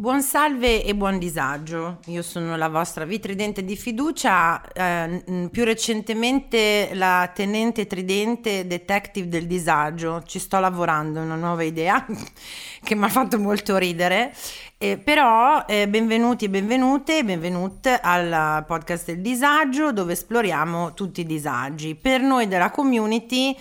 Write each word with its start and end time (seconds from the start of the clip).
Buon 0.00 0.22
salve 0.22 0.82
e 0.82 0.94
buon 0.94 1.18
disagio, 1.18 1.98
io 2.06 2.22
sono 2.22 2.56
la 2.56 2.70
vostra 2.70 3.04
vitridente 3.04 3.62
di 3.62 3.76
fiducia, 3.76 4.62
eh, 4.72 5.48
più 5.52 5.62
recentemente 5.62 6.88
la 6.94 7.30
tenente 7.34 7.86
tridente 7.86 8.66
detective 8.66 9.28
del 9.28 9.46
disagio, 9.46 10.22
ci 10.22 10.38
sto 10.38 10.58
lavorando, 10.58 11.20
una 11.20 11.34
nuova 11.34 11.64
idea 11.64 12.02
che 12.82 12.94
mi 12.94 13.04
ha 13.04 13.08
fatto 13.10 13.38
molto 13.38 13.76
ridere, 13.76 14.32
eh, 14.78 14.96
però 14.96 15.66
eh, 15.66 15.86
benvenuti 15.86 16.46
e 16.46 16.48
benvenute, 16.48 17.22
benvenute 17.22 18.00
al 18.00 18.64
podcast 18.66 19.04
del 19.04 19.20
disagio 19.20 19.92
dove 19.92 20.14
esploriamo 20.14 20.94
tutti 20.94 21.20
i 21.20 21.26
disagi. 21.26 21.94
Per 21.94 22.22
noi 22.22 22.48
della 22.48 22.70
community 22.70 23.54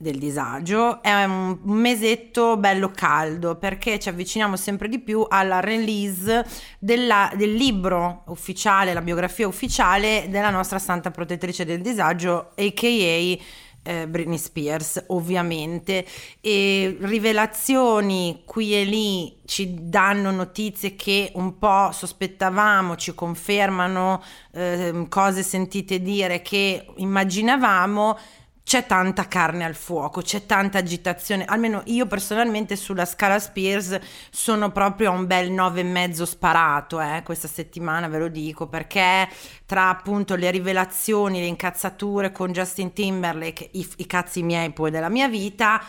del 0.00 0.16
disagio 0.16 1.02
è 1.02 1.24
un 1.24 1.58
mesetto 1.64 2.56
bello 2.56 2.90
caldo 2.90 3.56
perché 3.56 3.98
ci 3.98 4.08
avviciniamo 4.08 4.56
sempre 4.56 4.88
di 4.88 4.98
più 4.98 5.26
alla 5.28 5.60
release 5.60 6.42
della, 6.78 7.30
del 7.36 7.52
libro 7.52 8.22
ufficiale, 8.28 8.94
la 8.94 9.02
biografia 9.02 9.46
ufficiale 9.46 10.24
della 10.30 10.48
nostra 10.48 10.78
santa 10.78 11.10
protettrice 11.10 11.66
del 11.66 11.82
disagio, 11.82 12.52
a.k.a. 12.56 13.68
Eh, 13.82 14.06
Britney 14.06 14.36
Spears 14.36 15.04
ovviamente 15.06 16.04
e 16.42 16.98
rivelazioni 17.00 18.42
qui 18.44 18.74
e 18.74 18.84
lì 18.84 19.38
ci 19.46 19.74
danno 19.88 20.30
notizie 20.30 20.96
che 20.96 21.32
un 21.36 21.56
po' 21.56 21.90
sospettavamo 21.90 22.96
ci 22.96 23.14
confermano 23.14 24.22
eh, 24.52 25.06
cose 25.08 25.42
sentite 25.42 26.02
dire 26.02 26.42
che 26.42 26.86
immaginavamo 26.96 28.18
c'è 28.70 28.86
tanta 28.86 29.26
carne 29.26 29.64
al 29.64 29.74
fuoco, 29.74 30.20
c'è 30.20 30.46
tanta 30.46 30.78
agitazione, 30.78 31.44
almeno 31.44 31.82
io 31.86 32.06
personalmente 32.06 32.76
sulla 32.76 33.04
scala 33.04 33.40
Spears 33.40 33.98
sono 34.30 34.70
proprio 34.70 35.10
a 35.10 35.14
un 35.14 35.26
bel 35.26 35.50
nove 35.50 35.80
e 35.80 35.82
mezzo 35.82 36.24
sparato 36.24 37.00
eh, 37.00 37.22
questa 37.24 37.48
settimana, 37.48 38.06
ve 38.06 38.18
lo 38.18 38.28
dico, 38.28 38.68
perché 38.68 39.28
tra 39.66 39.88
appunto 39.88 40.36
le 40.36 40.52
rivelazioni, 40.52 41.40
le 41.40 41.46
incazzature 41.46 42.30
con 42.30 42.52
Justin 42.52 42.92
Timberlake, 42.92 43.70
i, 43.72 43.88
i 43.96 44.06
cazzi 44.06 44.40
miei 44.44 44.70
poi 44.70 44.92
della 44.92 45.08
mia 45.08 45.26
vita, 45.26 45.82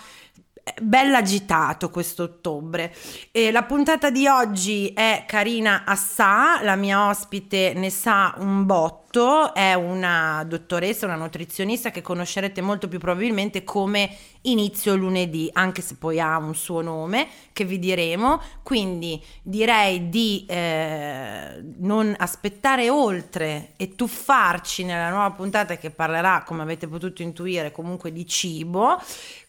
Bella 0.79 1.17
agitato 1.17 1.89
questo 1.89 2.23
ottobre. 2.23 2.93
E 3.31 3.51
la 3.51 3.63
puntata 3.63 4.11
di 4.11 4.27
oggi 4.27 4.89
è 4.93 5.25
Carina 5.27 5.83
Assà, 5.85 6.61
la 6.61 6.75
mia 6.75 7.07
ospite 7.07 7.73
ne 7.73 7.89
sa 7.89 8.35
un 8.37 8.65
botto, 8.67 9.55
è 9.55 9.73
una 9.73 10.43
dottoressa, 10.47 11.07
una 11.07 11.15
nutrizionista 11.15 11.89
che 11.89 12.01
conoscerete 12.01 12.61
molto 12.61 12.87
più 12.87 12.99
probabilmente 12.99 13.63
come 13.63 14.15
Inizio 14.45 14.95
lunedì, 14.95 15.51
anche 15.53 15.83
se 15.83 15.97
poi 15.97 16.19
ha 16.19 16.35
un 16.37 16.55
suo 16.55 16.81
nome 16.81 17.27
che 17.53 17.63
vi 17.63 17.77
diremo. 17.77 18.41
Quindi 18.63 19.23
direi 19.43 20.09
di 20.09 20.45
eh, 20.49 21.63
non 21.77 22.15
aspettare 22.17 22.89
oltre 22.89 23.73
e 23.77 23.93
tuffarci 23.93 24.83
nella 24.83 25.09
nuova 25.09 25.29
puntata 25.29 25.77
che 25.77 25.91
parlerà, 25.91 26.41
come 26.43 26.63
avete 26.63 26.87
potuto 26.87 27.21
intuire, 27.21 27.71
comunque 27.71 28.11
di 28.11 28.25
cibo. 28.25 28.99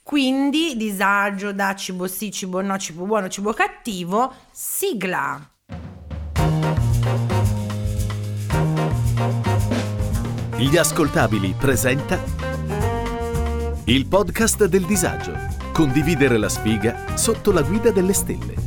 Quindi 0.02 0.76
disagio 0.76 1.52
da 1.52 1.74
cibo 1.74 2.06
sì, 2.06 2.30
cibo 2.30 2.60
no, 2.60 2.76
cibo 2.76 3.04
buono, 3.04 3.28
cibo 3.28 3.52
cattivo, 3.52 4.34
sigla. 4.50 5.48
Gli 10.56 10.76
ascoltabili 10.76 11.54
presenta 11.58 12.20
il 13.84 14.06
podcast 14.06 14.66
del 14.66 14.84
disagio. 14.84 15.32
Condividere 15.72 16.36
la 16.36 16.48
sfiga 16.48 17.16
sotto 17.16 17.50
la 17.52 17.62
guida 17.62 17.90
delle 17.90 18.12
stelle. 18.12 18.61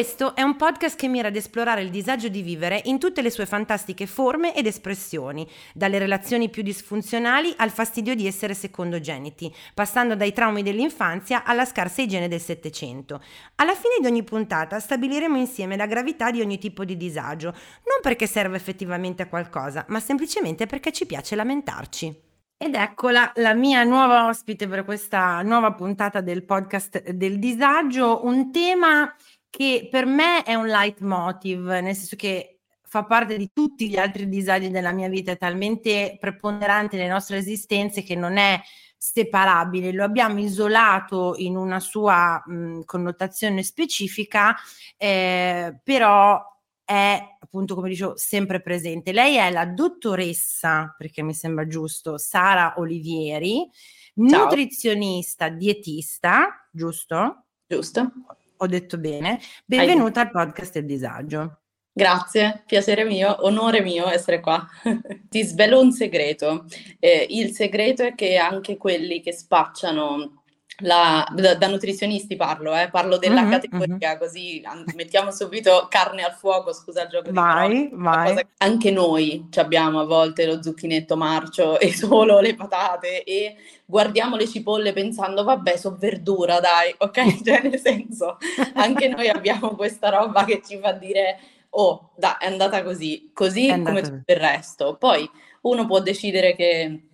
Questo 0.00 0.34
è 0.34 0.40
un 0.40 0.56
podcast 0.56 0.96
che 0.96 1.08
mira 1.08 1.28
ad 1.28 1.36
esplorare 1.36 1.82
il 1.82 1.90
disagio 1.90 2.28
di 2.28 2.40
vivere 2.40 2.80
in 2.86 2.98
tutte 2.98 3.20
le 3.20 3.28
sue 3.28 3.44
fantastiche 3.44 4.06
forme 4.06 4.56
ed 4.56 4.66
espressioni, 4.66 5.46
dalle 5.74 5.98
relazioni 5.98 6.48
più 6.48 6.62
disfunzionali 6.62 7.52
al 7.58 7.68
fastidio 7.68 8.14
di 8.14 8.26
essere 8.26 8.54
secondogeniti, 8.54 9.54
passando 9.74 10.16
dai 10.16 10.32
traumi 10.32 10.62
dell'infanzia 10.62 11.44
alla 11.44 11.66
scarsa 11.66 12.00
igiene 12.00 12.28
del 12.28 12.40
Settecento. 12.40 13.20
Alla 13.56 13.74
fine 13.74 13.96
di 14.00 14.06
ogni 14.06 14.22
puntata 14.22 14.80
stabiliremo 14.80 15.36
insieme 15.36 15.76
la 15.76 15.84
gravità 15.84 16.30
di 16.30 16.40
ogni 16.40 16.56
tipo 16.56 16.86
di 16.86 16.96
disagio, 16.96 17.50
non 17.50 18.00
perché 18.00 18.26
serve 18.26 18.56
effettivamente 18.56 19.20
a 19.20 19.28
qualcosa, 19.28 19.84
ma 19.88 20.00
semplicemente 20.00 20.64
perché 20.64 20.92
ci 20.92 21.04
piace 21.04 21.36
lamentarci. 21.36 22.28
Ed 22.62 22.74
eccola 22.74 23.32
la 23.36 23.54
mia 23.54 23.84
nuova 23.84 24.28
ospite 24.28 24.68
per 24.68 24.84
questa 24.84 25.40
nuova 25.40 25.72
puntata 25.72 26.20
del 26.20 26.44
podcast 26.44 27.08
del 27.08 27.38
disagio, 27.38 28.26
un 28.26 28.52
tema 28.52 29.10
che 29.50 29.88
per 29.90 30.06
me 30.06 30.42
è 30.44 30.54
un 30.54 30.66
leitmotiv, 30.66 31.66
nel 31.68 31.94
senso 31.94 32.16
che 32.16 32.60
fa 32.82 33.04
parte 33.04 33.36
di 33.36 33.50
tutti 33.52 33.88
gli 33.88 33.96
altri 33.96 34.28
disagi 34.28 34.70
della 34.70 34.92
mia 34.92 35.08
vita, 35.08 35.32
è 35.32 35.36
talmente 35.36 36.16
preponderante 36.18 36.96
nelle 36.96 37.08
nostre 37.08 37.36
esistenze 37.36 38.02
che 38.02 38.16
non 38.16 38.36
è 38.36 38.60
separabile, 38.96 39.92
lo 39.92 40.04
abbiamo 40.04 40.40
isolato 40.40 41.34
in 41.36 41.56
una 41.56 41.80
sua 41.80 42.42
mh, 42.44 42.80
connotazione 42.84 43.62
specifica, 43.62 44.54
eh, 44.96 45.78
però 45.82 46.42
è 46.84 47.36
appunto 47.38 47.74
come 47.74 47.88
dicevo 47.88 48.16
sempre 48.16 48.60
presente. 48.60 49.12
Lei 49.12 49.36
è 49.36 49.50
la 49.50 49.66
dottoressa, 49.66 50.94
perché 50.98 51.22
mi 51.22 51.32
sembra 51.32 51.66
giusto, 51.66 52.18
Sara 52.18 52.74
Olivieri, 52.76 53.70
Ciao. 54.28 54.44
nutrizionista, 54.44 55.48
dietista, 55.48 56.68
giusto? 56.72 57.44
Giusto 57.66 58.12
ho 58.62 58.66
detto 58.66 58.98
bene. 58.98 59.40
Benvenuta 59.64 60.20
Hai... 60.20 60.26
al 60.26 60.32
podcast 60.32 60.74
del 60.74 60.84
disagio. 60.84 61.60
Grazie, 61.92 62.62
piacere 62.66 63.04
mio, 63.04 63.44
onore 63.44 63.80
mio 63.80 64.08
essere 64.08 64.40
qua. 64.40 64.66
Ti 65.28 65.42
svelo 65.42 65.80
un 65.80 65.92
segreto. 65.92 66.66
Eh, 66.98 67.26
il 67.30 67.52
segreto 67.52 68.02
è 68.02 68.14
che 68.14 68.36
anche 68.36 68.76
quelli 68.76 69.20
che 69.20 69.32
spacciano 69.32 70.39
la, 70.80 71.26
da, 71.34 71.54
da, 71.54 71.66
nutrizionisti 71.66 72.36
parlo, 72.36 72.74
eh, 72.76 72.88
parlo 72.90 73.18
della 73.18 73.42
mm-hmm, 73.42 73.50
categoria, 73.50 74.08
mm-hmm. 74.10 74.18
così 74.18 74.62
mettiamo 74.94 75.30
subito 75.30 75.86
carne 75.88 76.22
al 76.22 76.32
fuoco, 76.32 76.72
scusa 76.72 77.02
il 77.02 77.08
gioco 77.08 77.32
vai, 77.32 77.88
di. 77.88 77.90
Vai. 77.92 78.46
Anche 78.58 78.90
noi 78.90 79.48
abbiamo 79.56 80.00
a 80.00 80.04
volte 80.04 80.46
lo 80.46 80.62
zucchinetto 80.62 81.16
marcio 81.16 81.78
e 81.80 81.94
solo 81.94 82.40
le 82.40 82.54
patate 82.54 83.24
e 83.24 83.56
guardiamo 83.84 84.36
le 84.36 84.46
cipolle 84.46 84.92
pensando 84.92 85.44
vabbè 85.44 85.76
so 85.76 85.96
verdura 85.98 86.60
dai, 86.60 86.94
ok? 86.96 87.42
Cioè 87.44 87.62
nel 87.62 87.78
senso 87.78 88.38
anche 88.74 89.08
noi 89.08 89.28
abbiamo 89.28 89.74
questa 89.74 90.10
roba 90.10 90.44
che 90.44 90.62
ci 90.64 90.78
fa 90.78 90.92
dire 90.92 91.38
oh 91.70 92.10
dai 92.16 92.36
è 92.38 92.46
andata 92.46 92.82
così, 92.82 93.30
così 93.32 93.68
come 93.68 94.02
tutto 94.02 94.32
il 94.32 94.38
resto. 94.38 94.96
Poi 94.98 95.28
uno 95.62 95.86
può 95.86 96.00
decidere 96.00 96.54
che 96.54 97.09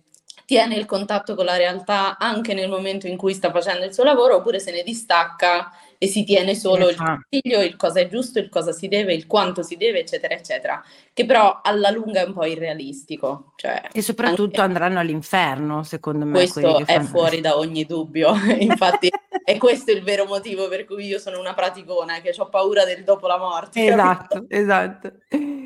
tiene 0.47 0.75
il 0.75 0.85
contatto 0.85 1.35
con 1.35 1.43
la 1.43 1.57
realtà 1.57 2.17
anche 2.17 2.53
nel 2.53 2.69
momento 2.69 3.05
in 3.05 3.17
cui 3.17 3.33
sta 3.33 3.51
facendo 3.51 3.83
il 3.83 3.93
suo 3.93 4.05
lavoro 4.05 4.37
oppure 4.37 4.61
se 4.61 4.71
ne 4.71 4.81
distacca 4.81 5.73
e 5.97 6.07
si 6.07 6.23
tiene 6.23 6.55
solo 6.55 6.87
esatto. 6.87 7.11
il 7.11 7.41
consiglio, 7.41 7.61
il 7.63 7.75
cosa 7.75 7.99
è 7.99 8.07
giusto, 8.07 8.39
il 8.39 8.47
cosa 8.47 8.71
si 8.71 8.87
deve, 8.87 9.13
il 9.13 9.27
quanto 9.27 9.61
si 9.61 9.75
deve, 9.75 9.99
eccetera, 9.99 10.35
eccetera, 10.35 10.81
che 11.11 11.25
però 11.25 11.59
alla 11.61 11.89
lunga 11.89 12.21
è 12.21 12.25
un 12.25 12.33
po' 12.33 12.45
irrealistico. 12.45 13.51
Cioè, 13.57 13.89
e 13.91 14.01
soprattutto 14.01 14.61
andranno 14.61 14.99
all'inferno, 14.99 15.83
secondo 15.83 16.23
me. 16.23 16.31
Questo 16.31 16.85
è 16.85 17.01
fuori 17.01 17.41
da 17.41 17.57
ogni 17.57 17.83
dubbio, 17.83 18.33
infatti 18.59 19.09
è 19.43 19.57
questo 19.57 19.91
il 19.91 20.03
vero 20.03 20.25
motivo 20.25 20.69
per 20.69 20.85
cui 20.85 21.07
io 21.07 21.19
sono 21.19 21.39
una 21.39 21.53
praticona, 21.53 22.21
che 22.21 22.33
ho 22.37 22.47
paura 22.47 22.85
del 22.85 23.03
dopo 23.03 23.27
la 23.27 23.37
morte. 23.37 23.85
Esatto, 23.85 24.45
esatto. 24.47 25.11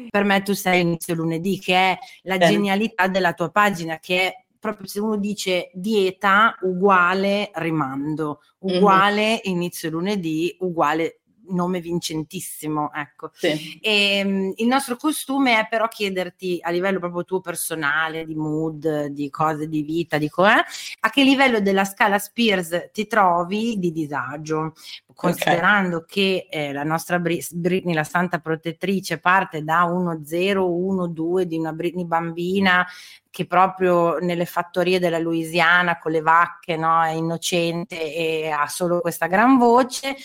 Per 0.09 0.24
me 0.24 0.42
tu 0.42 0.53
sei 0.53 0.81
inizio 0.81 1.13
lunedì, 1.13 1.59
che 1.59 1.75
è 1.75 1.98
la 2.24 2.38
Bene. 2.38 2.52
genialità 2.52 3.08
della 3.08 3.34
tua 3.34 3.50
pagina, 3.50 4.00
che 4.00 4.28
è 4.28 4.41
proprio 4.62 4.88
se 4.88 5.00
uno 5.00 5.18
dice 5.18 5.72
dieta 5.74 6.56
uguale 6.62 7.50
rimando, 7.56 8.42
uguale 8.60 9.42
mm-hmm. 9.44 9.56
inizio 9.56 9.90
lunedì, 9.90 10.56
uguale 10.60 11.22
nome 11.52 11.80
vincentissimo, 11.81 12.92
ecco. 12.94 13.31
Sì. 13.34 13.80
E, 13.81 14.22
um, 14.24 14.54
il 14.56 14.68
nostro 14.68 14.96
costume 14.96 15.60
è 15.60 15.68
però 15.68 15.88
chiederti 15.88 16.60
a 16.62 16.69
livello 16.69 17.00
proprio 17.00 17.24
tuo 17.24 17.42
personale, 17.42 18.25
di 18.25 18.36
mood, 18.36 19.08
di 19.08 19.30
cose 19.30 19.68
di 19.68 19.81
vita, 19.81 20.18
di 20.18 20.30
co- 20.30 20.46
eh, 20.46 20.63
a 21.00 21.10
che 21.10 21.24
livello 21.24 21.60
della 21.60 21.86
scala 21.86 22.19
Spears 22.19 22.90
ti 22.92 23.08
trovi 23.08 23.78
di 23.78 23.92
disagio, 23.92 24.74
considerando 25.13 25.98
okay. 25.98 26.08
che 26.08 26.48
eh, 26.50 26.74
la 26.74 26.84
nostra 26.84 27.19
Britney, 27.19 27.94
la 27.94 28.04
santa 28.04 28.40
protettrice, 28.40 29.19
parte 29.19 29.63
da 29.63 29.86
1-0, 29.86 30.58
1-2 30.58 31.42
di 31.42 31.58
una 31.58 31.74
Britney 31.74 32.06
bambina 32.06 32.86
che 33.31 33.48
proprio 33.48 34.19
nelle 34.19 34.45
fattorie 34.45 35.00
della 35.00 35.18
Louisiana 35.18 35.98
con 35.98 36.12
le 36.12 36.22
vacche 36.22 36.75
no, 36.75 37.01
è 37.01 37.12
innocente 37.12 38.13
e 38.13 38.50
ha 38.50 38.68
solo 38.68 39.00
questa 39.00 39.28
gran 39.28 39.57
voce 39.57 40.16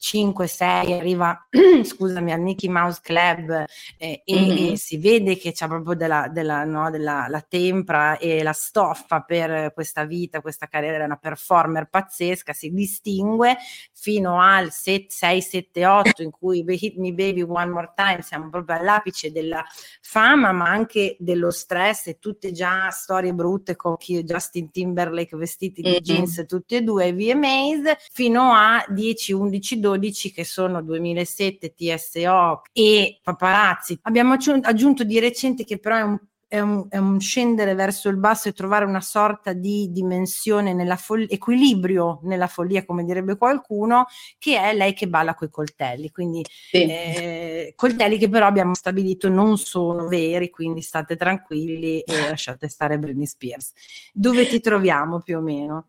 5-6 0.00 0.92
arriva, 0.92 1.46
scusami, 1.84 2.32
al 2.32 2.40
Mickey 2.40 2.70
Mouse 2.70 3.00
Club 3.02 3.66
eh, 3.98 4.22
e, 4.24 4.40
mm-hmm. 4.40 4.72
e, 4.72 4.76
si 4.76 4.96
vede 4.96 5.36
che 5.36 5.52
c'è 5.52 5.66
proprio 5.68 5.94
della, 5.94 6.28
della, 6.28 6.64
no, 6.64 6.90
della 6.90 7.26
la 7.28 7.44
tempra 7.46 8.16
e 8.16 8.42
la 8.42 8.52
stoffa 8.52 9.20
per 9.20 9.72
questa 9.74 10.04
vita, 10.04 10.40
questa 10.40 10.66
carriera, 10.66 11.02
è 11.02 11.04
una 11.04 11.16
performer 11.16 11.88
pazzesca, 11.90 12.54
si 12.54 12.70
distingue 12.70 13.58
fino 13.92 14.40
al 14.40 14.68
6-7-8 14.68 16.22
in 16.22 16.30
cui 16.30 16.64
Hit 16.66 16.96
Me 16.96 17.12
Baby 17.12 17.42
One 17.42 17.70
More 17.70 17.92
Time 17.94 18.22
siamo 18.22 18.48
proprio 18.48 18.76
all'apice 18.76 19.30
della 19.30 19.62
fama 20.00 20.52
ma 20.52 20.68
anche 20.68 21.16
dello 21.18 21.50
stress 21.50 22.06
e 22.06 22.18
tutte 22.18 22.52
già 22.52 22.88
storie 22.90 23.34
brutte 23.34 23.76
con 23.76 23.96
Justin 23.98 24.70
Timberlake 24.70 25.36
vestiti 25.36 25.82
di 25.82 25.90
mm-hmm. 25.90 26.00
jeans 26.00 26.44
tutti 26.46 26.76
e 26.76 26.82
due 26.82 27.12
VMAs 27.12 28.08
fino 28.12 28.52
a 28.52 28.82
10, 28.88 29.32
11, 29.32 29.80
12 29.80 29.89
che 30.32 30.44
sono 30.44 30.82
2007 30.82 31.74
TSO 31.74 32.62
e 32.72 33.18
Paparazzi. 33.22 33.98
Abbiamo 34.02 34.34
aggiunto 34.34 35.04
di 35.04 35.18
recente 35.18 35.64
che 35.64 35.78
però 35.78 35.96
è 35.96 36.02
un 36.02 36.18
è 36.50 36.58
un, 36.58 36.86
è 36.90 36.96
un, 36.96 37.20
scendere 37.20 37.76
verso 37.76 38.08
il 38.08 38.16
basso 38.16 38.48
e 38.48 38.52
trovare 38.52 38.84
una 38.84 39.00
sorta 39.00 39.52
di 39.52 39.92
dimensione 39.92 40.74
nella 40.74 40.96
follia, 40.96 41.28
equilibrio 41.30 42.18
nella 42.24 42.48
follia, 42.48 42.84
come 42.84 43.04
direbbe 43.04 43.36
qualcuno, 43.36 44.06
che 44.36 44.58
è 44.58 44.74
lei 44.74 44.92
che 44.92 45.06
balla 45.06 45.34
coi 45.34 45.48
coltelli. 45.48 46.10
Quindi 46.10 46.44
sì. 46.48 46.82
eh, 46.82 47.72
coltelli 47.76 48.18
che 48.18 48.28
però 48.28 48.46
abbiamo 48.46 48.74
stabilito 48.74 49.28
non 49.28 49.58
sono 49.58 50.08
veri, 50.08 50.50
quindi 50.50 50.80
state 50.80 51.14
tranquilli 51.14 52.00
e 52.00 52.14
lasciate 52.28 52.66
stare 52.68 52.98
Britney 52.98 53.26
Spears. 53.26 53.70
Dove 54.12 54.44
ti 54.48 54.58
troviamo 54.58 55.20
più 55.20 55.38
o 55.38 55.40
meno? 55.40 55.86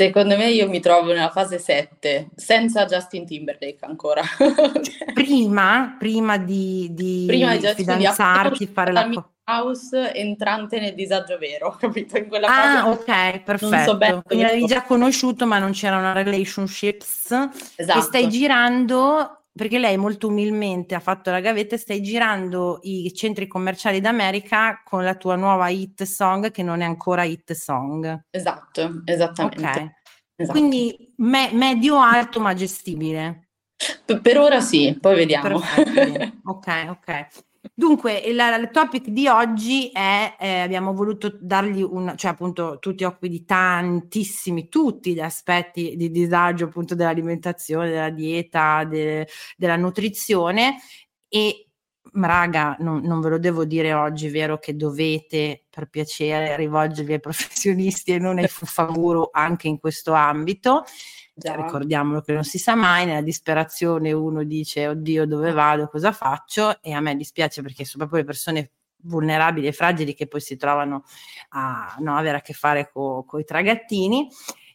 Secondo 0.00 0.34
me 0.34 0.48
io 0.48 0.66
mi 0.66 0.80
trovo 0.80 1.12
nella 1.12 1.28
fase 1.28 1.58
7, 1.58 2.30
senza 2.34 2.86
Justin 2.86 3.26
Timberlake 3.26 3.84
ancora. 3.84 4.22
prima, 5.12 5.94
prima 5.98 6.38
di, 6.38 6.88
di, 6.92 7.24
prima 7.26 7.54
di 7.54 7.66
fidanzarti, 7.66 8.66
fare 8.66 8.92
la... 8.92 9.10
House 9.44 10.14
entrante 10.14 10.80
nel 10.80 10.94
disagio 10.94 11.36
vero, 11.36 11.76
capito? 11.78 12.16
In 12.16 12.28
quella 12.28 12.46
ah, 12.46 12.88
ok, 12.88 13.40
perfetto. 13.40 13.98
So 13.98 14.22
Quindi 14.24 14.44
l'avevi 14.44 14.64
già 14.64 14.84
conosciuto, 14.84 15.44
ma 15.46 15.58
non 15.58 15.72
c'era 15.72 15.98
una 15.98 16.12
relationships. 16.12 17.36
Esatto. 17.76 17.98
E 17.98 18.00
stai 18.00 18.30
girando, 18.30 19.39
perché 19.60 19.78
lei 19.78 19.98
molto 19.98 20.28
umilmente 20.28 20.94
ha 20.94 21.00
fatto 21.00 21.30
la 21.30 21.40
gavetta, 21.40 21.76
stai 21.76 22.00
girando 22.00 22.78
i 22.84 23.12
centri 23.12 23.46
commerciali 23.46 24.00
d'America 24.00 24.80
con 24.82 25.04
la 25.04 25.14
tua 25.16 25.36
nuova 25.36 25.68
hit 25.68 26.02
song, 26.04 26.50
che 26.50 26.62
non 26.62 26.80
è 26.80 26.86
ancora 26.86 27.24
hit 27.24 27.52
song. 27.52 28.22
Esatto, 28.30 29.02
esattamente. 29.04 29.62
Ok. 29.66 29.92
Esatto. 30.36 30.58
Quindi 30.58 31.12
me- 31.16 31.50
medio-alto 31.52 32.40
ma 32.40 32.54
gestibile. 32.54 33.50
Per 34.22 34.38
ora 34.38 34.62
sì, 34.62 34.96
poi 34.98 35.16
vediamo. 35.16 35.60
ok, 36.42 36.86
ok. 36.88 37.26
Dunque, 37.74 38.14
il, 38.14 38.38
il, 38.38 38.70
topic 38.72 39.08
di 39.08 39.28
oggi 39.28 39.90
è, 39.90 40.34
eh, 40.38 40.60
abbiamo 40.60 40.94
voluto 40.94 41.36
dargli 41.38 41.82
un, 41.82 42.14
cioè 42.16 42.30
appunto 42.30 42.78
tu 42.78 42.94
ti 42.94 43.04
occupi 43.04 43.28
di 43.28 43.44
tantissimi, 43.44 44.70
tutti 44.70 45.12
gli 45.12 45.20
aspetti 45.20 45.94
di 45.94 46.10
disagio 46.10 46.66
appunto 46.66 46.94
dell'alimentazione, 46.94 47.90
della 47.90 48.08
dieta, 48.08 48.84
de, 48.84 49.28
della 49.58 49.76
nutrizione 49.76 50.78
e 51.28 51.66
raga, 52.12 52.76
non, 52.80 53.02
non, 53.02 53.20
ve 53.20 53.28
lo 53.28 53.38
devo 53.38 53.66
dire 53.66 53.92
oggi, 53.92 54.28
vero 54.30 54.58
che 54.58 54.74
dovete 54.74 55.64
per 55.68 55.88
piacere 55.88 56.56
rivolgervi 56.56 57.12
ai 57.14 57.20
professionisti 57.20 58.12
e 58.12 58.18
non 58.18 58.38
ai 58.38 58.48
fuffaguru 58.48 59.28
anche 59.32 59.68
in 59.68 59.78
questo 59.78 60.12
ambito. 60.12 60.84
Già. 61.40 61.54
Ricordiamolo 61.54 62.20
che 62.20 62.32
non 62.32 62.44
si 62.44 62.58
sa 62.58 62.74
mai, 62.74 63.06
nella 63.06 63.22
disperazione 63.22 64.12
uno 64.12 64.44
dice 64.44 64.88
oddio 64.88 65.26
dove 65.26 65.52
vado, 65.52 65.88
cosa 65.88 66.12
faccio 66.12 66.80
e 66.82 66.92
a 66.92 67.00
me 67.00 67.16
dispiace 67.16 67.62
perché 67.62 67.84
sono 67.84 68.04
proprio 68.04 68.20
le 68.20 68.26
persone 68.26 68.70
vulnerabili 69.02 69.66
e 69.66 69.72
fragili 69.72 70.14
che 70.14 70.26
poi 70.26 70.40
si 70.40 70.56
trovano 70.56 71.04
a 71.50 71.96
no, 72.00 72.16
avere 72.16 72.38
a 72.38 72.40
che 72.42 72.52
fare 72.52 72.90
con 72.92 73.40
i 73.40 73.44
tragattini. 73.44 74.28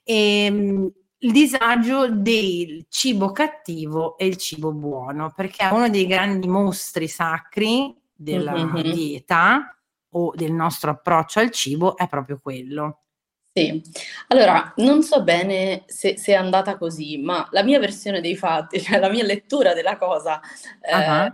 E, 0.04 0.46
ehm, 0.46 0.92
il 1.20 1.32
disagio 1.32 2.10
del 2.10 2.86
cibo 2.90 3.32
cattivo 3.32 4.18
e 4.18 4.28
il 4.28 4.38
cibo 4.38 4.72
buono, 4.74 5.32
perché 5.36 5.68
è 5.68 5.74
uno 5.74 5.90
dei 5.90 6.06
grandi 6.06 6.48
mostri 6.48 7.08
sacri 7.08 7.96
della 8.14 8.54
mm-hmm. 8.54 8.92
dieta 8.92 9.76
o 10.12 10.34
del 10.36 10.52
nostro 10.52 10.92
approccio 10.92 11.40
al 11.40 11.52
cibo 11.52 11.98
è 11.98 12.08
proprio 12.08 12.40
quello. 12.42 13.05
Sì, 13.58 13.82
allora 14.28 14.74
non 14.78 15.02
so 15.02 15.24
bene 15.24 15.84
se, 15.86 16.18
se, 16.18 16.34
è 16.34 16.36
andata 16.36 16.78
così, 16.78 17.18
ma 17.18 17.48
la 17.52 17.64
mia 17.64 17.80
versione 17.80 18.20
dei 18.20 18.36
fatti, 18.36 18.82
cioè 18.84 19.00
la 19.00 19.10
mia 19.10 19.24
lettura 19.24 19.74
della 19.74 19.96
cosa, 19.98 20.42
eh, 20.82 21.34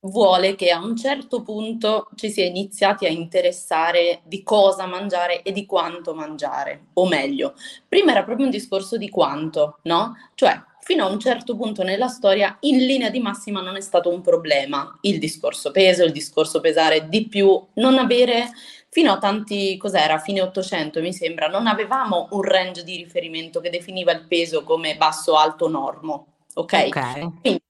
vuole 0.00 0.54
che 0.54 0.70
a 0.70 0.84
un 0.84 0.94
certo 0.94 1.40
punto 1.40 2.10
ci 2.14 2.30
si 2.30 2.42
è 2.42 2.44
iniziati 2.44 3.06
a 3.06 3.08
interessare 3.08 4.20
di 4.24 4.42
cosa 4.42 4.84
mangiare 4.84 5.40
e 5.42 5.50
di 5.52 5.64
quanto 5.64 6.12
mangiare, 6.14 6.88
o 6.94 7.06
meglio, 7.08 7.54
prima 7.88 8.10
era 8.10 8.22
proprio 8.22 8.44
un 8.44 8.52
discorso 8.52 8.98
di 8.98 9.08
quanto, 9.08 9.78
no? 9.84 10.14
Cioè, 10.34 10.62
fino 10.80 11.06
a 11.06 11.08
un 11.10 11.18
certo 11.20 11.56
punto 11.56 11.82
nella 11.82 12.08
storia, 12.08 12.54
in 12.60 12.84
linea 12.84 13.08
di 13.08 13.20
massima 13.20 13.62
non 13.62 13.76
è 13.76 13.80
stato 13.80 14.10
un 14.10 14.20
problema 14.20 14.98
il 15.02 15.18
discorso 15.18 15.70
peso, 15.70 16.04
il 16.04 16.12
discorso 16.12 16.60
pesare 16.60 17.08
di 17.08 17.28
più, 17.28 17.66
non 17.74 17.96
avere 17.98 18.50
fino 18.92 19.12
a 19.12 19.18
tanti, 19.18 19.78
cos'era, 19.78 20.18
fine 20.18 20.42
800 20.42 21.00
mi 21.00 21.14
sembra, 21.14 21.48
non 21.48 21.66
avevamo 21.66 22.28
un 22.32 22.42
range 22.42 22.84
di 22.84 22.96
riferimento 22.96 23.58
che 23.58 23.70
definiva 23.70 24.12
il 24.12 24.26
peso 24.26 24.64
come 24.64 24.98
basso, 24.98 25.34
alto, 25.34 25.66
normo, 25.66 26.26
ok? 26.52 26.84
okay. 26.88 27.32
Quindi 27.40 27.62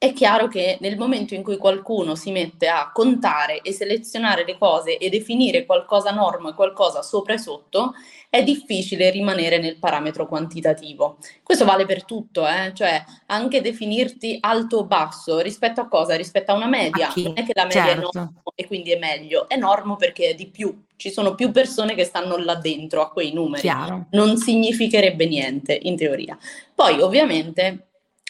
è 0.00 0.12
chiaro 0.12 0.46
che 0.46 0.78
nel 0.80 0.96
momento 0.96 1.34
in 1.34 1.42
cui 1.42 1.56
qualcuno 1.56 2.14
si 2.14 2.30
mette 2.30 2.68
a 2.68 2.92
contare 2.92 3.62
e 3.62 3.72
selezionare 3.72 4.44
le 4.44 4.56
cose 4.56 4.96
e 4.96 5.08
definire 5.08 5.66
qualcosa 5.66 6.12
normo 6.12 6.50
e 6.50 6.54
qualcosa 6.54 7.02
sopra 7.02 7.34
e 7.34 7.38
sotto, 7.38 7.94
è 8.30 8.44
difficile 8.44 9.10
rimanere 9.10 9.58
nel 9.58 9.76
parametro 9.80 10.28
quantitativo. 10.28 11.16
Questo 11.42 11.64
vale 11.64 11.84
per 11.84 12.04
tutto, 12.04 12.46
eh? 12.46 12.70
cioè 12.74 13.02
anche 13.26 13.60
definirti 13.60 14.38
alto 14.40 14.78
o 14.78 14.84
basso 14.84 15.40
rispetto 15.40 15.80
a 15.80 15.88
cosa? 15.88 16.14
Rispetto 16.14 16.52
a 16.52 16.54
una 16.54 16.68
media. 16.68 17.08
A 17.08 17.12
non 17.16 17.32
è 17.34 17.44
che 17.44 17.52
la 17.54 17.64
media 17.64 17.84
certo. 17.86 18.10
è 18.10 18.20
normo 18.20 18.42
e 18.54 18.66
quindi 18.68 18.92
è 18.92 18.98
meglio, 19.00 19.48
è 19.48 19.56
normo 19.56 19.96
perché 19.96 20.28
è 20.28 20.34
di 20.36 20.46
più. 20.46 20.80
Ci 20.94 21.10
sono 21.10 21.34
più 21.34 21.50
persone 21.50 21.96
che 21.96 22.04
stanno 22.04 22.36
là 22.36 22.54
dentro 22.54 23.02
a 23.02 23.10
quei 23.10 23.32
numeri. 23.32 23.62
Chiaro. 23.62 24.06
Non 24.10 24.36
significherebbe 24.36 25.26
niente 25.26 25.76
in 25.82 25.96
teoria. 25.96 26.38
Poi 26.72 27.00
ovviamente 27.00 27.87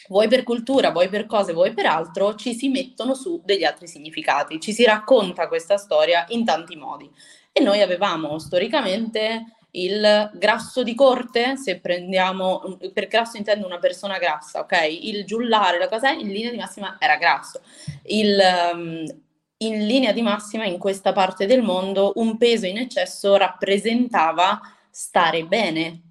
vuoi 0.09 0.27
per 0.27 0.43
cultura, 0.43 0.91
vuoi 0.91 1.07
per 1.07 1.25
cose, 1.25 1.53
vuoi 1.53 1.73
per 1.73 1.85
altro, 1.85 2.35
ci 2.35 2.53
si 2.53 2.67
mettono 2.69 3.13
su 3.13 3.41
degli 3.43 3.63
altri 3.63 3.87
significati, 3.87 4.59
ci 4.59 4.73
si 4.73 4.83
racconta 4.83 5.47
questa 5.47 5.77
storia 5.77 6.25
in 6.29 6.43
tanti 6.43 6.75
modi. 6.75 7.09
E 7.51 7.61
noi 7.61 7.81
avevamo 7.81 8.37
storicamente 8.37 9.45
il 9.71 10.31
grasso 10.33 10.81
di 10.81 10.95
corte, 10.95 11.55
se 11.55 11.79
prendiamo, 11.79 12.77
per 12.91 13.07
grasso 13.07 13.37
intendo 13.37 13.67
una 13.67 13.77
persona 13.77 14.17
grassa, 14.17 14.59
ok? 14.61 14.87
Il 15.01 15.25
giullare, 15.25 15.77
la 15.77 15.87
cosa 15.87 16.09
in 16.09 16.27
linea 16.27 16.51
di 16.51 16.57
massima 16.57 16.97
era 16.99 17.17
grasso. 17.17 17.61
Il, 18.03 18.39
um, 18.73 19.05
in 19.57 19.85
linea 19.85 20.11
di 20.11 20.21
massima 20.21 20.65
in 20.65 20.79
questa 20.79 21.11
parte 21.11 21.45
del 21.45 21.61
mondo 21.61 22.13
un 22.15 22.37
peso 22.37 22.65
in 22.65 22.77
eccesso 22.77 23.35
rappresentava 23.35 24.59
stare 24.89 25.43
bene, 25.45 26.08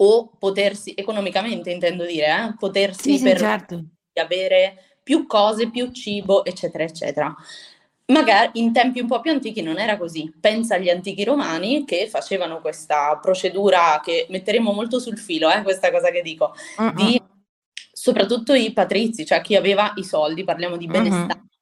o 0.00 0.30
potersi, 0.38 0.92
economicamente 0.96 1.70
intendo 1.70 2.04
dire, 2.04 2.26
eh, 2.26 2.54
potersi 2.58 3.16
sì, 3.18 3.22
per 3.22 3.38
certo. 3.38 3.84
avere 4.14 4.98
più 5.02 5.26
cose, 5.26 5.70
più 5.70 5.90
cibo, 5.90 6.44
eccetera, 6.44 6.84
eccetera. 6.84 7.34
Magari 8.06 8.60
in 8.60 8.72
tempi 8.72 9.00
un 9.00 9.06
po' 9.06 9.20
più 9.20 9.30
antichi 9.30 9.60
non 9.60 9.78
era 9.78 9.98
così. 9.98 10.32
Pensa 10.40 10.76
agli 10.76 10.88
antichi 10.88 11.24
romani 11.24 11.84
che 11.84 12.08
facevano 12.08 12.60
questa 12.60 13.18
procedura 13.20 14.00
che 14.02 14.26
metteremo 14.30 14.72
molto 14.72 14.98
sul 14.98 15.18
filo, 15.18 15.50
eh, 15.50 15.62
questa 15.62 15.90
cosa 15.90 16.10
che 16.10 16.22
dico, 16.22 16.54
uh-uh. 16.78 16.92
di 16.94 17.20
soprattutto 17.92 18.54
i 18.54 18.72
patrizi, 18.72 19.26
cioè 19.26 19.40
chi 19.40 19.56
aveva 19.56 19.92
i 19.96 20.04
soldi, 20.04 20.44
parliamo 20.44 20.76
di 20.76 20.86
benestanti, 20.86 21.32
uh-huh. 21.32 21.57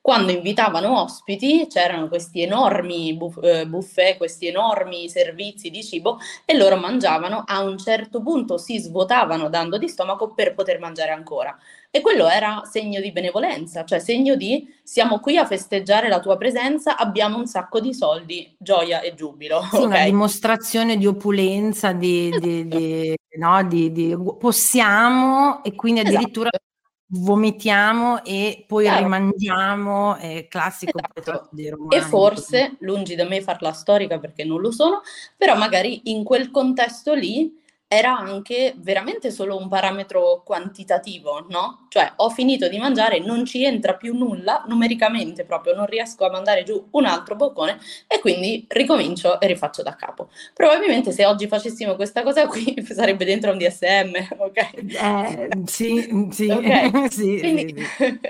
Quando 0.00 0.32
invitavano 0.32 1.02
ospiti 1.02 1.66
c'erano 1.68 2.08
questi 2.08 2.42
enormi 2.42 3.16
eh, 3.42 3.66
buffet, 3.66 4.16
questi 4.16 4.48
enormi 4.48 5.08
servizi 5.08 5.70
di 5.70 5.82
cibo 5.84 6.18
e 6.44 6.56
loro 6.56 6.76
mangiavano, 6.76 7.44
a 7.46 7.60
un 7.60 7.78
certo 7.78 8.20
punto 8.20 8.58
si 8.58 8.78
svuotavano 8.78 9.48
dando 9.48 9.78
di 9.78 9.88
stomaco 9.88 10.34
per 10.34 10.54
poter 10.54 10.80
mangiare 10.80 11.12
ancora. 11.12 11.56
E 11.94 12.00
quello 12.00 12.26
era 12.26 12.62
segno 12.64 13.00
di 13.00 13.12
benevolenza, 13.12 13.84
cioè 13.84 13.98
segno 13.98 14.34
di 14.34 14.66
siamo 14.82 15.20
qui 15.20 15.36
a 15.36 15.46
festeggiare 15.46 16.08
la 16.08 16.20
tua 16.20 16.38
presenza, 16.38 16.96
abbiamo 16.96 17.36
un 17.36 17.46
sacco 17.46 17.80
di 17.80 17.92
soldi, 17.92 18.54
gioia 18.58 19.02
e 19.02 19.14
giubilo. 19.14 19.60
Sì, 19.70 19.76
okay? 19.76 19.84
una 19.84 20.04
dimostrazione 20.04 20.96
di 20.96 21.06
opulenza, 21.06 21.92
di, 21.92 22.30
di, 22.40 22.66
di, 22.66 23.14
no, 23.38 23.62
di, 23.64 24.16
possiamo 24.38 25.62
e 25.62 25.74
quindi 25.74 26.00
esatto. 26.00 26.16
addirittura 26.16 26.48
esatto. 26.50 26.70
Vomitiamo 27.14 28.24
e 28.24 28.64
poi 28.66 28.84
Chiaro. 28.84 29.02
rimangiamo, 29.02 30.16
è 30.16 30.46
classico 30.48 30.98
esatto. 31.12 31.50
E 31.90 32.00
forse, 32.00 32.76
lungi 32.80 33.14
da 33.14 33.26
me 33.26 33.42
farla 33.42 33.72
storica 33.72 34.18
perché 34.18 34.44
non 34.44 34.60
lo 34.60 34.70
sono, 34.70 35.02
però 35.36 35.56
magari 35.56 36.02
in 36.04 36.24
quel 36.24 36.50
contesto 36.50 37.12
lì 37.14 37.60
era 37.92 38.16
anche 38.16 38.72
veramente 38.78 39.30
solo 39.30 39.58
un 39.58 39.68
parametro 39.68 40.40
quantitativo, 40.46 41.44
no? 41.50 41.86
Cioè 41.90 42.10
ho 42.16 42.30
finito 42.30 42.66
di 42.66 42.78
mangiare, 42.78 43.18
non 43.18 43.44
ci 43.44 43.64
entra 43.64 43.96
più 43.96 44.16
nulla, 44.16 44.64
numericamente 44.66 45.44
proprio 45.44 45.74
non 45.74 45.84
riesco 45.84 46.24
a 46.24 46.30
mandare 46.30 46.62
giù 46.62 46.88
un 46.92 47.04
altro 47.04 47.36
boccone 47.36 47.78
e 48.06 48.18
quindi 48.20 48.64
ricomincio 48.66 49.38
e 49.38 49.46
rifaccio 49.46 49.82
da 49.82 49.94
capo. 49.94 50.30
Probabilmente 50.54 51.12
se 51.12 51.26
oggi 51.26 51.46
facessimo 51.46 51.94
questa 51.94 52.22
cosa 52.22 52.46
qui 52.46 52.74
sarebbe 52.88 53.26
dentro 53.26 53.52
un 53.52 53.58
DSM, 53.58 54.36
ok? 54.40 54.56
Eh, 54.74 55.48
sì, 55.66 56.28
sì, 56.30 56.48
okay. 56.48 56.90
sì, 57.10 57.38
quindi... 57.40 57.84
sì, 57.98 58.20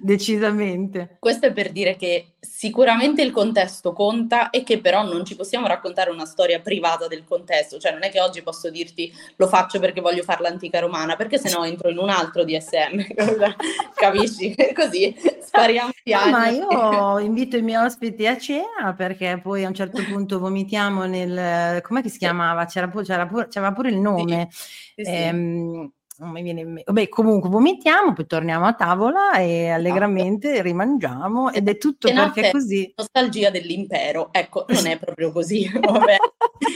decisamente. 0.00 1.16
Questo 1.18 1.46
è 1.46 1.52
per 1.52 1.70
dire 1.70 1.96
che 1.96 2.28
sicuramente 2.40 3.22
il 3.22 3.30
contesto 3.30 3.92
conta 3.92 4.50
e 4.50 4.62
che 4.62 4.80
però 4.80 5.02
non 5.04 5.24
ci 5.24 5.36
possiamo 5.36 5.66
raccontare 5.66 6.10
una 6.10 6.24
storia 6.24 6.60
privata 6.60 7.06
del 7.08 7.24
contesto, 7.24 7.78
cioè 7.78 7.92
non 7.92 8.04
è 8.04 8.10
che 8.10 8.20
oggi 8.20 8.42
posso 8.42 8.70
dirti 8.70 9.00
dirti 9.02 9.12
lo 9.36 9.48
faccio 9.48 9.80
perché 9.80 10.00
voglio 10.00 10.22
fare 10.22 10.42
l'antica 10.42 10.78
romana, 10.78 11.16
perché 11.16 11.38
se 11.38 11.50
no 11.50 11.64
entro 11.64 11.88
in 11.88 11.98
un 11.98 12.08
altro 12.08 12.44
DSM, 12.44 13.02
capisci? 13.94 14.54
Così 14.74 15.14
spariamo. 15.40 15.90
No, 16.04 16.30
ma 16.30 16.48
io 16.48 17.18
invito 17.18 17.56
i 17.56 17.62
miei 17.62 17.84
ospiti 17.84 18.26
a 18.26 18.38
cena 18.38 18.94
perché 18.96 19.40
poi 19.42 19.64
a 19.64 19.68
un 19.68 19.74
certo 19.74 20.02
punto 20.08 20.38
vomitiamo 20.38 21.04
nel... 21.04 21.80
com'è 21.82 22.02
che 22.02 22.08
si 22.08 22.18
chiamava? 22.18 22.66
C'era, 22.66 22.90
c'era, 23.02 23.26
pure, 23.26 23.48
c'era 23.48 23.72
pure 23.72 23.90
il 23.90 23.98
nome. 23.98 24.48
Sì, 24.50 25.04
sì, 25.04 25.10
ehm, 25.10 25.92
non 26.22 26.30
mi 26.30 26.42
viene 26.42 26.60
in 26.60 26.72
mente. 26.72 26.92
Beh, 26.92 27.08
comunque 27.08 27.50
vomitiamo, 27.50 28.12
poi 28.12 28.26
torniamo 28.26 28.66
a 28.66 28.72
tavola 28.74 29.32
e 29.34 29.64
esatto. 29.64 29.74
allegramente 29.74 30.62
rimangiamo 30.62 31.50
ed 31.50 31.68
è 31.68 31.76
tutto 31.76 32.06
e 32.06 32.12
perché 32.12 32.50
così. 32.52 32.92
Nostalgia 32.96 33.50
dell'impero, 33.50 34.28
ecco, 34.30 34.64
non 34.70 34.86
è 34.86 34.98
proprio 34.98 35.32
così, 35.32 35.68
vabbè. 35.74 36.16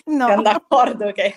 no. 0.07 0.27
Siamo 0.27 0.43
d'accordo 0.43 1.13
che 1.13 1.35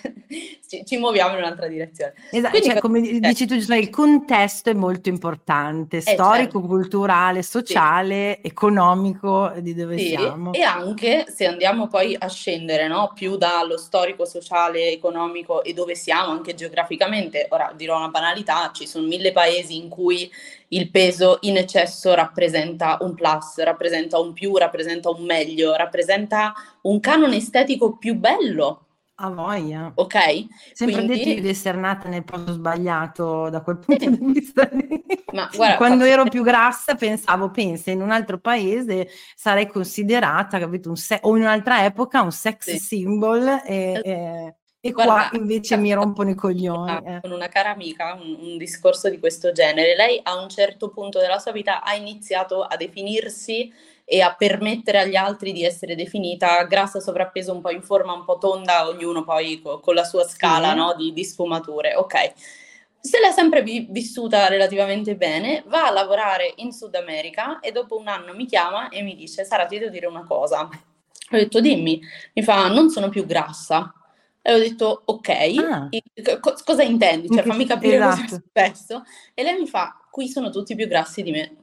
ci, 0.68 0.84
ci, 0.84 0.96
muoviamo 0.98 1.34
in 1.34 1.38
un'altra 1.38 1.68
direzione. 1.68 2.14
Esatto, 2.30 2.50
Quindi, 2.50 2.68
cioè, 2.68 2.80
come 2.80 3.00
dici 3.00 3.46
tu, 3.46 3.54
il 3.54 3.90
contesto 3.90 4.70
è 4.70 4.74
molto 4.74 5.08
importante, 5.08 5.98
eh, 5.98 6.00
storico, 6.00 6.58
certo. 6.58 6.60
culturale, 6.60 7.42
sociale, 7.42 8.38
sì. 8.40 8.48
economico 8.48 9.52
di 9.58 9.74
dove 9.74 9.98
sì. 9.98 10.08
siamo. 10.08 10.52
E 10.52 10.62
anche 10.62 11.26
se 11.28 11.46
andiamo 11.46 11.86
poi 11.86 12.16
a 12.18 12.28
scendere 12.28 12.88
no? 12.88 13.12
più 13.14 13.36
dallo 13.36 13.76
storico, 13.76 14.24
sociale, 14.24 14.90
economico 14.90 15.62
e 15.62 15.72
dove 15.72 15.94
siamo 15.94 16.32
anche 16.32 16.54
geograficamente, 16.54 17.46
ora 17.50 17.72
dirò 17.76 17.99
una 18.00 18.08
banalità, 18.10 18.70
ci 18.72 18.86
sono 18.86 19.06
mille 19.06 19.32
paesi 19.32 19.76
in 19.76 19.88
cui 19.88 20.30
il 20.68 20.90
peso 20.90 21.38
in 21.42 21.56
eccesso 21.56 22.14
rappresenta 22.14 22.98
un 23.00 23.14
plus, 23.14 23.62
rappresenta 23.62 24.18
un 24.18 24.32
più, 24.32 24.56
rappresenta 24.56 25.10
un 25.10 25.24
meglio, 25.24 25.74
rappresenta 25.74 26.52
un 26.82 27.00
canone 27.00 27.36
estetico 27.36 27.96
più 27.96 28.14
bello. 28.14 28.86
A 29.22 29.28
voglia. 29.28 29.92
Ok? 29.96 30.16
Sempre 30.72 31.04
Quindi... 31.04 31.24
detto 31.24 31.40
di 31.42 31.48
essere 31.48 31.76
nata 31.76 32.08
nel 32.08 32.24
posto 32.24 32.52
sbagliato 32.52 33.50
da 33.50 33.60
quel 33.60 33.78
punto 33.78 34.08
di 34.08 34.32
vista. 34.32 34.68
Ma 35.32 35.48
guarda, 35.54 35.76
Quando 35.76 36.04
ero 36.04 36.24
più 36.24 36.42
grassa 36.42 36.94
pensavo, 36.94 37.50
pensa, 37.50 37.90
in 37.90 38.00
un 38.00 38.10
altro 38.10 38.38
paese 38.38 39.08
sarei 39.34 39.66
considerata, 39.66 40.58
capito, 40.58 40.88
un 40.88 40.96
se- 40.96 41.20
o 41.22 41.36
in 41.36 41.42
un'altra 41.42 41.84
epoca 41.84 42.22
un 42.22 42.32
sex 42.32 42.70
sì. 42.70 42.78
symbol 42.78 43.60
e, 43.66 44.00
e 44.02 44.54
e 44.82 44.92
Guarda, 44.92 45.28
qua 45.28 45.38
invece 45.38 45.76
mi 45.76 45.92
rompono 45.92 46.30
i 46.30 46.34
coglioni. 46.34 47.00
Eh. 47.04 47.20
Con 47.20 47.32
una 47.32 47.48
cara 47.48 47.70
amica 47.70 48.14
un, 48.14 48.36
un, 48.40 48.56
discorso 48.56 49.10
di 49.10 49.18
questo 49.18 49.52
genere. 49.52 49.94
Lei 49.94 50.18
a 50.22 50.40
un 50.40 50.48
certo 50.48 50.88
punto 50.88 51.18
della 51.18 51.38
sua 51.38 51.52
vita 51.52 51.82
ha 51.82 51.94
iniziato 51.94 52.62
a 52.62 52.76
definirsi 52.76 53.70
e 54.06 54.22
a 54.22 54.34
permettere 54.34 55.00
agli 55.00 55.16
altri 55.16 55.52
di 55.52 55.64
essere 55.64 55.94
definita 55.94 56.64
grassa, 56.64 56.98
sovrappeso, 56.98 57.52
un 57.52 57.60
po' 57.60 57.70
in 57.70 57.82
forma, 57.82 58.14
un 58.14 58.24
po' 58.24 58.38
tonda, 58.38 58.88
ognuno 58.88 59.22
poi 59.22 59.60
co- 59.60 59.80
con 59.80 59.94
la 59.94 60.04
sua 60.04 60.26
scala 60.26 60.70
sì. 60.70 60.76
no, 60.76 60.94
di, 60.96 61.12
di, 61.12 61.24
sfumature. 61.24 61.94
Ok. 61.96 62.32
Se 63.02 63.20
l'è 63.20 63.32
sempre 63.32 63.62
vi- 63.62 63.86
vissuta 63.90 64.48
relativamente 64.48 65.14
bene, 65.14 65.62
va 65.66 65.88
a 65.88 65.90
lavorare 65.90 66.54
in 66.56 66.72
Sud 66.72 66.94
America 66.94 67.60
e 67.60 67.70
dopo 67.70 67.98
un 67.98 68.08
anno 68.08 68.32
mi 68.32 68.46
chiama 68.46 68.88
e 68.88 69.02
mi 69.02 69.14
dice: 69.14 69.44
Sara, 69.44 69.66
ti 69.66 69.78
devo 69.78 69.90
dire 69.90 70.06
una 70.06 70.24
cosa. 70.24 70.62
Ho 70.62 71.36
detto: 71.36 71.60
Dimmi. 71.60 72.00
Mi 72.32 72.42
fa: 72.42 72.68
Non 72.68 72.88
sono 72.88 73.10
più 73.10 73.26
grassa 73.26 73.94
e 74.42 74.54
ho 74.54 74.58
detto, 74.58 75.02
ok, 75.04 75.28
ah. 75.58 75.88
co- 76.40 76.56
cosa 76.64 76.82
intendi? 76.82 77.28
Cioè, 77.28 77.42
fammi 77.42 77.66
capire 77.66 77.96
esatto. 77.96 78.10
cosa 78.10 78.22
è 78.22 78.24
esatto. 78.24 78.42
successo. 78.46 79.02
E 79.34 79.42
lei 79.42 79.58
mi 79.58 79.66
fa, 79.66 80.00
qui 80.10 80.28
sono 80.28 80.50
tutti 80.50 80.74
più 80.74 80.86
grassi 80.86 81.22
di 81.22 81.30
me. 81.30 81.56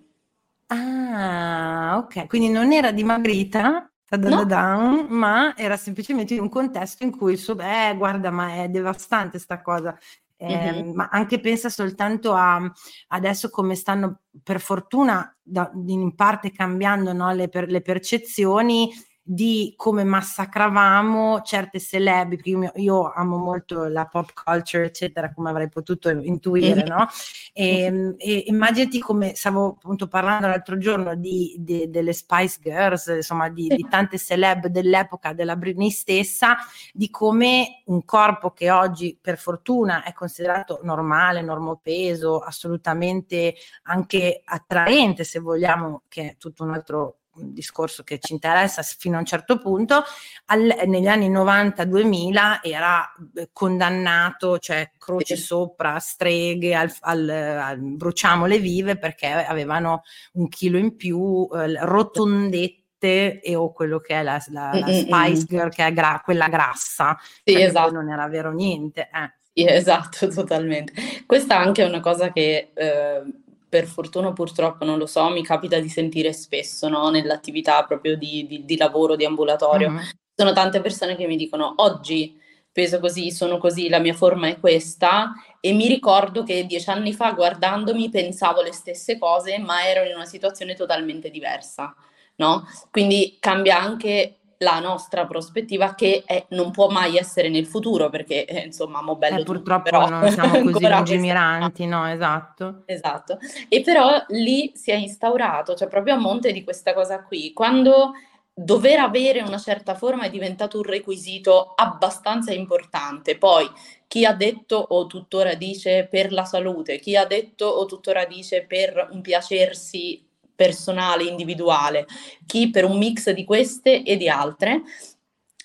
Ah, 0.68 1.98
ok. 1.98 2.28
Quindi 2.28 2.50
non 2.50 2.72
era 2.72 2.92
dimagrita, 2.92 3.90
no. 4.10 5.06
ma 5.10 5.56
era 5.56 5.78
semplicemente 5.78 6.34
in 6.34 6.42
un 6.42 6.50
contesto 6.50 7.04
in 7.04 7.16
cui 7.16 7.34
il 7.34 7.40
suo, 7.40 7.56
beh, 7.56 7.96
guarda, 7.98 8.30
ma 8.30 8.64
è 8.64 8.70
devastante 8.70 9.40
sta 9.40 9.62
cosa. 9.62 9.98
Eh, 10.40 10.56
mm-hmm. 10.56 10.94
Ma 10.94 11.10
anche 11.12 11.40
pensa 11.40 11.68
soltanto 11.68 12.34
a 12.34 12.62
adesso 13.08 13.50
come 13.50 13.74
stanno, 13.74 14.20
per 14.44 14.60
fortuna, 14.60 15.36
da, 15.42 15.72
in 15.74 16.14
parte 16.14 16.52
cambiando 16.52 17.12
no, 17.12 17.32
le, 17.32 17.50
per, 17.50 17.68
le 17.68 17.82
percezioni 17.82 18.92
di 19.30 19.74
come 19.76 20.06
massacravamo 20.06 21.42
certe 21.42 21.82
celeb, 21.82 22.40
io, 22.44 22.72
io, 22.76 23.12
amo 23.12 23.36
molto 23.36 23.84
la 23.90 24.06
pop 24.06 24.32
culture, 24.32 24.86
eccetera, 24.86 25.34
come 25.34 25.50
avrei 25.50 25.68
potuto 25.68 26.10
intuire, 26.10 26.84
no? 26.88 27.06
E, 27.52 27.82
ehm, 27.82 28.16
e 28.18 28.46
immaginati 28.48 29.00
come 29.00 29.36
stavo 29.36 29.76
appunto 29.78 30.08
parlando 30.08 30.48
l'altro 30.48 30.78
giorno 30.78 31.16
di, 31.16 31.56
di, 31.60 31.90
delle 31.90 32.14
Spice 32.14 32.60
Girls, 32.62 33.08
insomma, 33.08 33.50
di, 33.50 33.68
di, 33.68 33.86
tante 33.90 34.18
celeb 34.18 34.68
dell'epoca 34.68 35.34
della 35.34 35.58
Britney 35.58 35.90
stessa, 35.92 36.56
di 36.94 37.10
come 37.10 37.82
un 37.88 38.06
corpo 38.06 38.52
che 38.52 38.72
oggi 38.72 39.18
per 39.20 39.38
fortuna 39.38 40.04
è 40.04 40.14
considerato 40.14 40.80
normale, 40.84 41.42
normopeso, 41.42 42.40
assolutamente 42.40 43.56
anche 43.84 44.42
attraente, 44.46 45.26
se 45.26 45.40
vogliamo, 45.40 46.04
che 46.08 46.22
è 46.22 46.36
tutto 46.38 46.64
un 46.64 46.72
altro 46.72 47.18
discorso 47.40 48.04
che 48.04 48.20
ci 48.20 48.34
interessa 48.34 48.82
fino 48.82 49.16
a 49.16 49.20
un 49.20 49.26
certo 49.26 49.58
punto, 49.58 50.04
al, 50.46 50.74
negli 50.86 51.08
anni 51.08 51.30
90-2000 51.30 52.60
era 52.62 53.10
eh, 53.36 53.50
condannato, 53.52 54.60
cioè 54.60 54.92
croce 54.98 55.36
sopra, 55.36 56.00
streghe, 56.00 56.76
al, 56.76 56.92
al, 57.02 57.30
al, 57.30 57.80
bruciamole 57.80 58.60
vive 58.60 58.98
perché 58.98 59.28
avevano 59.28 60.04
un 60.34 60.48
chilo 60.48 60.78
in 60.78 60.96
più, 60.96 61.48
eh, 61.54 61.86
rotondette 61.86 63.42
e 63.42 63.56
o 63.56 63.72
quello 63.74 64.00
che 64.00 64.16
è 64.16 64.24
la, 64.24 64.44
la, 64.48 64.72
la 64.74 64.88
Spice 64.88 65.46
Girl, 65.46 65.70
che 65.70 65.86
è 65.86 65.94
gra- 65.94 66.22
quella 66.24 66.48
grassa, 66.48 67.18
sì, 67.44 67.62
esatto. 67.62 67.92
non 67.92 68.10
era 68.10 68.28
vero 68.28 68.52
niente. 68.52 69.10
Eh. 69.14 69.34
Sì, 69.54 69.66
esatto, 69.70 70.28
totalmente. 70.28 70.94
Questa 71.26 71.58
anche 71.58 71.84
è 71.84 71.88
una 71.88 72.00
cosa 72.00 72.32
che... 72.32 72.72
Eh, 72.74 73.24
per 73.70 73.86
fortuna 73.86 74.32
purtroppo 74.34 74.86
non 74.86 74.98
lo 74.98 75.06
so, 75.06 75.30
mi 75.30 75.44
capita 75.44 75.80
di 75.80 75.90
sentire 75.90 76.34
spesso 76.34 76.88
no? 76.88 77.10
nell'attività 77.10 77.84
proprio 77.84 78.16
di, 78.16 78.46
di, 78.48 78.66
di, 78.66 78.78
lavoro, 78.78 79.16
di 79.16 79.26
ambulatorio. 79.26 79.90
Mm-hmm. 79.90 80.06
Sono 80.36 80.54
tante 80.54 80.82
persone 80.82 81.16
che 81.16 81.28
mi 81.28 81.36
dicono 81.36 81.74
oggi 81.78 82.40
peso 82.72 83.00
così, 83.00 83.32
sono 83.32 83.58
così, 83.58 83.90
la 83.90 84.00
mia 84.00 84.14
forma 84.14 84.48
è 84.48 84.60
questa 84.60 85.34
e 85.60 85.74
mi 85.74 85.88
ricordo 85.88 86.44
che 86.44 86.66
dieci 86.66 86.90
anni 86.90 87.12
fa 87.12 87.32
guardandomi 87.32 88.10
pensavo 88.10 88.62
le 88.62 88.72
stesse 88.72 89.18
cose 89.18 89.58
ma 89.58 89.88
ero 89.88 90.08
in 90.08 90.16
una 90.16 90.26
situazione 90.26 90.76
totalmente 90.76 91.30
diversa. 91.30 91.96
No? 92.36 92.68
Quindi 92.92 93.38
cambia 93.40 93.80
anche 93.80 94.38
la 94.60 94.80
nostra 94.80 95.26
prospettiva 95.26 95.94
che 95.94 96.24
è, 96.26 96.46
non 96.50 96.72
può 96.72 96.90
mai 96.90 97.18
essere 97.18 97.50
nel 97.50 97.66
futuro 97.66 98.10
perché 98.10 98.46
eh, 98.46 98.66
insomma 98.66 99.02
mo 99.02 99.16
bello 99.16 99.42
eh, 99.42 99.44
purtroppo 99.44 99.90
tutto, 99.90 100.10
non 100.10 100.30
siamo 100.32 100.62
così 100.72 100.88
lungimiranti 100.88 101.86
no 101.86 102.08
esatto. 102.08 102.84
Esatto. 102.86 103.38
E 103.70 103.82
però 103.82 104.24
lì 104.30 104.72
si 104.76 104.92
è 104.92 104.96
instaurato 104.96 105.76
cioè 105.76 105.88
proprio 105.88 106.16
a 106.16 106.18
monte 106.18 106.52
di 106.52 106.64
questa 106.64 106.94
cosa 106.94 107.22
qui. 107.22 107.54
Quando 107.54 108.14
dover 108.60 109.00
avere 109.00 109.42
una 109.42 109.60
certa 109.60 109.94
forma 109.94 110.24
è 110.24 110.32
diventato 110.32 110.78
un 110.78 110.84
requisito 110.84 111.74
abbastanza 111.76 112.52
importante. 112.52 113.38
Poi 113.38 113.70
chi 114.08 114.26
ha 114.26 114.34
detto 114.34 114.78
o 114.78 115.06
tuttora 115.06 115.54
dice 115.54 116.08
per 116.10 116.32
la 116.32 116.46
salute 116.46 116.98
chi 116.98 117.16
ha 117.16 117.26
detto 117.26 117.66
o 117.66 117.86
tuttora 117.86 118.26
dice 118.26 118.64
per 118.64 119.10
un 119.12 119.22
piacersi 119.22 120.27
personale, 120.58 121.24
individuale, 121.24 122.08
chi 122.46 122.72
per 122.72 122.84
un 122.84 122.98
mix 122.98 123.30
di 123.30 123.46
queste 123.46 124.04
e 124.04 124.18
di 124.18 124.28
altre. 124.28 124.82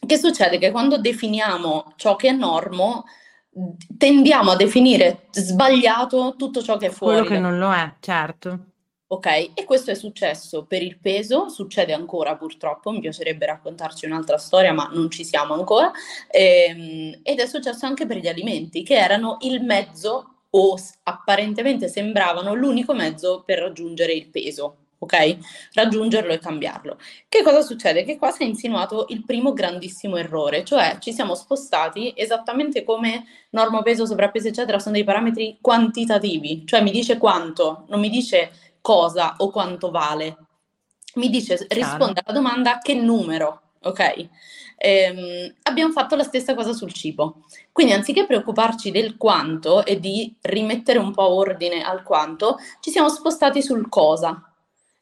Che 0.04 0.18
succede? 0.18 0.58
Che 0.58 0.70
quando 0.70 0.98
definiamo 0.98 1.94
ciò 1.96 2.14
che 2.14 2.28
è 2.28 2.32
normo, 2.32 3.04
tendiamo 3.96 4.50
a 4.52 4.56
definire 4.56 5.28
sbagliato 5.30 6.34
tutto 6.36 6.62
ciò 6.62 6.76
che 6.76 6.86
è 6.86 6.90
fuori. 6.90 7.26
Quello 7.26 7.30
che 7.30 7.40
non 7.40 7.58
lo 7.58 7.72
è, 7.72 7.94
certo. 8.00 8.66
Ok, 9.12 9.26
e 9.54 9.64
questo 9.66 9.90
è 9.90 9.94
successo 9.94 10.64
per 10.64 10.82
il 10.82 10.98
peso, 10.98 11.50
succede 11.50 11.92
ancora 11.92 12.34
purtroppo, 12.36 12.90
mi 12.90 13.00
piacerebbe 13.00 13.44
raccontarci 13.44 14.06
un'altra 14.06 14.38
storia, 14.38 14.72
ma 14.72 14.88
non 14.90 15.10
ci 15.10 15.22
siamo 15.22 15.52
ancora, 15.52 15.90
ehm, 16.30 17.20
ed 17.22 17.38
è 17.38 17.46
successo 17.46 17.84
anche 17.84 18.06
per 18.06 18.16
gli 18.16 18.26
alimenti, 18.26 18.82
che 18.82 18.94
erano 18.94 19.36
il 19.40 19.62
mezzo 19.62 20.44
o 20.48 20.78
apparentemente 21.02 21.88
sembravano 21.88 22.54
l'unico 22.54 22.94
mezzo 22.94 23.42
per 23.44 23.58
raggiungere 23.58 24.12
il 24.12 24.28
peso 24.28 24.81
ok? 25.02 25.36
Raggiungerlo 25.72 26.32
e 26.32 26.38
cambiarlo. 26.38 26.96
Che 27.28 27.42
cosa 27.42 27.60
succede? 27.60 28.04
Che 28.04 28.16
qua 28.16 28.30
si 28.30 28.42
è 28.42 28.46
insinuato 28.46 29.06
il 29.08 29.24
primo 29.24 29.52
grandissimo 29.52 30.16
errore, 30.16 30.64
cioè 30.64 30.98
ci 31.00 31.12
siamo 31.12 31.34
spostati 31.34 32.12
esattamente 32.16 32.84
come 32.84 33.24
norma 33.50 33.82
peso, 33.82 34.06
sovrappeso, 34.06 34.48
eccetera, 34.48 34.78
sono 34.78 34.94
dei 34.94 35.04
parametri 35.04 35.58
quantitativi, 35.60 36.64
cioè 36.66 36.82
mi 36.82 36.92
dice 36.92 37.18
quanto, 37.18 37.84
non 37.88 38.00
mi 38.00 38.08
dice 38.08 38.52
cosa 38.80 39.34
o 39.38 39.50
quanto 39.50 39.90
vale. 39.90 40.36
Mi 41.14 41.28
dice, 41.28 41.66
risponde 41.68 42.22
alla 42.24 42.34
domanda 42.34 42.78
che 42.78 42.94
numero, 42.94 43.72
ok? 43.82 44.28
Ehm, 44.78 45.54
abbiamo 45.62 45.92
fatto 45.92 46.16
la 46.16 46.22
stessa 46.22 46.54
cosa 46.54 46.72
sul 46.72 46.92
cibo. 46.92 47.44
Quindi 47.70 47.92
anziché 47.92 48.24
preoccuparci 48.24 48.90
del 48.90 49.16
quanto 49.16 49.84
e 49.84 50.00
di 50.00 50.34
rimettere 50.40 50.98
un 50.98 51.12
po' 51.12 51.28
ordine 51.28 51.82
al 51.82 52.02
quanto, 52.02 52.58
ci 52.80 52.90
siamo 52.90 53.08
spostati 53.08 53.62
sul 53.62 53.88
cosa. 53.88 54.51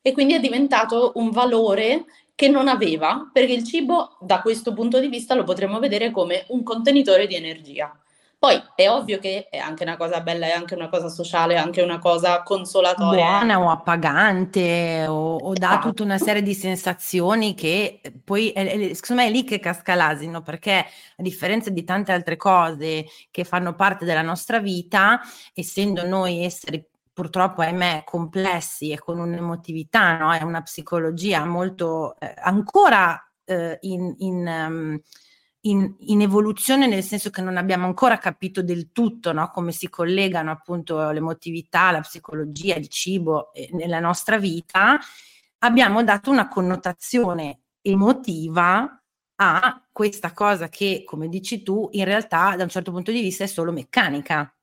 E 0.02 0.12
quindi 0.12 0.34
è 0.34 0.40
diventato 0.40 1.12
un 1.16 1.30
valore 1.30 2.04
che 2.34 2.48
non 2.48 2.68
aveva, 2.68 3.28
perché 3.32 3.52
il 3.52 3.64
cibo 3.64 4.16
da 4.20 4.40
questo 4.40 4.72
punto 4.72 4.98
di 4.98 5.08
vista 5.08 5.34
lo 5.34 5.44
potremmo 5.44 5.78
vedere 5.78 6.10
come 6.10 6.44
un 6.48 6.62
contenitore 6.62 7.26
di 7.26 7.34
energia. 7.34 7.94
Poi 8.40 8.58
è 8.74 8.88
ovvio 8.88 9.18
che 9.18 9.48
è 9.50 9.58
anche 9.58 9.82
una 9.82 9.98
cosa 9.98 10.22
bella, 10.22 10.46
è 10.46 10.52
anche 10.52 10.74
una 10.74 10.88
cosa 10.88 11.10
sociale, 11.10 11.56
è 11.56 11.58
anche 11.58 11.82
una 11.82 11.98
cosa 11.98 12.42
consolatoria. 12.42 13.36
Buona 13.36 13.60
o 13.60 13.68
appagante 13.68 15.04
o, 15.06 15.36
o 15.36 15.52
dà 15.52 15.72
esatto. 15.72 15.88
tutta 15.88 16.04
una 16.04 16.16
serie 16.16 16.40
di 16.40 16.54
sensazioni 16.54 17.52
che 17.52 18.00
poi 18.24 18.48
è, 18.48 18.64
è, 18.64 18.94
secondo 18.94 19.20
me 19.20 19.28
è 19.28 19.30
lì 19.30 19.44
che 19.44 19.58
casca 19.58 19.94
l'asino 19.94 20.40
perché 20.40 20.72
a 20.78 21.22
differenza 21.22 21.68
di 21.68 21.84
tante 21.84 22.12
altre 22.12 22.36
cose 22.36 23.04
che 23.30 23.44
fanno 23.44 23.74
parte 23.74 24.06
della 24.06 24.22
nostra 24.22 24.58
vita, 24.58 25.20
essendo 25.52 26.06
noi 26.06 26.42
esseri 26.42 26.82
purtroppo 27.12 27.60
ahimè 27.62 28.04
complessi 28.04 28.90
e 28.90 28.98
con 28.98 29.18
un'emotività 29.18 30.18
no? 30.18 30.34
e 30.34 30.42
una 30.44 30.62
psicologia 30.62 31.44
molto 31.44 32.18
eh, 32.18 32.34
ancora 32.38 33.20
eh, 33.44 33.78
in, 33.82 34.14
in 34.18 34.46
um, 34.46 35.00
in, 35.64 35.94
in, 35.98 36.22
evoluzione, 36.22 36.86
nel 36.86 37.02
senso 37.02 37.28
che 37.30 37.42
non 37.42 37.56
abbiamo 37.56 37.84
ancora 37.84 38.16
capito 38.18 38.62
del 38.62 38.92
tutto 38.92 39.32
no? 39.32 39.50
come 39.50 39.72
si 39.72 39.88
collegano 39.88 40.50
appunto 40.50 41.10
l'emotività, 41.10 41.90
la 41.90 42.00
psicologia, 42.00 42.76
il 42.76 42.88
cibo 42.88 43.52
eh, 43.52 43.68
nella 43.72 44.00
nostra 44.00 44.38
vita, 44.38 44.98
abbiamo 45.58 46.02
dato 46.02 46.30
una 46.30 46.48
connotazione 46.48 47.60
emotiva 47.82 49.02
a 49.42 49.82
questa 49.90 50.32
cosa 50.32 50.68
che, 50.68 51.02
come 51.04 51.28
dici 51.28 51.62
tu, 51.62 51.88
in 51.92 52.04
realtà 52.04 52.56
da 52.56 52.62
un 52.62 52.68
certo 52.68 52.90
punto 52.90 53.10
di 53.10 53.20
vista 53.20 53.44
è 53.44 53.46
solo 53.46 53.72
meccanica. 53.72 54.54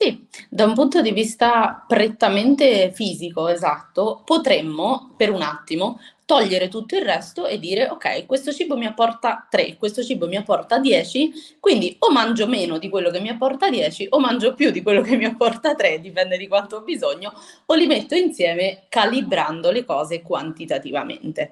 Sì, 0.00 0.28
da 0.48 0.64
un 0.64 0.74
punto 0.74 1.02
di 1.02 1.10
vista 1.10 1.84
prettamente 1.88 2.92
fisico, 2.92 3.48
esatto, 3.48 4.22
potremmo 4.24 5.12
per 5.16 5.30
un 5.32 5.42
attimo 5.42 5.98
togliere 6.24 6.68
tutto 6.68 6.94
il 6.94 7.02
resto 7.02 7.46
e 7.46 7.58
dire 7.58 7.88
ok, 7.88 8.24
questo 8.26 8.52
cibo 8.52 8.76
mi 8.76 8.86
apporta 8.86 9.48
3, 9.50 9.76
questo 9.76 10.04
cibo 10.04 10.28
mi 10.28 10.36
apporta 10.36 10.78
10, 10.78 11.32
quindi 11.58 11.96
o 11.98 12.12
mangio 12.12 12.46
meno 12.46 12.78
di 12.78 12.88
quello 12.88 13.10
che 13.10 13.18
mi 13.18 13.28
apporta 13.30 13.68
10 13.70 14.06
o 14.10 14.20
mangio 14.20 14.54
più 14.54 14.70
di 14.70 14.82
quello 14.82 15.00
che 15.02 15.16
mi 15.16 15.24
apporta 15.24 15.74
3, 15.74 16.00
dipende 16.00 16.36
di 16.36 16.46
quanto 16.46 16.76
ho 16.76 16.82
bisogno, 16.82 17.32
o 17.66 17.74
li 17.74 17.86
metto 17.88 18.14
insieme 18.14 18.84
calibrando 18.88 19.72
le 19.72 19.84
cose 19.84 20.22
quantitativamente. 20.22 21.50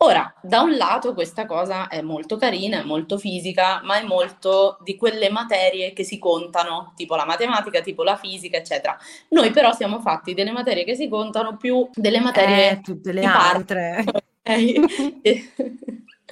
Ora, 0.00 0.32
da 0.40 0.60
un 0.60 0.76
lato 0.76 1.12
questa 1.12 1.44
cosa 1.44 1.88
è 1.88 2.02
molto 2.02 2.36
carina, 2.36 2.78
è 2.80 2.84
molto 2.84 3.18
fisica, 3.18 3.80
ma 3.82 3.98
è 3.98 4.04
molto 4.04 4.78
di 4.84 4.94
quelle 4.94 5.28
materie 5.28 5.92
che 5.92 6.04
si 6.04 6.20
contano, 6.20 6.92
tipo 6.94 7.16
la 7.16 7.24
matematica, 7.24 7.80
tipo 7.80 8.04
la 8.04 8.16
fisica, 8.16 8.58
eccetera. 8.58 8.96
Noi 9.30 9.50
però 9.50 9.72
siamo 9.72 9.98
fatti 9.98 10.34
delle 10.34 10.52
materie 10.52 10.84
che 10.84 10.94
si 10.94 11.08
contano 11.08 11.56
più 11.56 11.88
delle 11.94 12.20
materie... 12.20 12.70
Eh, 12.70 12.80
tutte 12.80 13.10
le 13.10 13.24
altre. 13.24 14.04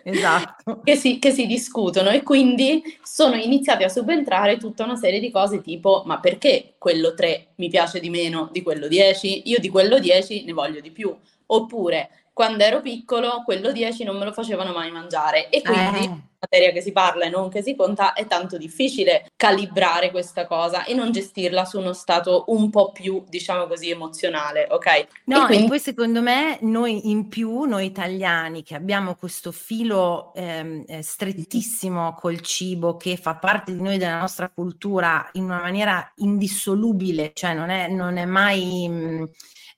esatto. 0.05 0.81
Che 0.85 0.95
si, 0.95 1.19
che 1.19 1.33
si, 1.33 1.47
discutono 1.47 2.11
e 2.11 2.23
quindi 2.23 2.81
sono 3.03 3.35
iniziati 3.35 3.83
a 3.83 3.89
subentrare 3.89 4.59
tutta 4.59 4.85
una 4.85 4.95
serie 4.95 5.19
di 5.19 5.33
cose 5.33 5.61
tipo 5.61 6.05
ma 6.07 6.21
perché 6.21 6.75
quello 6.79 7.15
3 7.15 7.55
mi 7.57 7.69
piace 7.69 7.99
di 7.99 8.11
meno 8.11 8.49
di 8.53 8.63
quello 8.63 8.87
10? 8.87 9.49
Io 9.51 9.59
di 9.59 9.69
quello 9.69 9.99
10 9.99 10.45
ne 10.45 10.53
voglio 10.53 10.81
di 10.81 10.93
più. 10.93 11.13
Oppure 11.49 12.26
quando 12.37 12.65
ero 12.65 12.83
piccolo 12.83 13.41
quello 13.47 13.73
10 13.73 14.05
non 14.05 14.19
me 14.19 14.27
lo 14.27 14.33
facevano 14.33 14.71
mai 14.71 14.91
mangiare 14.91 15.49
e 15.49 15.63
quindi 15.63 16.05
eh. 16.05 16.21
materia 16.39 16.71
che 16.71 16.83
si 16.83 16.93
parla 16.93 17.25
e 17.25 17.31
non 17.31 17.49
che 17.49 17.63
si 17.63 17.75
conta 17.75 18.13
è 18.13 18.27
tanto 18.27 18.59
difficile 18.59 19.31
calibrare 19.37 20.11
questa 20.11 20.47
cosa 20.47 20.85
e 20.85 20.93
non 20.93 21.13
gestirla 21.13 21.65
su 21.65 21.79
uno 21.79 21.95
stato 21.95 22.45
un 22.49 22.69
po' 22.69 22.93
più 22.93 23.25
diciamo 23.27 23.67
così 23.67 23.89
emozionale 23.89 24.67
ok 24.71 25.07
no 25.25 25.45
e, 25.45 25.47
quindi... 25.47 25.65
e 25.65 25.69
poi 25.69 25.79
secondo 25.81 26.21
me 26.21 26.59
noi 26.61 27.09
in 27.09 27.29
più 27.29 27.63
noi 27.63 27.87
italiani 27.87 28.63
che 28.63 28.75
abbiamo 28.75 29.15
questo 29.15 29.51
filo 29.51 30.35
ehm, 30.35 30.85
eh, 30.89 31.01
strettissimo 31.01 32.13
col 32.21 32.43
cibo 32.43 32.99
che 32.99 33.17
fa 33.17 33.37
parte 33.37 33.73
di 33.73 33.81
noi 33.81 33.97
della 33.97 34.21
nostra 34.21 34.51
cultura 34.51 35.27
in 35.33 35.45
una 35.45 35.63
maniera 35.63 36.13
indissolubile 36.17 37.31
cioè 37.33 37.55
non 37.55 37.71
è, 37.71 37.89
non 37.89 38.19
è 38.19 38.27
mai 38.27 38.87
mh, 38.87 38.95
mm, 38.95 39.25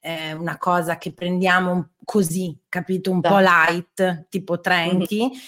eh, 0.08 0.32
una 0.32 0.56
cosa 0.56 0.96
che 0.96 1.12
prendiamo 1.12 1.90
così, 2.02 2.58
capito, 2.70 3.10
un 3.10 3.20
da. 3.20 3.28
po' 3.28 3.38
light, 3.40 4.28
tipo 4.30 4.58
Trenchi, 4.58 5.24
mm-hmm. 5.24 5.38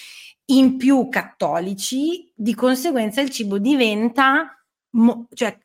in 0.46 0.76
più 0.76 1.08
cattolici, 1.08 2.30
di 2.34 2.54
conseguenza 2.54 3.22
il 3.22 3.30
cibo 3.30 3.58
diventa 3.58 4.54
Mo, 4.92 5.28
cioè, 5.32 5.56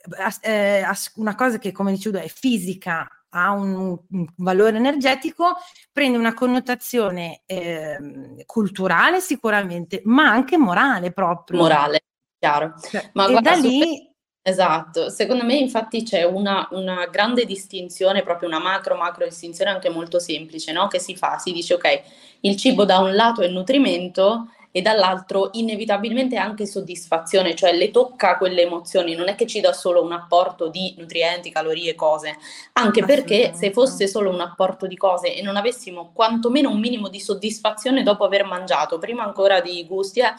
eh, 0.41 0.83
una 1.15 1.33
cosa 1.33 1.57
che 1.57 1.71
come 1.71 1.91
dicevo 1.91 2.19
è 2.19 2.27
fisica, 2.27 3.09
ha 3.29 3.51
un, 3.51 3.97
un, 4.11 4.27
valore 4.37 4.77
energetico, 4.77 5.55
prende 5.91 6.17
una 6.19 6.35
connotazione 6.35 7.41
eh, 7.47 8.43
culturale 8.45 9.19
sicuramente, 9.19 10.03
ma 10.05 10.29
anche 10.29 10.57
morale 10.57 11.11
proprio. 11.11 11.57
Morale, 11.57 12.03
chiaro. 12.37 12.75
Cioè, 12.79 13.09
ma 13.13 13.25
e 13.27 13.41
da 13.41 13.55
lì 13.55 14.14
Esatto, 14.47 15.09
secondo 15.09 15.43
me 15.43 15.55
infatti 15.55 16.03
c'è 16.03 16.21
una, 16.23 16.67
una 16.71 17.07
grande 17.07 17.45
distinzione, 17.45 18.21
proprio 18.21 18.47
una 18.47 18.59
macro-macro 18.59 19.25
distinzione 19.25 19.71
anche 19.71 19.89
molto 19.89 20.19
semplice, 20.19 20.71
no? 20.71 20.87
Che 20.87 20.99
si 20.99 21.15
fa, 21.15 21.39
si 21.39 21.51
dice 21.51 21.73
ok, 21.73 22.01
il 22.41 22.55
cibo 22.55 22.85
da 22.85 22.99
un 22.99 23.15
lato 23.15 23.41
è 23.41 23.47
nutrimento 23.47 24.49
e 24.69 24.83
dall'altro 24.83 25.49
inevitabilmente 25.53 26.35
anche 26.35 26.67
soddisfazione, 26.67 27.55
cioè 27.55 27.73
le 27.75 27.89
tocca 27.89 28.37
quelle 28.37 28.61
emozioni, 28.61 29.15
non 29.15 29.29
è 29.29 29.35
che 29.35 29.47
ci 29.47 29.61
dà 29.61 29.73
solo 29.73 30.03
un 30.03 30.11
apporto 30.11 30.67
di 30.67 30.93
nutrienti, 30.97 31.49
calorie, 31.49 31.95
cose, 31.95 32.35
anche 32.73 33.03
perché 33.03 33.51
se 33.55 33.71
fosse 33.71 34.07
solo 34.07 34.29
un 34.29 34.41
apporto 34.41 34.85
di 34.85 34.97
cose 34.97 35.33
e 35.33 35.41
non 35.41 35.55
avessimo 35.55 36.11
quantomeno 36.13 36.69
un 36.69 36.79
minimo 36.79 37.07
di 37.07 37.19
soddisfazione 37.19 38.03
dopo 38.03 38.25
aver 38.25 38.43
mangiato, 38.45 38.99
prima 38.99 39.23
ancora 39.23 39.59
di 39.61 39.85
gusti, 39.87 40.19
eh, 40.19 40.33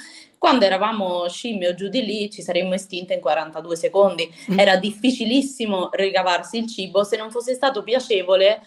quando 0.47 0.65
eravamo 0.65 1.29
scimmie 1.29 1.71
o 1.71 1.75
giù 1.75 1.89
di 1.89 2.05
lì 2.05 2.31
ci 2.31 2.41
saremmo 2.41 2.75
estinte 2.75 3.13
in 3.13 3.21
42 3.21 3.75
secondi. 3.75 4.33
Mm. 4.53 4.61
Era 4.61 4.77
difficilissimo 4.77 5.89
ricavarsi 5.91 6.59
il 6.59 6.69
cibo 6.69 7.03
se 7.03 7.17
non 7.17 7.33
fosse 7.33 7.53
stato 7.53 7.83
piacevole 7.83 8.63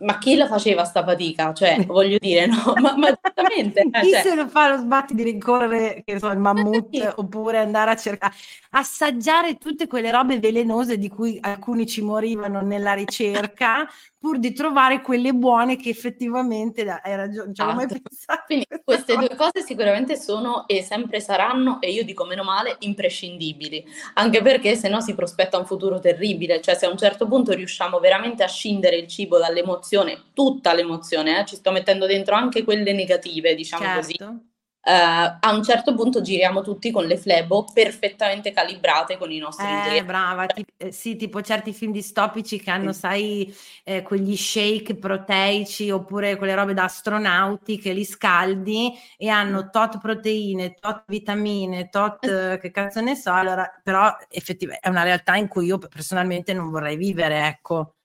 ma 0.00 0.16
chi 0.18 0.36
la 0.36 0.46
faceva 0.46 0.84
sta 0.84 1.04
fatica? 1.04 1.52
Cioè, 1.52 1.84
voglio 1.86 2.18
dire, 2.18 2.46
no, 2.46 2.72
ma, 2.80 2.96
ma 2.96 3.08
esattamente. 3.12 3.80
Eh, 3.80 4.00
chi 4.00 4.10
cioè... 4.10 4.22
se 4.22 4.34
ne 4.34 4.48
fa 4.48 4.70
lo 4.70 4.78
sbatti 4.78 5.14
di 5.14 5.22
rincorrere, 5.22 6.02
che 6.04 6.18
so, 6.18 6.28
il 6.30 6.38
mammut, 6.38 6.88
sì. 6.90 7.08
oppure 7.16 7.58
andare 7.58 7.90
a 7.90 7.96
cercare, 7.96 8.34
assaggiare 8.70 9.56
tutte 9.56 9.86
quelle 9.86 10.10
robe 10.10 10.38
velenose 10.38 10.98
di 10.98 11.08
cui 11.08 11.38
alcuni 11.40 11.86
ci 11.86 12.00
morivano 12.00 12.60
nella 12.62 12.94
ricerca, 12.94 13.86
pur 14.18 14.38
di 14.38 14.52
trovare 14.52 15.02
quelle 15.02 15.32
buone 15.32 15.76
che 15.76 15.90
effettivamente 15.90 16.82
hai 16.82 17.14
ragione, 17.14 17.54
cioè, 17.54 17.72
mai 17.72 17.84
esatto. 17.84 18.00
pensato. 18.02 18.42
Quindi 18.46 18.66
queste 18.82 19.16
due 19.16 19.36
cose 19.36 19.62
sicuramente 19.64 20.16
sono 20.16 20.66
e 20.66 20.82
sempre 20.82 21.20
saranno, 21.20 21.80
e 21.80 21.92
io 21.92 22.02
dico 22.02 22.24
meno 22.24 22.42
male, 22.42 22.76
imprescindibili, 22.80 23.84
anche 24.14 24.42
perché 24.42 24.74
se 24.74 24.88
no 24.88 25.00
si 25.00 25.14
prospetta 25.14 25.58
un 25.58 25.66
futuro 25.66 26.00
terribile, 26.00 26.60
cioè 26.60 26.74
se 26.74 26.86
a 26.86 26.90
un 26.90 26.96
certo 26.96 27.28
punto 27.28 27.52
riusciamo 27.52 28.00
veramente 28.00 28.42
a 28.42 28.48
scindere 28.48 28.96
il 28.96 29.06
cibo 29.06 29.38
dall'emozione, 29.66 30.22
tutta 30.32 30.72
l'emozione, 30.72 31.40
eh, 31.40 31.44
ci 31.44 31.56
sto 31.56 31.72
mettendo 31.72 32.06
dentro 32.06 32.34
anche 32.36 32.62
quelle 32.64 32.92
negative, 32.92 33.54
diciamo 33.54 33.82
certo. 33.84 34.00
così 34.00 34.54
Uh, 34.86 35.36
a 35.40 35.52
un 35.52 35.64
certo 35.64 35.96
punto 35.96 36.20
giriamo 36.20 36.62
tutti 36.62 36.92
con 36.92 37.06
le 37.06 37.16
flebo 37.16 37.66
perfettamente 37.74 38.52
calibrate 38.52 39.18
con 39.18 39.32
i 39.32 39.38
nostri 39.38 39.66
eh, 39.66 40.04
brava, 40.04 40.46
ti, 40.46 40.64
eh, 40.76 40.92
sì, 40.92 41.16
tipo 41.16 41.42
certi 41.42 41.72
film 41.72 41.90
distopici 41.90 42.60
che 42.60 42.70
hanno, 42.70 42.92
sì. 42.92 42.98
sai, 43.00 43.56
eh, 43.82 44.02
quegli 44.02 44.36
shake 44.36 44.94
proteici 44.94 45.90
oppure 45.90 46.36
quelle 46.36 46.54
robe 46.54 46.72
da 46.72 46.84
astronauti 46.84 47.78
che 47.78 47.92
li 47.92 48.04
scaldi 48.04 48.92
e 49.16 49.28
hanno 49.28 49.70
tot 49.70 49.98
proteine, 49.98 50.74
tot 50.74 51.02
vitamine, 51.08 51.88
tot 51.88 52.24
eh, 52.24 52.58
che 52.60 52.70
cazzo 52.70 53.00
ne 53.00 53.16
so, 53.16 53.32
allora, 53.32 53.68
però 53.82 54.16
effettivamente 54.28 54.86
è 54.86 54.88
una 54.88 55.02
realtà 55.02 55.34
in 55.34 55.48
cui 55.48 55.66
io 55.66 55.78
personalmente 55.78 56.52
non 56.52 56.70
vorrei 56.70 56.96
vivere, 56.96 57.44
ecco. 57.48 57.95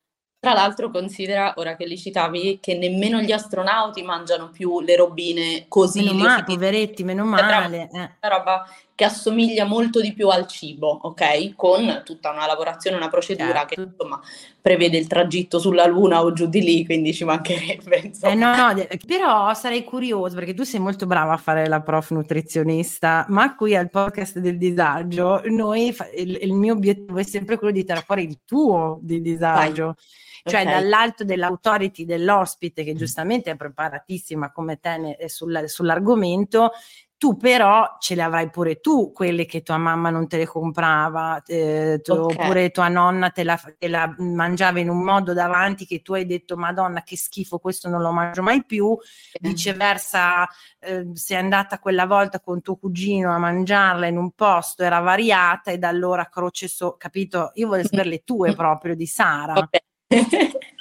Tra 0.42 0.54
l'altro 0.54 0.90
considera, 0.90 1.54
ora 1.58 1.76
che 1.76 1.86
li 1.86 1.96
citavi, 1.96 2.58
che 2.60 2.76
nemmeno 2.76 3.22
gli 3.22 3.32
astronauti 3.32 4.02
mangiano 4.02 4.50
più 4.50 4.82
le 4.82 4.96
robine 4.96 5.66
così. 5.68 6.04
Meno 6.04 6.14
male, 6.14 6.44
poveretti, 6.44 7.04
meno 7.04 7.24
male. 7.26 7.88
Eh. 7.94 8.10
Roba 8.28 8.66
che 9.02 9.08
assomiglia 9.08 9.66
molto 9.66 10.00
di 10.00 10.14
più 10.14 10.28
al 10.28 10.46
cibo, 10.46 11.00
ok? 11.02 11.56
Con 11.56 12.04
tutta 12.06 12.30
una 12.30 12.46
lavorazione, 12.46 12.98
una 12.98 13.10
procedura 13.10 13.66
certo. 13.66 13.74
che 13.74 13.82
insomma 13.82 14.22
prevede 14.62 14.96
il 14.98 15.08
tragitto 15.08 15.58
sulla 15.58 15.88
Luna 15.88 16.22
o 16.22 16.32
giù 16.34 16.46
di 16.46 16.62
lì, 16.62 16.86
quindi 16.86 17.12
ci 17.12 17.24
mancherebbe. 17.24 17.98
Insomma. 18.06 18.32
Eh 18.32 18.36
no, 18.36 18.74
no, 18.74 18.88
però 19.08 19.54
sarei 19.56 19.84
curioso 19.84 20.36
perché 20.36 20.54
tu 20.54 20.62
sei 20.62 20.80
molto 20.80 21.08
brava 21.08 21.34
a 21.34 21.38
fare 21.38 21.68
la 21.68 21.82
prof 21.82 22.12
nutrizionista, 22.12 23.26
ma 23.30 23.56
qui 23.56 23.76
al 23.76 23.90
podcast 23.90 24.38
del 24.38 24.60
disagio, 24.60 25.42
noi, 25.46 25.96
il, 26.18 26.38
il 26.40 26.54
mio 26.54 26.74
obiettivo 26.74 27.18
è 27.18 27.24
sempre 27.24 27.58
quello 27.58 27.74
di 27.74 27.84
tirare 27.84 28.04
fuori 28.06 28.24
il 28.26 28.42
tuo 28.46 29.00
di 29.02 29.20
disagio. 29.20 29.86
Vai 29.86 29.96
cioè 30.44 30.62
okay. 30.62 30.74
dall'alto 30.74 31.24
dell'autority 31.24 32.04
dell'ospite 32.04 32.84
che 32.84 32.96
giustamente 32.96 33.52
è 33.52 33.56
preparatissima 33.56 34.52
come 34.52 34.80
te 34.80 34.98
ne, 34.98 35.18
sul, 35.28 35.66
sull'argomento, 35.68 36.72
tu 37.22 37.38
però 37.38 37.98
ce 38.00 38.16
le 38.16 38.24
avrai 38.24 38.50
pure 38.50 38.80
tu, 38.80 39.12
quelle 39.12 39.46
che 39.46 39.62
tua 39.62 39.78
mamma 39.78 40.10
non 40.10 40.28
te 40.28 40.38
le 40.38 40.48
comprava, 40.48 41.40
eh, 41.46 42.00
tu, 42.02 42.14
okay. 42.14 42.36
oppure 42.36 42.72
tua 42.72 42.88
nonna 42.88 43.30
te 43.30 43.44
la, 43.44 43.62
te 43.78 43.88
la, 43.88 44.12
mangiava 44.18 44.80
in 44.80 44.90
un 44.90 45.04
modo 45.04 45.32
davanti 45.32 45.86
che 45.86 46.02
tu 46.02 46.14
hai 46.14 46.26
detto 46.26 46.58
Madonna 46.58 47.04
che 47.04 47.16
schifo, 47.16 47.60
questo 47.60 47.90
non 47.90 48.02
lo 48.02 48.12
mangio 48.12 48.42
mai 48.42 48.66
più, 48.66 48.98
viceversa 49.40 50.48
eh, 50.80 51.12
sei 51.14 51.38
andata 51.38 51.78
quella 51.78 52.08
volta 52.08 52.40
con 52.40 52.60
tuo 52.60 52.76
cugino 52.76 53.32
a 53.32 53.38
mangiarla 53.38 54.08
in 54.08 54.18
un 54.18 54.32
posto, 54.32 54.82
era 54.82 54.98
variata 54.98 55.70
e 55.70 55.78
da 55.78 55.90
allora 55.90 56.28
croce 56.28 56.68
so, 56.68 56.96
capito? 56.98 57.52
Io 57.54 57.68
voglio 57.68 57.84
sapere 57.86 58.10
le 58.10 58.24
tue 58.24 58.56
proprio 58.56 58.96
di 58.96 59.06
Sara. 59.06 59.60
Okay. 59.60 59.82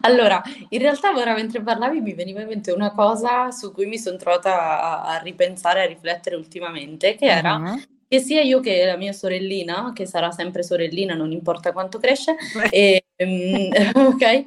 Allora, 0.00 0.42
in 0.70 0.80
realtà 0.80 1.10
ora 1.12 1.34
mentre 1.34 1.62
parlavi 1.62 2.00
mi 2.00 2.14
veniva 2.14 2.40
in 2.40 2.48
mente 2.48 2.72
una 2.72 2.92
cosa 2.92 3.50
su 3.50 3.72
cui 3.72 3.86
mi 3.86 3.98
sono 3.98 4.16
trovata 4.16 4.82
a, 4.82 5.02
a 5.04 5.18
ripensare, 5.18 5.82
a 5.82 5.86
riflettere 5.86 6.36
ultimamente, 6.36 7.14
che 7.14 7.26
era 7.26 7.56
uh-huh. 7.56 7.80
che 8.08 8.18
sia 8.20 8.42
io 8.42 8.60
che 8.60 8.84
la 8.84 8.96
mia 8.96 9.12
sorellina, 9.12 9.92
che 9.94 10.06
sarà 10.06 10.30
sempre 10.30 10.62
sorellina, 10.62 11.14
non 11.14 11.32
importa 11.32 11.72
quanto 11.72 11.98
cresce, 11.98 12.36
e, 12.70 13.04
um, 13.16 13.68
ok, 14.12 14.44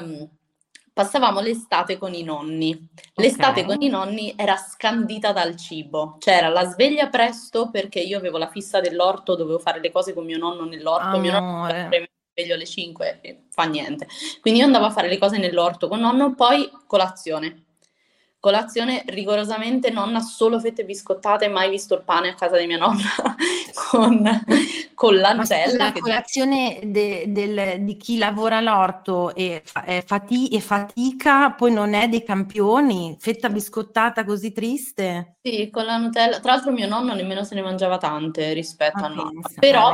um, 0.00 0.28
passavamo 0.92 1.40
l'estate 1.40 1.98
con 1.98 2.14
i 2.14 2.22
nonni. 2.22 2.88
L'estate 3.14 3.60
okay. 3.60 3.64
con 3.64 3.82
i 3.82 3.88
nonni 3.88 4.34
era 4.36 4.56
scandita 4.56 5.32
dal 5.32 5.56
cibo, 5.56 6.16
c'era 6.18 6.48
la 6.48 6.64
sveglia 6.64 7.08
presto 7.08 7.70
perché 7.70 8.00
io 8.00 8.16
avevo 8.16 8.38
la 8.38 8.48
fissa 8.48 8.80
dell'orto, 8.80 9.34
dovevo 9.34 9.58
fare 9.58 9.80
le 9.80 9.90
cose 9.90 10.14
con 10.14 10.24
mio 10.24 10.38
nonno 10.38 10.64
nell'orto, 10.64 11.18
mio 11.18 11.32
nonno 11.32 11.88
sveglio 12.40 12.54
alle 12.54 12.66
5 12.66 13.18
e 13.20 13.42
fa 13.50 13.64
niente. 13.64 14.06
Quindi 14.40 14.60
io 14.60 14.66
andavo 14.66 14.86
a 14.86 14.90
fare 14.90 15.08
le 15.08 15.18
cose 15.18 15.38
nell'orto 15.38 15.88
con 15.88 16.00
nonno, 16.00 16.34
poi 16.34 16.70
colazione. 16.86 17.64
Colazione 18.40 19.02
rigorosamente 19.08 19.90
nonna 19.90 20.20
solo 20.20 20.58
fette 20.58 20.86
biscottate, 20.86 21.48
mai 21.48 21.68
visto 21.68 21.94
il 21.94 22.02
pane 22.02 22.30
a 22.30 22.34
casa 22.34 22.56
di 22.56 22.66
mia 22.66 22.78
nonna 22.78 23.02
con, 23.90 24.44
con 24.94 25.16
la 25.16 25.34
Nutella. 25.34 25.84
La 25.84 25.92
colazione 25.92 26.80
de, 26.84 27.24
del, 27.28 27.80
di 27.80 27.98
chi 27.98 28.16
lavora 28.16 28.56
all'orto 28.56 29.34
e, 29.34 29.62
e, 29.84 30.02
fati, 30.06 30.48
e, 30.48 30.60
fatica, 30.60 31.50
poi 31.50 31.70
non 31.70 31.92
è 31.92 32.08
dei 32.08 32.24
campioni, 32.24 33.14
fetta 33.20 33.50
biscottata 33.50 34.24
così 34.24 34.52
triste. 34.52 35.36
Sì, 35.42 35.68
con 35.68 35.84
la 35.84 35.98
Nutella. 35.98 36.40
Tra 36.40 36.52
l'altro 36.52 36.72
mio 36.72 36.88
nonno 36.88 37.12
nemmeno 37.12 37.44
se 37.44 37.54
ne 37.54 37.60
mangiava 37.60 37.98
tante 37.98 38.54
rispetto 38.54 39.04
ah, 39.04 39.06
a 39.06 39.08
noi. 39.08 39.38
Però... 39.58 39.92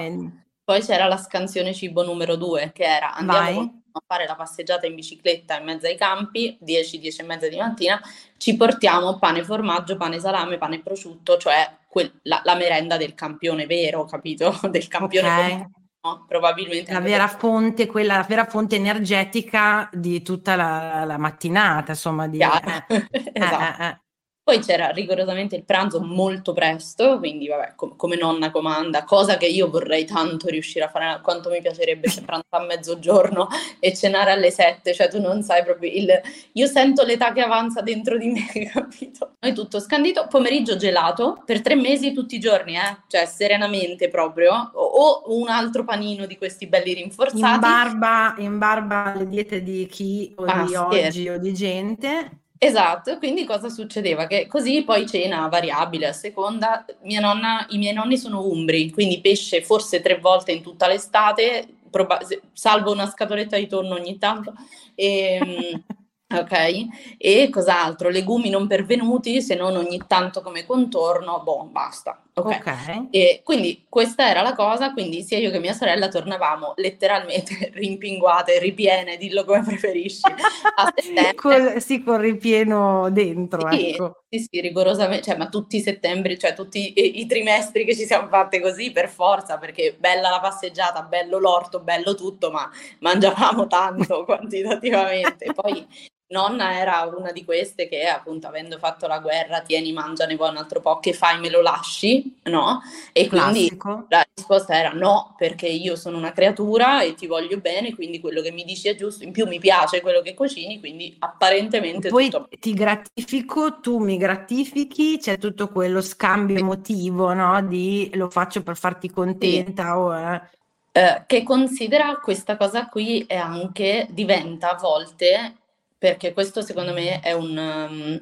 poi 0.67 0.83
c'era 0.83 1.07
la 1.07 1.17
scansione 1.17 1.73
cibo 1.73 2.03
numero 2.03 2.35
due, 2.35 2.73
che 2.75 2.83
era 2.83 3.15
andiamo 3.15 3.83
a 3.93 4.03
fare 4.05 4.27
la 4.27 4.35
passeggiata 4.35 4.85
in 4.89 4.97
bicicletta 4.97 5.57
in 5.61 5.65
mezzo 5.65 5.87
ai 5.87 5.97
campi, 5.97 6.59
10, 6.61 6.99
10 6.99 7.21
e 7.21 7.25
mezza 7.25 7.49
di 7.49 7.57
mattina, 7.57 8.01
ci 8.37 8.57
portiamo 8.57 9.17
pane 9.17 9.45
formaggio, 9.45 9.97
pane 9.97 10.19
salame, 10.19 10.59
pane 10.59 10.83
prosciutto, 10.83 11.37
cioè 11.37 11.73
quel, 11.89 12.13
la, 12.23 12.41
la, 12.43 12.57
merenda 12.57 12.97
del 12.97 13.15
campione 13.15 13.67
vero, 13.67 14.07
capito? 14.07 14.59
Del 14.69 14.89
campione 14.89 15.29
okay. 15.29 15.67
no? 16.01 16.25
probabilmente. 16.27 16.93
La 16.93 16.99
vera 16.99 17.29
fonte, 17.29 17.87
quella, 17.87 18.17
la 18.17 18.27
vera 18.29 18.45
fonte 18.45 18.75
energetica 18.75 19.89
di 19.93 20.21
tutta 20.21 20.57
la, 20.57 21.05
la 21.05 21.17
mattinata, 21.17 21.93
insomma. 21.93 22.27
Di, 22.27 22.39
eh, 22.43 22.47
esatto. 22.47 22.93
Eh, 22.93 23.87
eh, 23.87 24.01
poi 24.47 24.61
c'era 24.61 24.91
rigorosamente 24.91 25.57
il 25.57 25.65
pranzo 25.65 26.01
molto 26.01 26.53
presto, 26.53 27.19
quindi 27.19 27.49
vabbè, 27.49 27.73
com- 27.75 27.97
come 27.97 28.15
nonna 28.15 28.53
comanda, 28.53 29.03
cosa 29.03 29.37
che 29.37 29.47
io 29.47 29.69
vorrei 29.69 30.05
tanto 30.05 30.47
riuscire 30.47 30.85
a 30.85 30.89
fare, 30.89 31.21
quanto 31.21 31.51
mi 31.51 31.61
piacerebbe 31.61 32.09
se 32.09 32.23
pranzare 32.23 32.63
a 32.63 32.65
mezzogiorno 32.65 33.49
e 33.81 33.93
cenare 33.93 34.31
alle 34.31 34.53
sette, 34.53 34.95
cioè 34.95 35.09
tu 35.09 35.21
non 35.21 35.43
sai 35.43 35.65
proprio 35.65 35.91
il... 35.93 36.21
Io 36.53 36.69
sento 36.69 37.03
l'età 37.03 37.33
che 37.33 37.41
avanza 37.41 37.81
dentro 37.81 38.17
di 38.17 38.29
me, 38.29 38.47
capito? 38.71 39.33
Noi 39.41 39.53
tutto 39.53 39.81
scandito, 39.81 40.29
pomeriggio 40.29 40.77
gelato, 40.77 41.43
per 41.45 41.61
tre 41.61 41.75
mesi 41.75 42.13
tutti 42.13 42.37
i 42.37 42.39
giorni, 42.39 42.77
eh? 42.77 42.99
Cioè 43.09 43.27
serenamente 43.27 44.09
proprio, 44.09 44.71
o, 44.75 44.81
o 44.81 45.41
un 45.41 45.49
altro 45.49 45.83
panino 45.83 46.25
di 46.25 46.39
questi 46.39 46.69
belli 46.69 46.95
rinforzati. 46.95 47.41
In 47.41 47.59
barba, 47.59 48.35
in 48.39 48.59
barba 48.59 49.13
alle 49.13 49.27
diete 49.27 49.65
di 49.65 49.89
chi 49.89 50.33
o 50.37 50.45
ah, 50.45 50.65
di 50.65 50.75
oggi 50.77 51.29
o 51.29 51.37
di 51.37 51.53
gente. 51.53 52.45
Esatto, 52.59 53.19
quindi 53.19 53.45
cosa 53.45 53.69
succedeva? 53.69 54.27
Che 54.27 54.47
così 54.47 54.83
poi 54.83 55.07
cena 55.07 55.47
variabile 55.49 56.07
a 56.09 56.13
seconda. 56.13 56.85
Mia 57.03 57.21
nonna, 57.21 57.67
I 57.71 57.79
miei 57.79 57.93
nonni 57.93 58.17
sono 58.17 58.47
umbri, 58.47 58.91
quindi 58.91 59.21
pesce 59.21 59.63
forse 59.63 60.01
tre 60.01 60.19
volte 60.19 60.53
in 60.53 60.63
tutta 60.63 60.87
l'estate, 60.89 61.67
proba- 61.91 62.21
salvo 62.53 62.93
una 62.93 63.07
scatoletta 63.07 63.57
di 63.59 63.67
tonno 63.67 63.95
ogni 63.95 64.17
tanto. 64.19 64.55
E, 64.95 65.39
ehm, 65.43 65.83
ok? 66.39 66.87
E 67.19 67.51
cos'altro? 67.51 68.09
Legumi 68.09 68.49
non 68.49 68.67
pervenuti, 68.67 69.43
se 69.43 69.55
non 69.55 69.77
ogni 69.77 70.01
tanto 70.07 70.41
come 70.41 70.65
contorno, 70.65 71.43
boh, 71.43 71.65
basta. 71.65 72.21
Ok. 72.39 72.47
okay. 72.55 73.09
E 73.11 73.41
quindi 73.43 73.87
questa 73.89 74.29
era 74.29 74.43
la 74.43 74.55
cosa, 74.55 74.93
quindi 74.93 75.23
sia 75.23 75.39
io 75.39 75.51
che 75.51 75.59
mia 75.59 75.73
sorella 75.73 76.09
tornavamo 76.09 76.75
letteralmente 76.77 77.71
rimpinguate, 77.73 78.59
ripiene, 78.59 79.17
dillo 79.17 79.43
come 79.45 79.63
preferisci, 79.63 80.21
a 80.27 80.93
settembre. 80.95 81.81
sì, 81.81 82.03
con 82.03 82.21
ripieno 82.21 83.09
dentro, 83.11 83.71
sì, 83.71 83.91
ecco. 83.93 84.25
Sì, 84.29 84.49
sì, 84.51 84.61
rigorosamente, 84.61 85.25
cioè, 85.25 85.39
ma 85.39 85.49
tutti 85.49 85.77
i 85.77 85.81
settembre, 85.81 86.37
cioè 86.37 86.53
tutti 86.53 86.93
i, 86.95 87.21
i, 87.21 87.27
trimestri 87.27 87.87
che 87.87 87.97
ci 87.97 88.05
siamo 88.05 88.29
fatte 88.29 88.61
così 88.61 88.93
per 88.93 89.09
forza, 89.09 89.57
perché 89.57 89.97
bella 89.99 90.29
la 90.29 90.41
passeggiata, 90.41 91.05
bello 91.05 91.39
l'orto, 91.39 91.81
bello 91.81 92.15
tutto, 92.15 92.51
ma 92.51 92.71
mangiavamo 92.99 93.67
tanto 93.67 94.25
quantitativamente. 94.29 95.55
Poi 95.55 95.87
Nonna 96.29 96.77
era 96.77 97.09
una 97.17 97.31
di 97.31 97.45
queste 97.45 97.89
che 97.89 98.07
appunto 98.07 98.49
avendo 98.49 98.79
fatto 98.79 99.07
la 99.07 99.21
guerra, 99.21 99.61
tieni, 99.61 99.93
mangia, 99.93 100.27
ne 100.27 100.35
vuoi 100.35 100.51
un 100.51 100.57
altro 100.57 100.81
po', 100.81 100.99
che 100.99 101.13
fai, 101.13 101.39
me 101.39 101.51
lo 101.51 101.63
lasci, 101.63 102.39
no? 102.45 102.81
E 103.13 103.29
quindi 103.29 103.69
Classico. 103.69 104.07
la 104.09 104.27
risposta 104.35 104.77
era 104.77 104.91
no, 104.91 105.35
perché 105.37 105.69
io 105.69 105.95
sono 105.95 106.17
una 106.17 106.33
creatura 106.33 107.03
e 107.03 107.15
ti 107.15 107.29
voglio 107.29 107.59
bene, 107.59 107.95
quindi 107.95 108.19
quello 108.19 108.43
che 108.43 108.51
mi 108.51 108.65
dici 108.65 108.89
è 108.89 108.97
giusto, 108.97 109.23
in 109.23 109.31
più 109.31 109.47
mi 109.47 109.61
piace 109.61 110.01
quello 110.01 110.21
che 110.21 110.35
cucini, 110.35 110.81
quindi 110.81 111.15
apparentemente 111.21 112.09
Poi 112.09 112.29
tutto... 112.29 112.49
ti 112.59 112.75
gratifico, 112.75 113.79
tu 113.79 113.99
mi 113.99 114.17
gratifichi, 114.17 115.19
c'è 115.19 115.39
tutto 115.39 115.69
quello 115.69 116.01
scambio 116.01 116.59
emotivo, 116.59 117.33
no? 117.35 117.63
Di 117.63 118.11
lo 118.15 118.31
faccio 118.31 118.65
per 118.65 118.77
farti 118.77 119.11
contenta 119.11 119.85
sì. 119.85 119.91
o... 119.91 120.17
Eh. 120.17 120.55
Eh, 120.97 121.25
che 121.27 121.43
considera 121.43 122.19
questa 122.23 122.57
cosa 122.57 122.89
qui 122.89 123.25
è 123.29 123.37
anche 123.37 124.07
diventa 124.11 124.71
a 124.71 124.79
volte 124.81 125.57
perché 125.99 126.33
questo 126.33 126.63
secondo 126.63 126.93
me 126.93 127.21
è, 127.21 127.33
un, 127.33 127.57
um, 127.57 128.19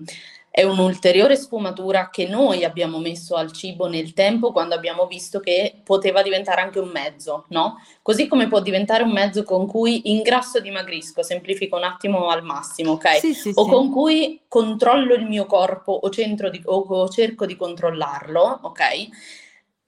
è 0.51 0.63
un'ulteriore 0.63 1.35
sfumatura 1.35 2.09
che 2.11 2.29
noi 2.29 2.65
abbiamo 2.65 2.99
messo 2.99 3.35
al 3.35 3.51
cibo 3.51 3.89
nel 3.89 4.13
tempo 4.13 4.53
quando 4.53 4.77
abbiamo 4.77 5.07
visto 5.07 5.41
che 5.41 5.81
poteva 5.83 6.23
diventare 6.23 6.61
anche 6.61 6.79
un 6.79 6.91
mezzo, 6.91 7.47
no? 7.49 7.81
Così 8.03 8.29
come 8.29 8.47
può 8.47 8.61
diventare 8.61 9.03
un 9.03 9.11
mezzo 9.11 9.43
con 9.43 9.67
cui 9.67 10.13
ingrasso 10.13 10.59
e 10.59 10.63
dimagrisco, 10.63 11.25
semplifico 11.25 11.77
un 11.77 11.85
attimo 11.85 12.29
al 12.29 12.45
massimo, 12.45 12.93
ok? 12.93 13.19
Sì, 13.19 13.35
sì, 13.35 13.51
o 13.55 13.65
sì. 13.65 13.71
con 13.71 13.91
cui 13.91 14.43
controllo 14.47 15.15
il 15.15 15.27
mio 15.27 15.47
corpo 15.47 15.93
o, 15.93 16.09
di, 16.09 16.63
o 16.65 17.09
cerco 17.09 17.47
di 17.47 17.57
controllarlo, 17.57 18.61
ok? 18.63 18.83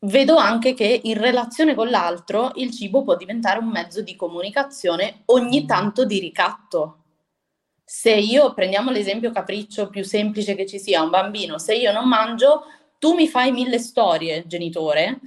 vedo 0.00 0.36
anche 0.36 0.74
che 0.74 1.00
in 1.04 1.18
relazione 1.18 1.74
con 1.74 1.88
l'altro 1.88 2.52
il 2.56 2.70
cibo 2.70 3.02
può 3.02 3.16
diventare 3.16 3.58
un 3.58 3.68
mezzo 3.68 4.02
di 4.02 4.14
comunicazione, 4.14 5.22
ogni 5.26 5.64
tanto 5.64 6.04
di 6.04 6.18
ricatto 6.20 6.98
se 7.88 8.10
io 8.10 8.52
prendiamo 8.52 8.90
l'esempio 8.90 9.30
capriccio 9.30 9.88
più 9.88 10.02
semplice 10.02 10.56
che 10.56 10.66
ci 10.66 10.80
sia, 10.80 11.02
un 11.02 11.10
bambino, 11.10 11.56
se 11.56 11.76
io 11.76 11.92
non 11.92 12.08
mangio, 12.08 12.64
tu 12.98 13.14
mi 13.14 13.28
fai 13.28 13.52
mille 13.52 13.78
storie, 13.78 14.44
genitore, 14.44 15.20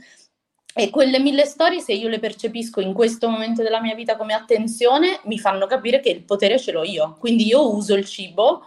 e 0.73 0.89
quelle 0.89 1.19
mille 1.19 1.45
storie, 1.45 1.79
se 1.79 1.93
io 1.93 2.09
le 2.09 2.19
percepisco 2.19 2.81
in 2.81 2.93
questo 2.93 3.29
momento 3.29 3.63
della 3.63 3.81
mia 3.81 3.95
vita 3.95 4.17
come 4.17 4.33
attenzione, 4.33 5.21
mi 5.23 5.39
fanno 5.39 5.67
capire 5.67 6.01
che 6.01 6.09
il 6.09 6.25
potere 6.25 6.59
ce 6.59 6.73
l'ho 6.73 6.83
io. 6.83 7.15
Quindi 7.17 7.45
io 7.47 7.73
uso 7.73 7.95
il 7.95 8.05
cibo 8.05 8.65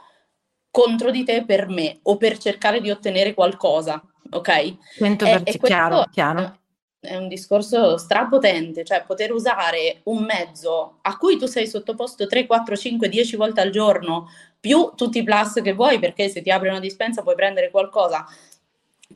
contro 0.71 1.11
di 1.11 1.23
te 1.23 1.45
per 1.45 1.69
me 1.69 1.99
o 2.05 2.17
per 2.17 2.39
cercare 2.39 2.81
di 2.81 2.91
ottenere 2.91 3.35
qualcosa, 3.35 4.03
ok? 4.31 4.77
100% 5.01 5.43
e, 5.45 5.59
chiaro, 5.59 6.07
chiaro 6.11 6.61
è 7.03 7.17
un 7.17 7.27
discorso 7.27 7.97
strapotente, 7.97 8.85
cioè 8.85 9.03
poter 9.05 9.33
usare 9.33 10.03
un 10.05 10.23
mezzo 10.23 10.99
a 11.03 11.17
cui 11.17 11.37
tu 11.37 11.47
sei 11.47 11.67
sottoposto 11.67 12.29
3, 12.29 12.47
4, 12.47 12.77
5, 12.77 13.09
10 13.09 13.35
volte 13.35 13.61
al 13.61 13.71
giorno, 13.71 14.29
più 14.61 14.93
tutti 14.95 15.19
i 15.19 15.25
plus 15.25 15.61
che 15.63 15.73
vuoi, 15.73 15.99
perché 15.99 16.29
se 16.29 16.43
ti 16.43 16.51
apre 16.51 16.69
una 16.69 16.79
dispensa 16.79 17.23
puoi 17.23 17.35
prendere 17.35 17.71
qualcosa, 17.71 18.25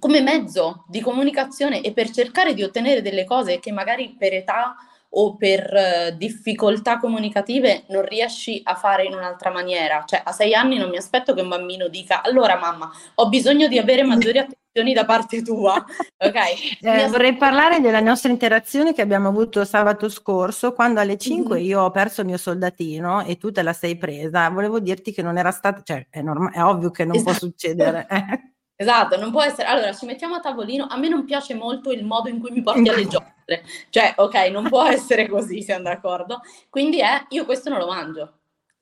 come 0.01 0.21
mezzo 0.21 0.85
di 0.89 1.01
comunicazione 1.01 1.81
e 1.81 1.93
per 1.93 2.11
cercare 2.11 2.55
di 2.55 2.65
ottenere 2.65 3.03
delle 3.03 3.25
cose 3.25 3.61
che 3.61 3.71
magari 3.71 4.17
per 4.19 4.35
età 4.35 4.75
o 5.11 5.37
per 5.37 5.73
uh, 5.73 6.17
difficoltà 6.17 6.99
comunicative 6.99 7.85
non 7.89 8.05
riesci 8.05 8.61
a 8.65 8.75
fare 8.75 9.05
in 9.05 9.15
un'altra 9.15 9.51
maniera. 9.51 10.03
Cioè, 10.05 10.23
a 10.25 10.33
sei 10.33 10.55
anni 10.55 10.77
non 10.77 10.91
mi 10.91 10.97
aspetto 10.97 11.33
che 11.35 11.41
un 11.41 11.49
bambino 11.49 11.87
dica: 11.87 12.23
Allora, 12.23 12.59
mamma, 12.59 12.91
ho 13.15 13.29
bisogno 13.29 13.69
di 13.69 13.79
avere 13.79 14.03
maggiori 14.03 14.45
attenzioni 14.77 14.93
da 14.93 15.05
parte 15.05 15.43
tua. 15.43 15.85
Ok? 16.19 16.81
Eh, 16.81 17.09
vorrei 17.09 17.37
parlare 17.37 17.81
della 17.81 18.01
nostra 18.01 18.31
interazione 18.31 18.95
che 18.95 19.03
abbiamo 19.03 19.29
avuto 19.29 19.65
sabato 19.67 20.09
scorso, 20.09 20.73
quando 20.73 20.99
alle 20.99 21.19
5 21.19 21.57
mm-hmm. 21.57 21.67
io 21.67 21.83
ho 21.83 21.91
perso 21.91 22.23
il 22.23 22.27
mio 22.27 22.39
soldatino 22.39 23.23
e 23.25 23.37
tu 23.37 23.53
te 23.53 23.63
la 23.63 23.75
sei 23.75 23.97
presa. 23.97 24.49
Volevo 24.49 24.81
dirti 24.81 25.13
che 25.13 25.21
non 25.23 25.37
era 25.37 25.51
stato, 25.51 25.83
cioè, 25.85 26.07
è, 26.09 26.23
norm- 26.23 26.51
è 26.51 26.63
ovvio 26.63 26.91
che 26.91 27.05
non 27.05 27.17
esatto. 27.17 27.31
può 27.31 27.49
succedere. 27.49 28.07
Eh. 28.17 28.55
Esatto, 28.79 29.19
non 29.19 29.31
può 29.31 29.43
essere. 29.43 29.69
Allora, 29.69 29.93
ci 29.95 30.05
mettiamo 30.05 30.35
a 30.35 30.41
tavolino. 30.41 30.87
A 30.87 30.99
me 30.99 31.09
non 31.09 31.25
piace 31.25 31.55
molto 31.55 31.93
il 31.93 32.05
modo 32.05 32.29
in 32.29 32.41
cui 32.41 32.51
mi 32.51 32.63
porti 32.63 32.89
alle 32.89 33.07
giostre. 33.09 33.63
Cioè, 33.89 34.15
ok, 34.17 34.35
non 34.51 34.69
può 34.69 34.85
essere 34.85 35.29
così, 35.29 35.63
siamo 35.63 35.85
d'accordo. 35.85 36.41
Quindi 36.69 37.01
è, 37.01 37.25
io 37.31 37.45
questo 37.45 37.71
non 37.71 37.79
lo 37.79 37.87
mangio. 37.87 38.36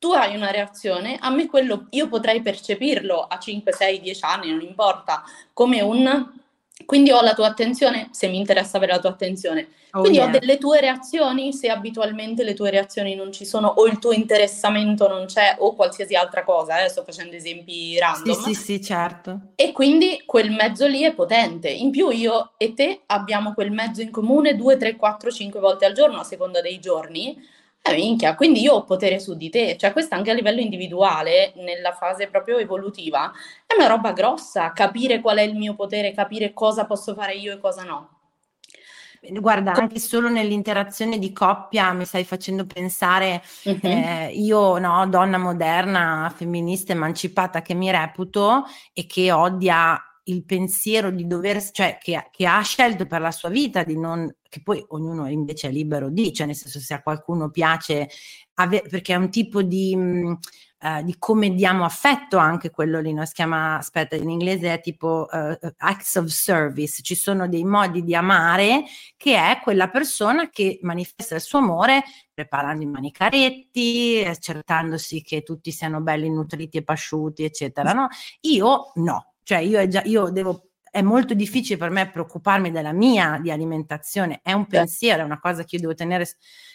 Tu 0.04 0.12
hai 0.12 0.36
una 0.36 0.50
reazione, 0.50 1.16
a 1.18 1.30
me 1.30 1.46
quello, 1.46 1.86
io 1.92 2.08
potrei 2.08 2.42
percepirlo 2.42 3.22
a 3.22 3.38
5, 3.38 3.72
6, 3.72 4.00
10 4.00 4.24
anni, 4.26 4.50
non 4.50 4.60
importa, 4.60 5.22
come 5.54 5.80
un 5.80 6.30
quindi 6.84 7.10
ho 7.10 7.22
la 7.22 7.32
tua 7.32 7.46
attenzione 7.46 8.08
se 8.10 8.28
mi 8.28 8.36
interessa 8.36 8.76
avere 8.76 8.92
la 8.92 8.98
tua 8.98 9.08
attenzione. 9.10 9.68
Oh 9.92 10.00
Quindi 10.00 10.18
yeah. 10.18 10.26
ho 10.26 10.30
delle 10.30 10.58
tue 10.58 10.80
reazioni 10.80 11.54
se 11.54 11.70
abitualmente 11.70 12.44
le 12.44 12.52
tue 12.52 12.68
reazioni 12.68 13.14
non 13.14 13.32
ci 13.32 13.46
sono 13.46 13.68
o 13.68 13.86
il 13.86 13.98
tuo 13.98 14.12
interessamento 14.12 15.08
non 15.08 15.24
c'è 15.24 15.54
o 15.60 15.74
qualsiasi 15.74 16.16
altra 16.16 16.44
cosa. 16.44 16.84
Eh? 16.84 16.88
Sto 16.90 17.02
facendo 17.02 17.34
esempi 17.34 17.96
random. 17.98 18.34
Sì, 18.34 18.42
sì, 18.42 18.54
sì, 18.54 18.82
certo. 18.82 19.52
E 19.54 19.72
quindi 19.72 20.24
quel 20.26 20.50
mezzo 20.50 20.86
lì 20.86 21.02
è 21.02 21.14
potente. 21.14 21.70
In 21.70 21.90
più 21.90 22.10
io 22.10 22.52
e 22.58 22.74
te 22.74 23.02
abbiamo 23.06 23.54
quel 23.54 23.70
mezzo 23.70 24.02
in 24.02 24.10
comune 24.10 24.54
2, 24.54 24.76
3, 24.76 24.96
4, 24.96 25.30
5 25.30 25.60
volte 25.60 25.86
al 25.86 25.94
giorno 25.94 26.18
a 26.18 26.24
seconda 26.24 26.60
dei 26.60 26.80
giorni 26.80 27.40
eh, 27.86 27.94
minchia, 27.94 28.34
quindi 28.34 28.62
io 28.62 28.74
ho 28.74 28.84
potere 28.84 29.18
su 29.18 29.34
di 29.34 29.50
te, 29.50 29.76
cioè 29.76 29.92
questo 29.92 30.14
anche 30.14 30.30
a 30.30 30.34
livello 30.34 30.60
individuale, 30.60 31.52
nella 31.56 31.92
fase 31.92 32.28
proprio 32.28 32.56
evolutiva, 32.56 33.30
è 33.66 33.74
una 33.74 33.88
roba 33.88 34.12
grossa, 34.12 34.72
capire 34.72 35.20
qual 35.20 35.36
è 35.36 35.42
il 35.42 35.54
mio 35.54 35.74
potere, 35.74 36.14
capire 36.14 36.54
cosa 36.54 36.86
posso 36.86 37.14
fare 37.14 37.34
io 37.34 37.52
e 37.52 37.60
cosa 37.60 37.84
no. 37.84 38.08
Guarda, 39.20 39.72
anche 39.72 39.98
solo 39.98 40.28
nell'interazione 40.28 41.18
di 41.18 41.32
coppia 41.32 41.92
mi 41.92 42.04
stai 42.04 42.24
facendo 42.24 42.66
pensare, 42.66 43.42
uh-huh. 43.64 43.78
eh, 43.82 44.30
io, 44.34 44.78
no, 44.78 45.06
donna 45.08 45.38
moderna, 45.38 46.32
femminista, 46.34 46.92
emancipata 46.92 47.62
che 47.62 47.74
mi 47.74 47.90
reputo 47.90 48.64
e 48.92 49.06
che 49.06 49.32
odia 49.32 49.98
il 50.24 50.44
pensiero 50.44 51.10
di 51.10 51.26
dover, 51.26 51.62
cioè 51.70 51.98
che, 52.00 52.28
che, 52.30 52.46
ha 52.46 52.60
scelto 52.62 53.06
per 53.06 53.20
la 53.20 53.30
sua 53.30 53.48
vita 53.48 53.82
di 53.82 53.98
non, 53.98 54.32
che 54.48 54.62
poi 54.62 54.82
ognuno 54.88 55.28
invece 55.28 55.68
è 55.68 55.70
libero 55.70 56.08
di, 56.08 56.32
cioè 56.32 56.46
nel 56.46 56.56
senso 56.56 56.80
se 56.80 56.94
a 56.94 57.02
qualcuno 57.02 57.50
piace, 57.50 58.08
ave, 58.54 58.82
perché 58.88 59.14
è 59.14 59.16
un 59.16 59.30
tipo 59.30 59.62
di, 59.62 59.94
mh, 59.94 60.38
uh, 60.80 61.02
di 61.02 61.16
come 61.18 61.50
diamo 61.52 61.84
affetto 61.84 62.38
anche 62.38 62.70
quello 62.70 63.00
lì, 63.00 63.12
no? 63.12 63.26
si 63.26 63.34
chiama, 63.34 63.76
aspetta, 63.76 64.16
in 64.16 64.30
inglese 64.30 64.72
è 64.72 64.80
tipo 64.80 65.26
uh, 65.30 65.58
acts 65.78 66.14
of 66.16 66.26
service, 66.26 67.02
ci 67.02 67.14
sono 67.14 67.46
dei 67.46 67.64
modi 67.64 68.02
di 68.02 68.14
amare 68.14 68.84
che 69.16 69.36
è 69.36 69.60
quella 69.62 69.90
persona 69.90 70.48
che 70.48 70.78
manifesta 70.82 71.34
il 71.34 71.42
suo 71.42 71.58
amore 71.58 72.02
preparando 72.32 72.82
i 72.82 72.86
manicaretti, 72.86 74.24
accertandosi 74.26 75.22
che 75.22 75.42
tutti 75.42 75.70
siano 75.70 76.00
belli, 76.00 76.30
nutriti 76.30 76.78
e 76.78 76.82
pasciuti, 76.82 77.44
eccetera, 77.44 77.92
no? 77.92 78.08
Io 78.40 78.90
no, 78.96 79.33
cioè 79.44 79.58
io, 79.58 79.86
già, 79.86 80.02
io 80.04 80.30
devo 80.30 80.70
è 80.94 81.02
molto 81.02 81.34
difficile 81.34 81.76
per 81.76 81.90
me 81.90 82.08
preoccuparmi 82.08 82.70
della 82.70 82.92
mia 82.92 83.40
di 83.42 83.50
alimentazione, 83.50 84.38
è 84.44 84.52
un 84.52 84.66
pensiero, 84.66 85.22
è 85.22 85.24
una 85.24 85.40
cosa 85.40 85.64
che 85.64 85.74
io 85.74 85.80
devo 85.80 85.94
tenere 85.94 86.24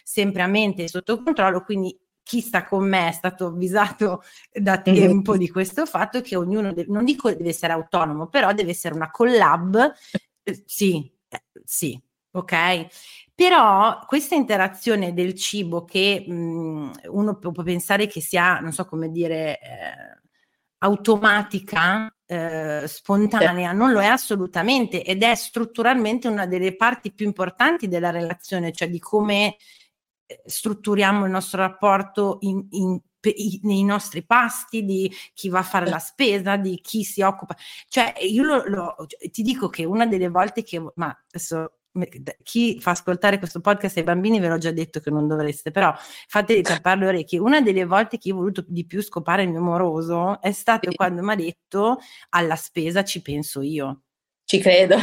sempre 0.04 0.42
a 0.42 0.48
mente 0.48 0.90
sotto 0.90 1.24
controllo, 1.24 1.64
quindi 1.64 1.98
chi 2.22 2.42
sta 2.42 2.66
con 2.66 2.86
me 2.86 3.08
è 3.08 3.12
stato 3.14 3.46
avvisato 3.46 4.22
da 4.52 4.82
tempo 4.82 5.38
di 5.38 5.50
questo 5.50 5.86
fatto 5.86 6.20
che 6.20 6.36
ognuno, 6.36 6.74
deve, 6.74 6.92
non 6.92 7.06
dico 7.06 7.30
deve 7.30 7.48
essere 7.48 7.72
autonomo, 7.72 8.28
però 8.28 8.52
deve 8.52 8.72
essere 8.72 8.94
una 8.94 9.10
collab, 9.10 9.94
eh, 10.44 10.64
sì, 10.66 11.10
eh, 11.30 11.44
sì, 11.64 11.98
ok? 12.32 12.88
Però 13.34 14.00
questa 14.06 14.36
interazione 14.36 15.14
del 15.14 15.34
cibo 15.34 15.86
che 15.86 16.26
mh, 16.28 16.34
mhmm, 16.34 16.92
uno 17.12 17.38
può 17.38 17.52
pensare 17.64 18.06
che 18.08 18.20
sia, 18.20 18.60
non 18.60 18.74
so 18.74 18.84
come 18.86 19.10
dire, 19.10 19.60
eh, 19.62 20.22
automatica, 20.80 22.14
eh, 22.32 22.84
spontanea, 22.86 23.72
non 23.72 23.92
lo 23.92 24.02
è 24.02 24.06
assolutamente 24.06 25.04
ed 25.04 25.24
è 25.24 25.34
strutturalmente 25.34 26.28
una 26.28 26.46
delle 26.46 26.76
parti 26.76 27.12
più 27.12 27.26
importanti 27.26 27.88
della 27.88 28.12
relazione, 28.12 28.72
cioè 28.72 28.88
di 28.88 29.00
come 29.00 29.58
eh, 30.28 30.42
strutturiamo 30.46 31.26
il 31.26 31.32
nostro 31.32 31.62
rapporto 31.62 32.38
in, 32.42 32.68
in, 32.70 33.00
nei 33.63 33.84
nostri 33.84 34.24
pasti, 34.24 34.86
di 34.86 35.12
chi 35.34 35.50
va 35.50 35.60
a 35.60 35.63
fare 35.63 35.89
la 35.89 35.98
spesa, 35.98 36.56
di 36.56 36.80
chi 36.82 37.04
si 37.04 37.24
occupa. 37.24 37.56
Cioè, 37.88 38.13
io 38.22 38.44
lo, 38.44 38.63
lo, 38.68 38.96
ti 39.32 39.42
dico 39.42 39.68
che 39.70 39.84
una 39.84 40.06
delle 40.06 40.30
volte 40.30 40.62
che, 40.62 40.80
ma 40.96 41.08
adesso 41.28 41.79
chi 42.43 42.80
fa 42.80 42.91
ascoltare 42.91 43.39
questo 43.39 43.62
podcast 43.62 43.97
ai 43.97 44.04
bambini 44.04 44.39
ve 44.39 44.47
l'ho 44.47 44.58
già 44.58 44.71
detto 44.71 44.99
che 44.99 45.10
non 45.10 45.28
dovreste, 45.28 45.71
però 45.71 45.93
fatevi 46.28 46.62
tappare 46.62 46.99
le 46.99 47.08
orecchie. 47.08 47.39
Una 47.39 47.62
delle 47.62 47.86
volte 47.86 48.17
che 48.17 48.30
io 48.30 48.36
ho 48.36 48.38
voluto 48.38 48.63
di 48.67 48.86
più 48.86 49.02
scopare 49.02 49.43
il 49.43 49.49
mio 49.49 49.62
moroso 49.62 50.41
è 50.41 50.52
stato 50.52 50.89
sì. 50.89 50.95
quando 50.95 51.23
mi 51.23 51.32
ha 51.32 51.36
detto 51.36 51.97
alla 52.30 52.56
spesa 52.56 53.04
ci 53.04 53.21
penso 53.21 53.62
io. 53.62 54.02
Ci 54.45 54.60
credo. 54.60 54.97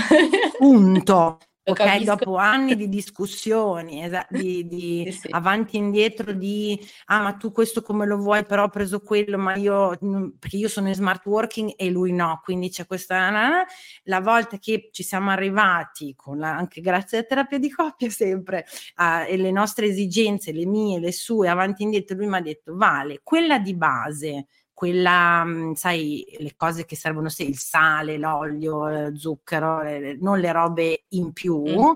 Punto. 0.58 1.38
Ok, 1.68 2.04
dopo 2.04 2.36
anni 2.36 2.76
di 2.76 2.88
discussioni, 2.88 4.02
esa- 4.04 4.24
di, 4.30 4.66
di 4.68 5.02
sì, 5.10 5.18
sì. 5.18 5.28
avanti 5.30 5.74
e 5.76 5.80
indietro 5.80 6.32
di 6.32 6.78
ah 7.06 7.20
ma 7.22 7.32
tu 7.34 7.50
questo 7.50 7.82
come 7.82 8.06
lo 8.06 8.18
vuoi? 8.18 8.44
Però 8.44 8.62
ho 8.62 8.68
preso 8.68 9.00
quello 9.00 9.36
ma 9.36 9.56
io 9.56 9.98
perché 10.38 10.56
io 10.58 10.68
sono 10.68 10.86
in 10.86 10.94
smart 10.94 11.26
working 11.26 11.72
e 11.76 11.90
lui 11.90 12.12
no 12.12 12.40
quindi 12.44 12.70
c'è 12.70 12.86
questa 12.86 13.64
la 14.04 14.20
volta 14.20 14.58
che 14.58 14.90
ci 14.92 15.02
siamo 15.02 15.30
arrivati 15.30 16.14
con 16.14 16.38
la, 16.38 16.54
anche 16.56 16.80
grazie 16.80 17.18
alla 17.18 17.26
terapia 17.26 17.58
di 17.58 17.70
coppia 17.70 18.10
sempre 18.10 18.64
uh, 18.98 19.28
e 19.28 19.36
le 19.36 19.50
nostre 19.50 19.86
esigenze 19.86 20.52
le 20.52 20.66
mie 20.66 21.00
le 21.00 21.12
sue 21.12 21.48
avanti 21.48 21.82
e 21.82 21.84
indietro 21.86 22.16
lui 22.16 22.28
mi 22.28 22.36
ha 22.36 22.40
detto 22.40 22.76
vale 22.76 23.20
quella 23.24 23.58
di 23.58 23.74
base 23.74 24.46
quella, 24.76 25.42
mhmm, 25.42 25.72
sai, 25.72 26.22
le 26.38 26.54
cose 26.54 26.84
che 26.84 26.96
servono, 26.96 27.30
sì, 27.30 27.48
il 27.48 27.56
sale, 27.56 28.18
l'olio, 28.18 29.06
il 29.06 29.18
zucchero, 29.18 29.80
le, 29.82 30.18
non 30.20 30.38
le 30.38 30.52
robe 30.52 31.04
in 31.08 31.32
più, 31.32 31.62
mm. 31.62 31.92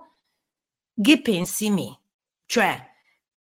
che 1.03 1.21
pensi 1.21 1.69
mi? 1.69 1.95
Cioè, 2.47 2.83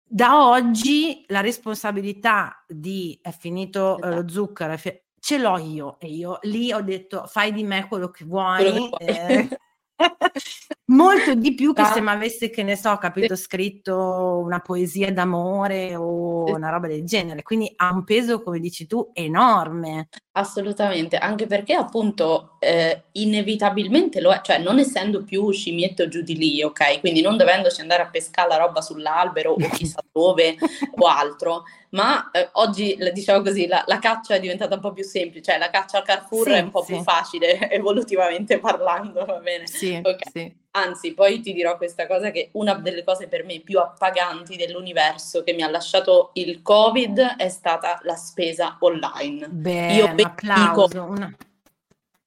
da 0.03 0.49
oggi 0.49 1.25
la 1.29 1.41
responsabilità 1.41 2.65
di 2.67 3.17
è 3.23 3.31
finito 3.31 3.99
esatto. 3.99 4.15
lo 4.17 4.29
zucchero, 4.29 4.77
fi- 4.77 5.01
ce 5.21 5.39
l'ho 5.39 5.57
io 5.57 6.01
e 6.01 6.09
io 6.09 6.41
lì 6.43 6.73
ho 6.73 6.81
detto 6.81 7.27
fai 7.29 7.53
di 7.53 7.63
me 7.63 7.87
quello 7.87 8.11
che 8.11 8.25
vuoi. 8.25 8.57
Quello 8.57 8.91
che 8.91 9.05
vuoi. 9.05 9.17
Eh, 9.17 9.59
Molto 10.99 11.35
di 11.35 11.55
più 11.55 11.73
che 11.73 11.85
se 11.85 12.01
mi 12.01 12.09
avesse, 12.09 12.51
che 12.51 12.65
ne 12.65 12.75
so, 12.75 12.97
capito, 12.97 13.37
scritto 13.37 14.41
una 14.43 14.59
poesia 14.59 15.13
d'amore 15.13 15.95
o 15.95 16.43
una 16.47 16.71
roba 16.71 16.89
del 16.89 17.05
genere. 17.05 17.43
Quindi 17.43 17.73
ha 17.77 17.93
un 17.93 18.03
peso, 18.03 18.43
come 18.43 18.59
dici 18.59 18.89
tu, 18.89 19.09
enorme. 19.13 20.09
Assolutamente, 20.33 21.17
anche 21.17 21.47
perché 21.47 21.75
appunto 21.75 22.57
eh, 22.59 23.05
inevitabilmente 23.13 24.21
lo 24.21 24.33
è, 24.33 24.41
cioè 24.43 24.59
non 24.59 24.81
essendo 24.81 25.23
più 25.23 25.51
scimmietto 25.53 26.09
giù 26.09 26.23
di 26.23 26.37
lì, 26.37 26.63
ok? 26.65 26.99
Quindi 26.99 27.21
non 27.21 27.37
dovendoci 27.37 27.81
andare 27.81 28.03
a 28.03 28.09
pescare 28.09 28.49
la 28.49 28.57
roba 28.57 28.81
sull'albero 28.81 29.53
o 29.53 29.69
chissà 29.71 30.01
dove 30.11 30.57
o 30.97 31.07
altro, 31.07 31.63
ma 31.91 32.31
eh, 32.31 32.49
oggi, 32.53 32.97
diciamo 33.13 33.43
così, 33.43 33.67
la, 33.67 33.83
la, 33.87 33.99
caccia 33.99 34.35
è 34.35 34.41
diventata 34.41 34.75
un 34.75 34.81
po' 34.81 34.93
più 34.93 35.05
semplice, 35.05 35.53
cioè 35.53 35.59
la 35.59 35.71
caccia 35.71 35.99
al 35.99 36.05
Carrefour 36.05 36.47
sì, 36.47 36.53
è 36.53 36.61
un 36.61 36.71
po' 36.71 36.83
sì. 36.83 36.93
più 36.93 37.03
facile 37.03 37.59
evolutivamente 37.71 38.59
parlando, 38.59 39.25
va 39.25 39.39
bene? 39.39 39.67
Sì, 39.67 39.97
okay. 39.97 40.31
sì. 40.31 40.57
Anzi, 40.73 41.15
poi 41.15 41.41
ti 41.41 41.55
dirò 41.55 41.77
questa 41.77 42.07
cosa 42.07 42.31
che 42.31 42.51
una 42.53 42.75
delle 42.75 43.05
cose 43.05 43.27
per 43.27 43.45
me 43.45 43.61
più 43.61 43.79
appaganti 43.79 44.57
dell'universo 44.57 45.43
che 45.43 45.55
mi 45.55 45.63
ha 45.63 45.71
lasciato 45.71 46.31
il 46.35 46.61
Covid 46.63 47.37
è 47.37 47.49
stata 47.49 47.99
la 48.03 48.17
spesa 48.17 48.77
online. 48.81 49.49
Beh, 49.49 49.95
io 49.95 50.15
benedico, 50.15 50.89
una... 50.93 51.35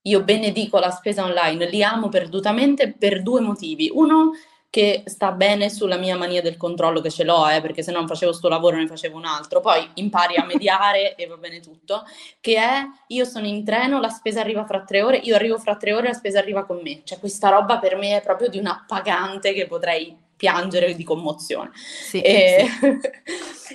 io 0.01 0.23
benedico 0.23 0.79
la 0.79 0.89
spesa 0.89 1.23
online, 1.23 1.69
li 1.69 1.83
amo 1.83 2.09
perdutamente 2.09 2.91
per 2.91 3.21
due 3.21 3.41
motivi. 3.41 3.89
Uno, 3.93 4.31
che 4.71 5.03
sta 5.05 5.33
bene 5.33 5.69
sulla 5.69 5.97
mia 5.97 6.17
mania 6.17 6.41
del 6.41 6.55
controllo 6.55 7.01
che 7.01 7.11
ce 7.11 7.25
l'ho, 7.25 7.47
eh, 7.49 7.59
perché 7.59 7.83
se 7.83 7.91
non 7.91 8.07
facevo 8.07 8.31
sto 8.31 8.47
lavoro 8.47 8.77
ne 8.77 8.87
facevo 8.87 9.17
un 9.17 9.25
altro, 9.25 9.59
poi 9.59 9.85
impari 9.95 10.37
a 10.37 10.45
mediare 10.45 11.13
e 11.19 11.27
va 11.27 11.35
bene 11.35 11.59
tutto, 11.59 12.03
che 12.39 12.55
è 12.55 12.83
io 13.07 13.25
sono 13.25 13.45
in 13.45 13.65
treno, 13.65 13.99
la 13.99 14.07
spesa 14.07 14.39
arriva 14.39 14.65
fra 14.65 14.81
tre 14.83 15.01
ore, 15.01 15.17
io 15.17 15.35
arrivo 15.35 15.59
fra 15.59 15.75
tre 15.75 15.93
ore, 15.93 16.07
la 16.07 16.13
spesa 16.13 16.39
arriva 16.39 16.63
con 16.65 16.79
me, 16.81 17.01
cioè 17.03 17.19
questa 17.19 17.49
roba 17.49 17.79
per 17.79 17.97
me 17.97 18.15
è 18.15 18.21
proprio 18.21 18.47
di 18.47 18.57
un 18.57 18.67
appagante 18.67 19.51
che 19.53 19.67
potrei 19.67 20.17
piangere 20.41 20.95
di 20.95 21.03
commozione. 21.03 21.69
Sì, 21.75 22.19
e, 22.19 22.65
sì. 22.79 22.99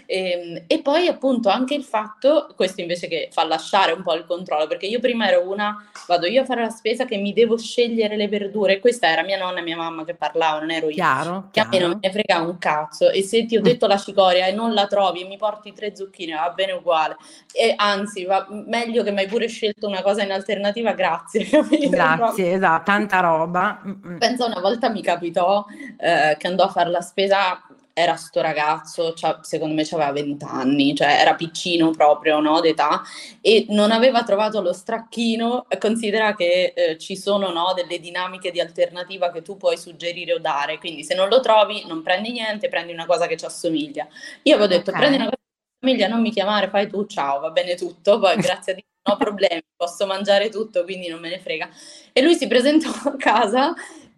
e, 0.05 0.33
ehm, 0.59 0.65
e, 0.67 0.83
poi 0.83 1.07
appunto 1.07 1.49
anche 1.49 1.75
il 1.75 1.85
fatto, 1.85 2.53
questo 2.57 2.81
invece 2.81 3.07
che 3.07 3.29
fa 3.31 3.47
lasciare 3.47 3.93
un 3.93 4.03
po' 4.03 4.15
il 4.15 4.25
controllo, 4.25 4.67
perché 4.67 4.87
io 4.87 4.99
prima 4.99 5.29
ero 5.29 5.49
una, 5.49 5.89
vado 6.09 6.27
io 6.27 6.43
a 6.43 6.45
fare 6.45 6.63
la 6.63 6.71
spesa 6.71 7.05
che 7.05 7.19
mi 7.19 7.33
devo 7.33 7.57
scegliere 7.57 8.17
le 8.17 8.27
verdure, 8.27 8.81
questa 8.81 9.07
era 9.07 9.23
mia 9.23 9.39
nonna 9.39 9.61
e 9.61 9.63
mia 9.63 9.77
mamma 9.77 10.05
che 10.05 10.15
parlavano, 10.15 10.63
non 10.63 10.73
ero 10.73 10.89
io. 10.89 10.95
Chiaro, 10.95 11.49
che 11.53 11.61
chiaro. 11.61 11.69
a 11.69 11.71
me 11.71 11.79
non 11.79 11.91
me 11.91 11.99
ne 12.01 12.11
frega 12.11 12.41
un 12.41 12.59
cazzo 12.59 13.11
e 13.11 13.23
se 13.23 13.47
ti 13.47 13.57
ho 13.57 13.61
detto 13.61 13.87
la 13.87 13.97
cicoria 13.97 14.47
e 14.47 14.53
non 14.53 14.75
la 14.75 14.89
trovi 14.89 15.23
e 15.23 15.29
mi 15.29 15.37
porti 15.37 15.73
tre 15.73 15.95
zucchine, 15.95 16.35
va 16.35 16.51
bene 16.51 16.73
uguale. 16.73 17.17
E 17.53 17.75
anzi, 17.77 18.25
va 18.25 18.45
meglio 18.51 19.05
che 19.05 19.13
mi 19.13 19.21
hai 19.21 19.29
pure 19.29 19.47
scelto 19.47 19.87
una 19.87 20.03
cosa 20.03 20.25
in 20.25 20.33
alternativa, 20.33 20.95
grazie. 20.95 21.47
Grazie, 21.87 22.55
esatto, 22.55 22.83
tanta 22.85 23.21
roba. 23.21 23.81
Penso 24.19 24.47
una 24.47 24.61
volta 24.61 24.89
mi 24.89 25.03
capitò 25.03 25.65
eh, 25.99 26.35
che 26.37 26.47
andò 26.57 26.65
a 26.65 26.69
fare 26.69 26.91
la 26.91 27.03
spesa 27.03 27.61
era 27.99 28.17
sto 28.17 28.43
ragazzo, 28.43 29.15
cioè, 29.15 29.39
secondo 29.41 29.75
me 29.75 29.87
aveva 29.91 30.13
20 30.13 30.45
anni, 30.45 30.95
cioè 30.95 31.17
era 31.19 31.35
piccino 31.35 31.93
proprio 31.93 32.41
no, 32.41 32.61
d'età 32.61 33.03
e 33.41 33.65
non 33.71 33.91
aveva 33.91 34.23
trovato 34.23 34.61
lo 34.61 34.75
stracchino. 34.75 35.67
Considera 35.79 36.35
che 36.35 36.75
eh, 36.77 36.99
ci 36.99 37.17
sono 37.17 37.51
no, 37.53 37.73
delle 37.75 37.99
dinamiche 37.99 38.51
di 38.51 38.61
alternativa 38.61 39.31
che 39.31 39.41
tu 39.41 39.57
puoi 39.57 39.79
suggerire 39.79 40.35
o 40.35 40.39
dare, 40.39 40.79
quindi 40.79 41.05
se 41.05 41.15
non 41.15 41.31
lo 41.31 41.41
trovi 41.41 41.85
non 41.87 42.03
prendi 42.03 42.33
niente, 42.33 42.69
prendi 42.69 42.93
una 42.93 43.07
cosa 43.07 43.27
che 43.27 43.39
ci 43.39 43.47
assomiglia. 43.47 44.07
Io 44.43 44.57
avevo 44.57 44.69
detto 44.69 44.91
okay. 44.91 45.01
prendi 45.01 45.17
una 45.17 45.31
cosa 45.31 45.37
che 45.37 45.63
ci 45.63 45.77
assomiglia, 45.81 46.09
non 46.09 46.21
mi 46.21 46.31
chiamare, 46.31 46.69
fai 46.69 46.89
tu, 46.89 47.07
ciao, 47.07 47.41
va 47.41 47.51
bene 47.51 47.77
tutto, 47.77 48.19
poi 48.19 48.37
grazie 48.43 48.73
a 48.73 48.75
Dio 48.75 48.85
non 49.05 49.15
ho 49.15 49.19
problemi, 49.19 49.63
posso 49.75 50.05
mangiare 50.05 50.51
tutto, 50.51 50.85
quindi 50.85 51.09
non 51.09 51.21
me 51.21 51.31
ne 51.31 51.39
frega. 51.39 51.71
E 52.13 52.21
lui 52.21 52.35
si 52.35 52.47
presentò 52.47 52.91
a 53.09 53.17
casa 53.17 53.73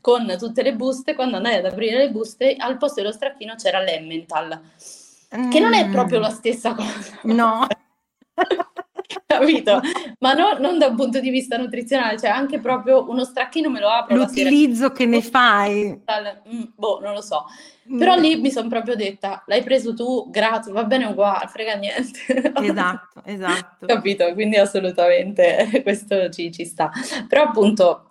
con 0.09 0.37
tutte 0.38 0.62
le 0.62 0.75
buste, 0.75 1.14
quando 1.14 1.37
andai 1.37 1.57
ad 1.57 1.66
aprire 1.66 1.99
le 1.99 2.11
buste, 2.11 2.57
al 2.57 2.79
posto 2.79 3.03
dello 3.03 3.12
stracchino 3.12 3.57
c'era 3.57 3.81
l'Emmental, 3.81 4.59
mm. 5.37 5.51
che 5.51 5.61
non 5.61 5.75
è 5.75 5.87
proprio 5.90 6.18
la 6.18 6.31
stessa 6.31 6.75
cosa. 6.75 7.18
No. 7.25 7.66
Capito? 9.27 9.83
Ma 10.21 10.33
no, 10.33 10.57
non 10.59 10.79
da 10.79 10.87
un 10.87 10.97
punto 10.97 11.21
di 11.21 11.29
vista 11.29 11.59
nutrizionale, 11.59 12.18
cioè 12.18 12.31
anche 12.31 12.59
proprio 12.59 13.07
uno 13.11 13.23
stracchino 13.23 13.68
me 13.68 13.81
lo 13.81 13.90
apro. 13.90 14.16
L'utilizzo 14.16 14.92
che 14.92 15.05
ne 15.05 15.21
fai. 15.21 15.88
Mm, 15.90 16.62
boh, 16.75 17.01
non 17.03 17.12
lo 17.12 17.21
so. 17.21 17.44
Però 17.99 18.16
lì 18.16 18.37
mi 18.37 18.51
sono 18.51 18.68
proprio 18.68 18.97
detta, 18.97 19.42
l'hai 19.47 19.62
preso 19.62 19.92
tu, 19.92 20.31
grazie, 20.31 20.73
va 20.73 20.85
bene 20.85 21.05
uguale, 21.05 21.49
frega 21.49 21.75
niente. 21.75 22.53
Esatto, 22.64 23.21
esatto. 23.27 23.85
Capito? 23.85 24.33
Quindi 24.33 24.57
assolutamente 24.57 25.68
questo 25.85 26.31
ci, 26.31 26.51
ci 26.51 26.64
sta. 26.64 26.90
Però 27.29 27.42
appunto 27.42 28.08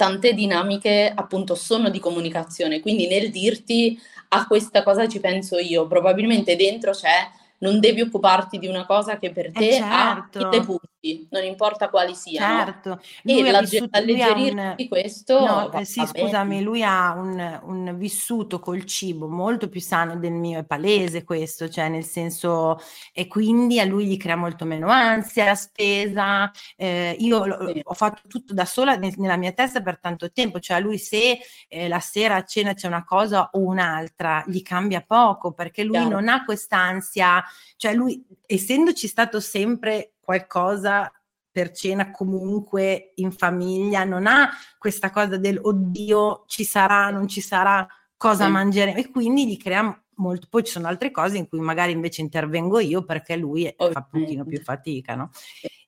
tante 0.00 0.32
dinamiche 0.32 1.12
appunto 1.14 1.54
sono 1.54 1.90
di 1.90 1.98
comunicazione, 1.98 2.80
quindi 2.80 3.06
nel 3.06 3.30
dirti 3.30 4.00
a 4.28 4.46
questa 4.46 4.82
cosa 4.82 5.06
ci 5.06 5.20
penso 5.20 5.58
io, 5.58 5.86
probabilmente 5.86 6.56
dentro 6.56 6.92
c'è 6.92 7.28
non 7.58 7.80
devi 7.80 8.00
occuparti 8.00 8.58
di 8.58 8.66
una 8.66 8.86
cosa 8.86 9.18
che 9.18 9.30
per 9.30 9.48
eh, 9.48 9.52
te 9.52 9.72
certo. 9.74 10.38
ha 10.38 10.48
punti, 10.62 10.99
non 11.30 11.44
importa 11.44 11.88
quali 11.88 12.14
siano. 12.14 12.64
Certo. 12.64 13.00
Lui 13.22 13.46
e 13.46 13.50
la, 13.50 13.60
vissuto, 13.60 13.88
alleggerirti 13.98 14.82
un... 14.82 14.88
questo... 14.88 15.40
No, 15.44 15.72
eh, 15.72 15.84
sì, 15.84 16.04
scusami, 16.04 16.56
bene. 16.56 16.60
lui 16.62 16.82
ha 16.82 17.12
un, 17.12 17.60
un, 17.64 17.96
vissuto 17.96 18.60
col 18.60 18.84
cibo 18.84 19.28
molto 19.28 19.68
più 19.68 19.80
sano 19.80 20.16
del 20.16 20.32
mio, 20.32 20.60
è 20.60 20.64
palese 20.64 21.24
questo, 21.24 21.68
cioè 21.68 21.88
nel 21.88 22.04
senso, 22.04 22.78
e 23.12 23.26
quindi 23.26 23.80
a 23.80 23.84
lui 23.84 24.06
gli 24.06 24.16
crea 24.16 24.36
molto 24.36 24.64
meno 24.64 24.88
ansia 24.88 25.46
la 25.46 25.54
spesa. 25.54 26.50
Eh, 26.76 27.16
io 27.18 27.44
sì. 27.72 27.80
ho 27.82 27.94
fatto 27.94 28.22
tutto 28.28 28.52
da 28.52 28.64
sola 28.64 28.96
nel, 28.96 29.14
nella 29.16 29.36
mia 29.36 29.52
testa 29.52 29.80
per 29.80 29.98
tanto 29.98 30.30
tempo, 30.30 30.60
cioè 30.60 30.80
lui 30.80 30.98
se 30.98 31.38
eh, 31.68 31.88
la 31.88 32.00
sera 32.00 32.36
a 32.36 32.44
cena 32.44 32.74
c'è 32.74 32.86
una 32.86 33.04
cosa 33.04 33.50
o 33.52 33.60
un'altra, 33.60 34.44
gli 34.46 34.62
cambia 34.62 35.00
poco 35.00 35.52
perché 35.52 35.82
lui 35.82 35.96
Chiaro. 35.96 36.10
non 36.10 36.28
ha 36.28 36.44
quest'ansia 36.44 37.42
cioè 37.80 37.94
lui, 37.94 38.22
essendoci 38.44 39.08
stato 39.08 39.40
sempre 39.40 40.09
qualcosa 40.30 41.10
per 41.50 41.72
cena 41.72 42.12
comunque 42.12 43.10
in 43.16 43.32
famiglia, 43.32 44.04
non 44.04 44.28
ha 44.28 44.48
questa 44.78 45.10
cosa 45.10 45.36
del 45.36 45.58
oddio 45.60 46.44
ci 46.46 46.62
sarà, 46.62 47.10
non 47.10 47.26
ci 47.26 47.40
sarà, 47.40 47.84
cosa 48.16 48.44
sì. 48.44 48.50
mangeremo 48.50 48.96
e 48.96 49.10
quindi 49.10 49.48
gli 49.48 49.56
crea 49.56 50.00
molto. 50.16 50.46
Poi 50.48 50.62
ci 50.62 50.70
sono 50.70 50.86
altre 50.86 51.10
cose 51.10 51.36
in 51.38 51.48
cui 51.48 51.58
magari 51.58 51.90
invece 51.90 52.20
intervengo 52.20 52.78
io 52.78 53.04
perché 53.04 53.36
lui 53.36 53.74
fa 53.76 53.86
un 54.12 54.20
pochino 54.20 54.44
più 54.44 54.60
fatica, 54.60 55.16
no? 55.16 55.30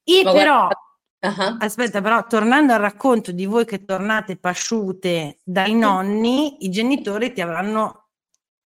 E 0.03 0.23
Ma 0.25 0.33
però... 0.33 0.69
Uh-huh. 1.23 1.57
Aspetta, 1.61 2.03
però 2.03 2.27
tornando 2.27 2.73
al 2.73 2.81
racconto 2.81 3.31
di 3.31 3.47
voi 3.47 3.65
che 3.65 3.85
tornate 3.85 4.37
pasciute 4.37 5.39
dai 5.45 5.73
nonni, 5.73 6.65
i 6.65 6.69
genitori 6.69 7.33
ti 7.33 7.41
avranno 7.41 8.02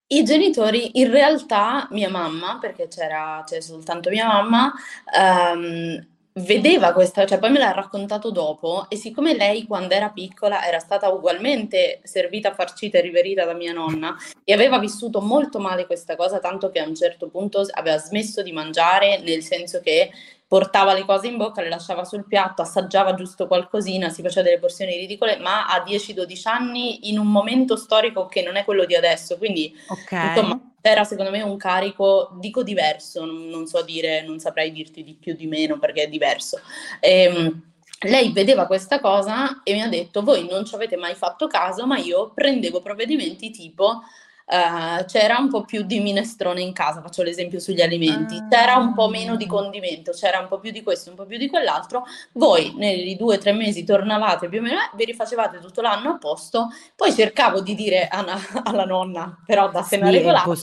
i 0.07 0.23
genitori, 0.23 0.99
in 0.99 1.09
realtà 1.11 1.87
mia 1.91 2.09
mamma, 2.09 2.57
perché 2.59 2.87
c'era, 2.87 3.43
c'è 3.45 3.59
soltanto 3.61 4.09
mia 4.09 4.27
mamma, 4.27 4.73
um, 5.17 6.07
vedeva 6.37 6.91
questa, 6.91 7.25
cioè 7.25 7.39
poi 7.39 7.49
me 7.49 7.59
l'ha 7.59 7.71
raccontato 7.71 8.29
dopo 8.29 8.87
e 8.89 8.97
siccome 8.97 9.35
lei 9.35 9.65
quando 9.65 9.93
era 9.93 10.09
piccola 10.09 10.65
era 10.65 10.79
stata 10.79 11.07
ugualmente 11.07 12.01
servita, 12.03 12.53
farcita 12.53 12.97
e 12.97 13.01
riverita 13.01 13.45
da 13.45 13.53
mia 13.53 13.71
nonna 13.71 14.17
e 14.43 14.51
aveva 14.51 14.77
vissuto 14.77 15.21
molto 15.21 15.59
male 15.59 15.85
questa 15.85 16.17
cosa, 16.17 16.39
tanto 16.39 16.71
che 16.71 16.79
a 16.79 16.87
un 16.87 16.93
certo 16.93 17.29
punto 17.29 17.65
aveva 17.71 17.97
smesso 17.97 18.43
di 18.43 18.51
mangiare, 18.51 19.21
nel 19.21 19.43
senso 19.43 19.79
che 19.79 20.11
portava 20.47 20.93
le 20.93 21.05
cose 21.05 21.27
in 21.27 21.37
bocca, 21.37 21.61
le 21.61 21.69
lasciava 21.69 22.03
sul 22.03 22.27
piatto, 22.27 22.61
assaggiava 22.61 23.15
giusto 23.15 23.47
qualcosina, 23.47 24.09
si 24.09 24.21
faceva 24.21 24.43
delle 24.43 24.59
porzioni 24.59 24.95
ridicole, 24.95 25.37
ma 25.37 25.67
a 25.67 25.83
10-12 25.83 26.41
anni 26.47 27.09
in 27.09 27.17
un 27.17 27.27
momento 27.27 27.75
storico 27.75 28.27
che 28.27 28.43
non 28.43 28.55
è 28.55 28.63
quello 28.63 28.85
di 28.85 28.95
adesso, 28.95 29.37
quindi 29.37 29.75
okay. 29.87 30.29
insomma 30.29 30.59
era 30.81 31.03
secondo 31.03 31.31
me 31.31 31.41
un 31.41 31.57
carico, 31.57 32.29
dico 32.39 32.61
diverso, 32.61 33.25
non, 33.25 33.47
non, 33.47 33.65
so 33.65 33.81
dire, 33.81 34.21
non 34.23 34.39
saprei 34.39 34.71
dirti 34.71 35.03
di 35.03 35.15
più 35.15 35.33
di 35.33 35.47
meno 35.47 35.79
perché 35.79 36.03
è 36.03 36.07
diverso. 36.07 36.59
Ehm, 36.99 37.73
lei 38.01 38.31
vedeva 38.31 38.67
questa 38.67 38.99
cosa 38.99 39.61
e 39.63 39.73
mi 39.73 39.81
ha 39.81 39.87
detto: 39.87 40.21
Voi 40.21 40.47
non 40.47 40.63
ci 40.63 40.75
avete 40.75 40.95
mai 40.95 41.15
fatto 41.15 41.47
caso, 41.47 41.87
ma 41.87 41.97
io 41.97 42.31
prendevo 42.35 42.81
provvedimenti 42.81 43.49
tipo 43.49 44.01
Uh, 44.47 45.03
c'era 45.05 45.39
un 45.39 45.49
po' 45.49 45.65
più 45.65 45.81
di 45.81 45.99
minestrone 45.99 46.61
in 46.61 46.71
casa, 46.71 47.01
faccio 47.01 47.23
l'esempio 47.23 47.59
sugli 47.59 47.81
alimenti, 47.81 48.35
ah. 48.35 48.47
c'era 48.47 48.75
un 48.75 48.93
po' 48.93 49.09
meno 49.09 49.35
di 49.35 49.47
condimento, 49.47 50.11
c'era 50.11 50.37
un 50.37 50.47
po' 50.47 50.59
più 50.59 50.69
di 50.69 50.83
questo, 50.83 51.09
un 51.09 51.15
po' 51.15 51.25
più 51.25 51.39
di 51.39 51.49
quell'altro, 51.49 52.03
voi 52.33 52.73
nei 52.75 53.15
due 53.15 53.37
o 53.37 53.39
tre 53.39 53.53
mesi 53.53 53.83
tornavate 53.83 54.47
più 54.47 54.59
o 54.59 54.61
meno, 54.61 54.77
vi 54.93 55.05
rifacevate 55.05 55.57
tutto 55.57 55.81
l'anno 55.81 56.11
a 56.11 56.17
posto, 56.19 56.67
poi 56.95 57.11
cercavo 57.11 57.61
di 57.61 57.73
dire 57.73 58.07
alla, 58.07 58.37
alla 58.63 58.85
nonna, 58.85 59.41
però 59.43 59.71
da 59.71 59.81
se 59.81 59.97
sì, 59.97 60.11
regolata, 60.11 60.53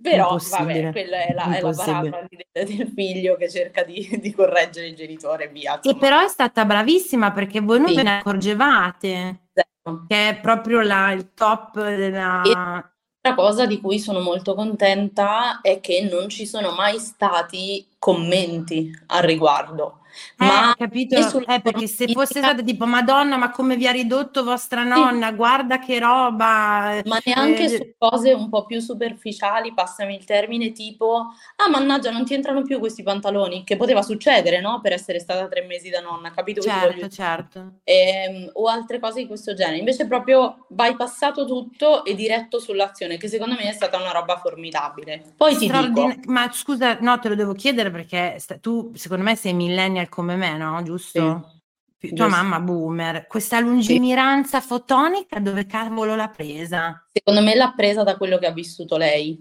però 0.00 0.38
vabbè, 0.38 0.90
quella 0.92 1.24
è 1.24 1.32
la, 1.34 1.56
è 1.56 1.60
la 1.60 1.72
parabola 1.74 2.26
del 2.52 2.92
figlio 2.94 3.36
che 3.36 3.50
cerca 3.50 3.84
di, 3.84 4.08
di 4.18 4.32
correggere 4.32 4.88
il 4.88 4.94
genitore 4.94 5.48
via. 5.48 5.78
E 5.80 5.94
però 5.96 6.20
è 6.22 6.28
stata 6.28 6.64
bravissima 6.64 7.32
perché 7.32 7.60
voi 7.60 7.80
non 7.80 7.88
sì. 7.88 7.96
ve 7.96 8.02
ne 8.02 8.18
accorgevate, 8.18 9.40
sì. 9.52 9.90
che 10.08 10.28
è 10.30 10.40
proprio 10.40 10.80
la, 10.80 11.12
il 11.12 11.34
top 11.34 11.82
della... 11.82 12.42
E 12.42 12.92
Altra 13.26 13.42
cosa 13.42 13.64
di 13.64 13.80
cui 13.80 13.98
sono 13.98 14.20
molto 14.20 14.54
contenta 14.54 15.62
è 15.62 15.80
che 15.80 16.02
non 16.02 16.28
ci 16.28 16.44
sono 16.44 16.72
mai 16.72 16.98
stati 16.98 17.86
commenti 17.98 18.90
al 19.06 19.22
riguardo. 19.22 20.00
Eh, 20.38 20.44
ma 20.44 20.74
capito? 20.76 21.16
Eh, 21.46 21.60
perché 21.60 21.86
se 21.86 22.08
fosse 22.08 22.38
stata 22.38 22.62
tipo 22.62 22.86
Madonna, 22.86 23.36
ma 23.36 23.50
come 23.50 23.76
vi 23.76 23.86
ha 23.86 23.92
ridotto 23.92 24.44
vostra 24.44 24.82
nonna, 24.84 25.28
sì. 25.28 25.34
guarda 25.34 25.78
che 25.78 25.98
roba. 25.98 27.00
Ma 27.04 27.18
neanche 27.24 27.64
eh, 27.64 27.68
su 27.68 27.94
cose 27.98 28.32
un 28.32 28.48
po' 28.48 28.64
più 28.64 28.80
superficiali, 28.80 29.72
passami 29.72 30.14
il 30.14 30.24
termine, 30.24 30.72
tipo, 30.72 31.32
ah 31.56 31.68
mannaggia, 31.70 32.10
non 32.10 32.24
ti 32.24 32.34
entrano 32.34 32.62
più 32.62 32.78
questi 32.78 33.02
pantaloni, 33.02 33.64
che 33.64 33.76
poteva 33.76 34.02
succedere, 34.02 34.60
no? 34.60 34.80
Per 34.80 34.92
essere 34.92 35.18
stata 35.18 35.46
tre 35.48 35.62
mesi 35.62 35.90
da 35.90 36.00
nonna, 36.00 36.30
capito? 36.30 36.60
Certo, 36.60 37.08
certo. 37.08 37.72
Eh, 37.84 38.50
o 38.52 38.66
altre 38.66 38.98
cose 39.00 39.20
di 39.20 39.26
questo 39.26 39.54
genere. 39.54 39.78
Invece 39.78 40.06
proprio 40.06 40.66
bypassato 40.68 41.46
tutto 41.46 42.04
e 42.04 42.14
diretto 42.14 42.58
sull'azione, 42.58 43.16
che 43.16 43.28
secondo 43.28 43.54
me 43.54 43.68
è 43.68 43.72
stata 43.72 43.98
una 43.98 44.12
roba 44.12 44.36
formidabile. 44.36 45.22
Poi 45.36 45.56
ti 45.56 45.70
dico... 45.70 46.14
Ma 46.26 46.50
scusa, 46.52 46.98
no, 47.00 47.18
te 47.18 47.28
lo 47.28 47.34
devo 47.34 47.52
chiedere 47.52 47.90
perché 47.90 48.38
tu, 48.60 48.92
secondo 48.94 49.24
me, 49.24 49.36
sei 49.36 49.52
millennial 49.52 50.03
come 50.08 50.36
me, 50.36 50.56
no? 50.56 50.82
Giusto? 50.82 51.60
Sì. 51.98 52.08
Tua 52.14 52.26
Giusto. 52.26 52.28
mamma 52.28 52.60
boomer. 52.60 53.26
Questa 53.26 53.60
lungimiranza 53.60 54.60
sì. 54.60 54.66
fotonica 54.66 55.40
dove 55.40 55.66
cavolo 55.66 56.14
l'ha 56.14 56.28
presa? 56.28 57.06
Secondo 57.10 57.40
me 57.40 57.54
l'ha 57.54 57.72
presa 57.74 58.02
da 58.02 58.16
quello 58.16 58.38
che 58.38 58.46
ha 58.46 58.52
vissuto 58.52 58.96
lei. 58.96 59.38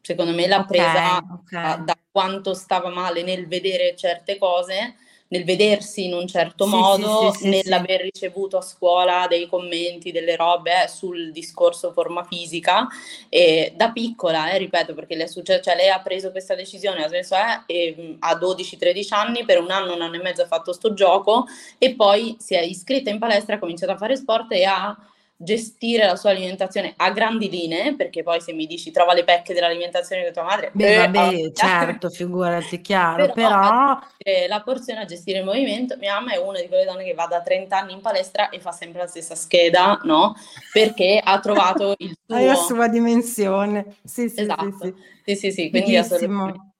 Secondo 0.00 0.32
me 0.32 0.46
l'ha 0.46 0.58
okay, 0.58 0.66
presa 0.66 1.16
okay. 1.16 1.84
da 1.84 1.96
quanto 2.10 2.52
stava 2.52 2.90
male 2.90 3.22
nel 3.22 3.46
vedere 3.48 3.96
certe 3.96 4.36
cose 4.36 4.96
nel 5.34 5.44
vedersi 5.44 6.04
in 6.04 6.14
un 6.14 6.28
certo 6.28 6.64
sì, 6.64 6.70
modo, 6.70 7.32
sì, 7.32 7.38
sì, 7.40 7.48
nell'aver 7.48 8.02
ricevuto 8.02 8.56
a 8.56 8.60
scuola 8.60 9.26
dei 9.28 9.48
commenti, 9.48 10.12
delle 10.12 10.36
robe 10.36 10.84
eh, 10.84 10.88
sul 10.88 11.32
discorso 11.32 11.90
forma 11.90 12.22
fisica. 12.22 12.86
E 13.28 13.72
da 13.74 13.90
piccola, 13.90 14.50
eh, 14.50 14.58
ripeto, 14.58 14.94
perché 14.94 15.16
le 15.16 15.24
è 15.24 15.26
successo, 15.26 15.60
cioè 15.60 15.74
lei 15.74 15.88
ha 15.88 16.00
preso 16.00 16.30
questa 16.30 16.54
decisione, 16.54 17.02
ha 17.02 17.08
smesso 17.08 17.34
eh, 17.34 17.64
e, 17.66 18.16
a 18.20 18.36
12-13 18.36 19.14
anni, 19.14 19.44
per 19.44 19.60
un 19.60 19.72
anno, 19.72 19.94
un 19.94 20.02
anno 20.02 20.14
e 20.14 20.22
mezzo 20.22 20.42
ha 20.42 20.46
fatto 20.46 20.72
sto 20.72 20.94
gioco 20.94 21.46
e 21.78 21.94
poi 21.94 22.36
si 22.38 22.54
è 22.54 22.60
iscritta 22.60 23.10
in 23.10 23.18
palestra, 23.18 23.56
ha 23.56 23.58
cominciato 23.58 23.90
a 23.90 23.96
fare 23.96 24.16
sport 24.16 24.52
e 24.52 24.64
ha 24.64 24.96
gestire 25.36 26.06
la 26.06 26.16
sua 26.16 26.30
alimentazione 26.30 26.94
a 26.96 27.10
grandi 27.10 27.50
linee, 27.50 27.94
perché 27.96 28.22
poi 28.22 28.40
se 28.40 28.52
mi 28.52 28.66
dici 28.66 28.90
trova 28.90 29.12
le 29.12 29.24
pecche 29.24 29.52
dell'alimentazione 29.52 30.24
di 30.24 30.32
tua 30.32 30.44
madre, 30.44 30.70
beh, 30.72 30.94
eh, 30.94 30.96
vabbè, 30.96 31.52
certo, 31.54 32.08
figurati, 32.10 32.80
chiaro, 32.80 33.32
però, 33.32 33.98
però... 34.16 34.46
la 34.48 34.62
porzione 34.62 35.00
a 35.00 35.04
gestire 35.04 35.38
il 35.40 35.44
movimento, 35.44 35.96
mia 35.98 36.14
mamma 36.14 36.32
è 36.32 36.36
una 36.38 36.60
di 36.60 36.68
quelle 36.68 36.84
donne 36.84 37.04
che 37.04 37.14
va 37.14 37.26
da 37.26 37.42
30 37.42 37.76
anni 37.76 37.92
in 37.92 38.00
palestra 38.00 38.48
e 38.48 38.60
fa 38.60 38.72
sempre 38.72 39.00
la 39.00 39.06
stessa 39.06 39.34
scheda, 39.34 40.00
no? 40.04 40.34
Perché 40.72 41.20
ha 41.22 41.38
trovato 41.40 41.94
il 41.98 42.16
suo... 42.26 42.44
la 42.44 42.54
sua 42.54 42.88
dimensione, 42.88 43.96
sì, 44.04 44.28
sì, 44.28 44.40
esatto. 44.40 44.76
sì, 44.80 44.94
sì, 45.24 45.34
sì, 45.34 45.52
sì 45.52 45.70
quindi 45.70 45.96
assolutamente. 45.96 46.72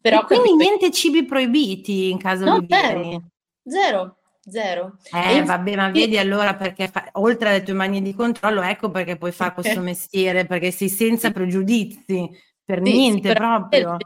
Però 0.00 0.24
quindi 0.24 0.54
niente 0.54 0.90
cibi 0.90 1.24
proibiti 1.24 2.10
in 2.10 2.18
caso 2.18 2.44
no, 2.44 2.60
di 2.60 2.66
zero, 2.68 3.22
zero, 3.64 4.17
Zero. 4.48 4.98
Eh, 5.12 5.42
vabbè, 5.42 5.76
ma 5.76 5.90
vedi 5.90 6.18
allora 6.18 6.54
perché 6.54 6.88
fa, 6.88 7.08
oltre 7.12 7.50
alle 7.50 7.62
tue 7.62 7.74
manie 7.74 8.00
di 8.00 8.14
controllo, 8.14 8.62
ecco 8.62 8.90
perché 8.90 9.16
puoi 9.16 9.32
fare 9.32 9.54
questo 9.54 9.80
mestiere, 9.80 10.46
perché 10.46 10.70
sei 10.70 10.88
senza 10.88 11.30
pregiudizi, 11.30 12.30
per 12.64 12.80
sì, 12.84 12.92
niente 12.92 13.32
proprio. 13.32 13.96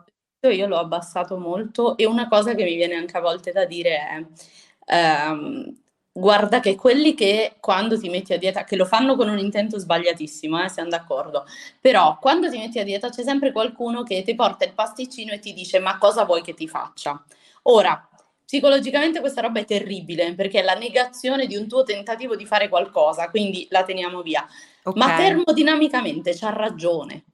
Io 0.42 0.66
l'ho 0.66 0.78
abbassato 0.78 1.38
molto 1.38 1.96
e 1.96 2.04
una 2.04 2.26
cosa 2.26 2.54
che 2.54 2.64
mi 2.64 2.74
viene 2.74 2.96
anche 2.96 3.16
a 3.16 3.20
volte 3.20 3.52
da 3.52 3.64
dire 3.64 3.90
è, 3.96 4.26
ehm, 4.92 5.82
guarda 6.12 6.58
che 6.58 6.74
quelli 6.74 7.14
che 7.14 7.54
quando 7.60 7.98
ti 7.98 8.08
metti 8.08 8.32
a 8.32 8.38
dieta, 8.38 8.64
che 8.64 8.74
lo 8.74 8.84
fanno 8.84 9.14
con 9.14 9.28
un 9.28 9.38
intento 9.38 9.78
sbagliatissimo, 9.78 10.62
eh, 10.62 10.68
siamo 10.68 10.88
d'accordo, 10.88 11.46
però 11.80 12.18
quando 12.18 12.50
ti 12.50 12.58
metti 12.58 12.80
a 12.80 12.84
dieta 12.84 13.08
c'è 13.08 13.22
sempre 13.22 13.52
qualcuno 13.52 14.02
che 14.02 14.22
ti 14.24 14.34
porta 14.34 14.64
il 14.64 14.74
pasticcino 14.74 15.32
e 15.32 15.38
ti 15.38 15.52
dice 15.52 15.78
ma 15.78 15.96
cosa 15.98 16.24
vuoi 16.24 16.42
che 16.42 16.54
ti 16.54 16.66
faccia? 16.66 17.22
Ora, 17.66 18.08
Psicologicamente 18.44 19.20
questa 19.20 19.40
roba 19.40 19.60
è 19.60 19.64
terribile 19.64 20.34
perché 20.34 20.60
è 20.60 20.62
la 20.62 20.74
negazione 20.74 21.46
di 21.46 21.56
un 21.56 21.66
tuo 21.68 21.84
tentativo 21.84 22.36
di 22.36 22.44
fare 22.44 22.68
qualcosa, 22.68 23.30
quindi 23.30 23.66
la 23.70 23.82
teniamo 23.84 24.22
via. 24.22 24.46
Okay. 24.82 25.00
Ma 25.00 25.16
termodinamicamente 25.16 26.34
c'ha 26.34 26.50
ragione. 26.50 27.24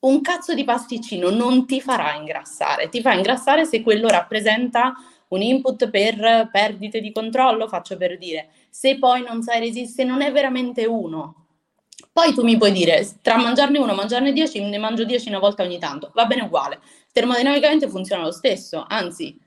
Un 0.00 0.20
cazzo 0.20 0.54
di 0.54 0.62
pasticcino 0.62 1.30
non 1.30 1.66
ti 1.66 1.80
farà 1.80 2.14
ingrassare, 2.14 2.88
ti 2.88 3.00
fa 3.00 3.14
ingrassare 3.14 3.64
se 3.64 3.82
quello 3.82 4.06
rappresenta 4.08 4.94
un 5.28 5.42
input 5.42 5.90
per 5.90 6.48
perdite 6.52 7.00
di 7.00 7.10
controllo, 7.10 7.66
faccio 7.66 7.96
per 7.96 8.16
dire. 8.16 8.50
Se 8.70 8.98
poi 8.98 9.22
non 9.22 9.42
sai 9.42 9.58
resistere, 9.58 10.08
non 10.08 10.22
è 10.22 10.30
veramente 10.30 10.86
uno. 10.86 11.46
Poi 12.12 12.32
tu 12.32 12.42
mi 12.42 12.56
puoi 12.56 12.72
dire, 12.72 13.06
tra 13.22 13.36
mangiarne 13.36 13.78
uno 13.78 13.92
e 13.92 13.94
mangiarne 13.94 14.32
dieci, 14.32 14.60
ne 14.60 14.78
mangio 14.78 15.04
dieci 15.04 15.28
una 15.28 15.38
volta 15.38 15.62
ogni 15.62 15.78
tanto, 15.78 16.10
va 16.14 16.26
bene 16.26 16.42
uguale. 16.42 16.80
Termodinamicamente 17.12 17.88
funziona 17.88 18.22
lo 18.22 18.32
stesso, 18.32 18.84
anzi, 18.88 19.38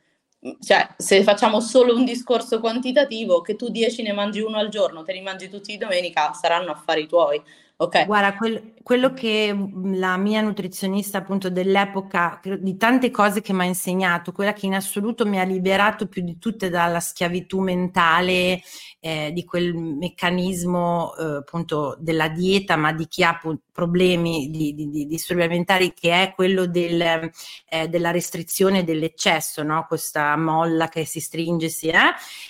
cioè, 0.60 0.94
se 0.98 1.24
facciamo 1.24 1.60
solo 1.60 1.96
un 1.96 2.04
discorso 2.06 2.60
quantitativo, 2.60 3.42
che 3.42 3.56
tu 3.56 3.70
10 3.70 4.02
ne 4.02 4.12
mangi 4.14 4.40
uno 4.42 4.58
al 4.58 4.70
giorno, 4.70 5.04
te 5.04 5.14
li 5.14 5.22
mangi 5.22 5.50
tutti 5.50 5.72
di 5.72 5.78
domenica, 5.78 6.34
saranno 6.34 6.72
affari 6.72 7.08
tuoi. 7.08 7.42
Okay. 7.82 8.06
Guarda, 8.06 8.36
quel, 8.36 8.74
quello 8.84 9.12
che 9.12 9.56
la 9.96 10.16
mia 10.16 10.42
nutrizionista 10.42 11.18
appunto 11.18 11.50
dell'epoca, 11.50 12.40
di 12.60 12.78
tante 12.78 13.10
cose 13.10 13.42
che 13.42 13.54
mi 13.54 13.62
ha 13.62 13.66
insegnato, 13.66 14.32
quella 14.32 14.54
che 14.54 14.68
in 14.68 14.76
assoluto 14.76 15.26
mi 15.26 15.40
ha 15.40 15.44
liberato 15.44 16.06
più 16.06 16.22
di 16.22 16.38
tutte 16.38 16.70
dalla 16.70 17.00
schiavitù 17.00 17.60
mentale, 17.60 18.62
eh, 19.00 19.32
di 19.34 19.44
quel 19.46 19.74
meccanismo 19.74 21.16
eh, 21.16 21.24
appunto 21.38 21.98
della 22.00 22.28
dieta, 22.30 22.76
ma 22.76 22.94
di 22.94 23.08
chi 23.08 23.24
ha 23.24 23.30
appunto, 23.30 23.64
problemi 23.72 24.52
di, 24.52 24.76
di, 24.76 24.88
di, 24.88 25.08
disturbi 25.08 25.42
alimentari, 25.42 25.92
che 25.96 26.22
è 26.22 26.34
quello 26.36 26.68
del, 26.68 27.32
eh, 27.68 27.88
della 27.90 28.12
restrizione 28.12 28.84
dell'eccesso, 28.84 29.64
no? 29.64 29.86
questa 29.88 30.38
molla 30.38 30.88
che 30.88 31.04
si 31.04 31.20
stringe, 31.20 31.66
eh? 31.66 31.92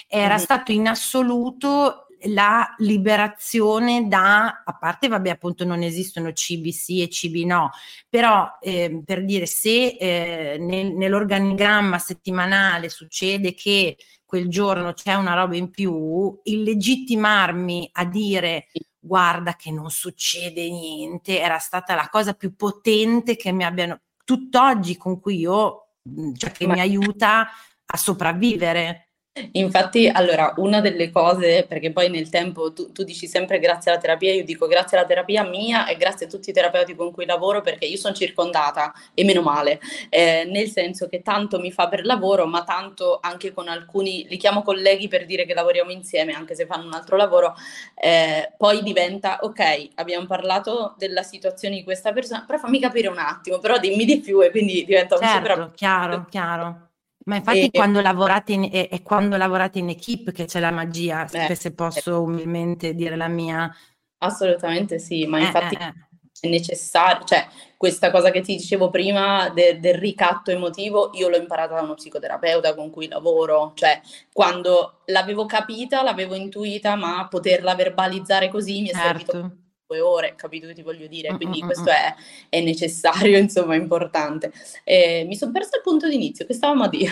era 0.10 0.28
mm-hmm. 0.28 0.38
stato 0.38 0.74
in 0.74 0.90
assoluto 0.90 2.08
la 2.26 2.74
liberazione 2.78 4.08
da, 4.08 4.64
a 4.64 4.78
parte 4.78 5.08
vabbè 5.08 5.30
appunto 5.30 5.66
non 5.66 5.82
esistono 5.82 6.34
cibi 6.34 6.72
sì 6.72 7.02
e 7.02 7.10
cibi 7.10 7.46
no, 7.46 7.72
però 8.10 8.58
eh, 8.62 9.02
per 9.06 9.26
dire 9.26 9.46
se 9.46 9.98
eh, 10.00 10.58
nel, 10.60 10.94
nell'organigramma 10.94 11.98
settimanale 11.98 12.90
succede 12.90 13.54
che 13.54 13.98
quel 14.26 14.48
giorno 14.48 14.94
c'è 14.94 15.14
una 15.16 15.34
roba 15.34 15.56
in 15.56 15.70
più, 15.70 16.40
il 16.44 16.64
legittimarmi 16.64 17.90
a 17.94 18.06
dire 18.06 18.68
guarda 18.98 19.56
che 19.56 19.72
non 19.72 19.90
succede 19.90 20.70
niente 20.70 21.40
era 21.42 21.58
stata 21.58 21.96
la 21.96 22.08
cosa 22.10 22.34
più 22.34 22.56
potente 22.56 23.36
che 23.36 23.52
mi 23.52 23.66
abbiano 23.66 24.00
tutt'oggi 24.24 24.96
con 24.96 25.20
cui 25.20 25.40
io, 25.40 25.96
cioè 26.38 26.52
che 26.52 26.68
mi 26.68 26.80
aiuta 26.80 27.50
a 27.86 27.98
sopravvivere. 27.98 29.11
Infatti, 29.54 30.10
allora, 30.10 30.54
una 30.58 30.82
delle 30.82 31.10
cose, 31.10 31.66
perché 31.66 31.94
poi 31.94 32.10
nel 32.10 32.30
tempo 32.30 32.74
tu, 32.74 32.92
tu, 32.92 33.04
dici 33.04 33.28
sempre 33.28 33.60
grazie 33.60 33.90
alla 33.90 34.00
terapia, 34.00 34.34
io 34.34 34.44
dico 34.44 34.68
grazie 34.68 34.98
alla 34.98 35.08
terapia 35.08 35.44
mia 35.44 35.88
e 35.88 35.96
grazie 35.96 36.26
a 36.26 36.30
tutti 36.30 36.50
i 36.50 36.54
terapeuti 36.54 36.96
con 36.96 37.14
cui 37.14 37.26
lavoro 37.26 37.62
perché 37.62 37.86
io 37.86 37.96
sono 37.96 38.14
circondata 38.14 38.94
e 39.14 39.24
meno 39.24 39.42
male, 39.42 39.80
eh, 40.10 40.44
nel 40.52 40.68
senso 40.68 41.08
che 41.08 41.22
tanto 41.22 41.60
mi 41.60 41.72
fa 41.72 41.88
per 41.88 42.06
lavoro, 42.06 42.46
ma 42.46 42.66
tanto 42.66 43.20
anche 43.22 43.54
con 43.54 43.70
alcuni, 43.70 44.26
li 44.28 44.36
chiamo 44.36 44.64
colleghi 44.64 45.08
per 45.08 45.26
dire 45.26 45.46
che 45.46 45.54
lavoriamo 45.54 45.92
insieme, 45.92 46.34
anche 46.34 46.54
se 46.54 46.66
fanno 46.66 46.86
un 46.88 46.94
altro 46.94 47.16
lavoro, 47.16 47.56
eh, 47.96 48.52
poi 48.58 48.84
diventa, 48.84 49.40
ok, 49.44 49.92
abbiamo 49.96 50.26
parlato 50.26 50.96
della 50.98 51.24
situazione 51.24 51.76
di 51.76 51.84
questa 51.86 52.12
persona, 52.12 52.44
però 52.46 52.60
fammi 52.60 52.82
capire 52.82 53.08
un 53.08 53.20
attimo, 53.20 53.60
però 53.60 53.78
dimmi 53.78 54.04
di 54.04 54.20
più 54.20 54.44
e 54.44 54.52
quindi 54.52 54.84
diventa 54.84 55.18
certo, 55.18 55.36
un 55.38 55.44
super... 55.46 55.72
chiaro, 55.74 56.26
chiaro. 56.30 56.90
Ma 57.26 57.36
infatti 57.36 57.66
e, 57.66 57.72
quando 57.72 58.02
lavorate 58.02 58.54
in, 58.54 58.70
è, 58.72 58.90
è, 58.90 59.02
quando 59.02 59.38
lavorate 59.38 59.80
in 59.80 59.90
equip 59.90 60.32
che 60.32 60.46
c'è 60.46 60.60
la 60.60 60.72
magia, 60.72 61.28
eh, 61.30 61.56
se 61.56 61.74
posso 61.74 62.12
eh. 62.12 62.18
umilmente 62.18 62.94
dire 62.94 63.16
la 63.16 63.28
mia. 63.28 63.74
Assolutamente 64.20 65.00
sì, 65.00 65.26
ma 65.26 65.40
eh, 65.40 65.44
infatti 65.44 65.76
eh, 65.76 65.84
eh. 65.84 65.94
è 66.42 66.48
necessario, 66.48 67.24
cioè 67.26 67.48
questa 67.78 68.12
cosa 68.12 68.32
che 68.32 68.42
ti 68.42 68.56
dicevo 68.56 68.90
prima 68.90 69.50
de, 69.50 69.80
del 69.80 69.96
ricatto 69.96 70.52
emotivo, 70.52 71.12
io 71.14 71.30
l'ho 71.30 71.38
imparata 71.38 71.76
da 71.76 71.82
uno 71.82 71.96
psicoterapeuta 71.96 72.76
con 72.76 72.90
cui 72.90 73.08
lavoro, 73.08 73.74
cioè 73.76 74.00
quando 74.32 75.02
l'avevo 75.06 75.46
capita, 75.46 76.04
l'avevo 76.04 76.36
intuita, 76.36 76.96
ma 76.96 77.28
poterla 77.28 77.76
verbalizzare 77.76 78.50
così 78.50 78.82
mi 78.82 78.90
è 78.90 78.94
certo. 78.94 79.32
servito 79.32 79.61
due 79.92 80.00
ore, 80.00 80.34
capito 80.38 80.68
che 80.68 80.74
ti 80.74 80.82
voglio 80.82 81.08
dire? 81.08 81.36
Quindi 81.36 81.58
mm-hmm. 81.58 81.66
questo 81.66 81.90
è, 81.90 82.16
è, 82.48 82.62
necessario, 82.62 83.38
insomma, 83.38 83.76
è 83.76 83.78
importante. 83.78 84.52
Eh, 84.84 85.26
mi 85.28 85.36
sono 85.36 85.52
perso 85.52 85.76
il 85.76 85.82
punto 85.84 86.08
di 86.08 86.16
inizio, 86.16 86.46
che 86.46 86.54
stavamo 86.54 86.84
a 86.84 86.90
dire? 86.90 87.12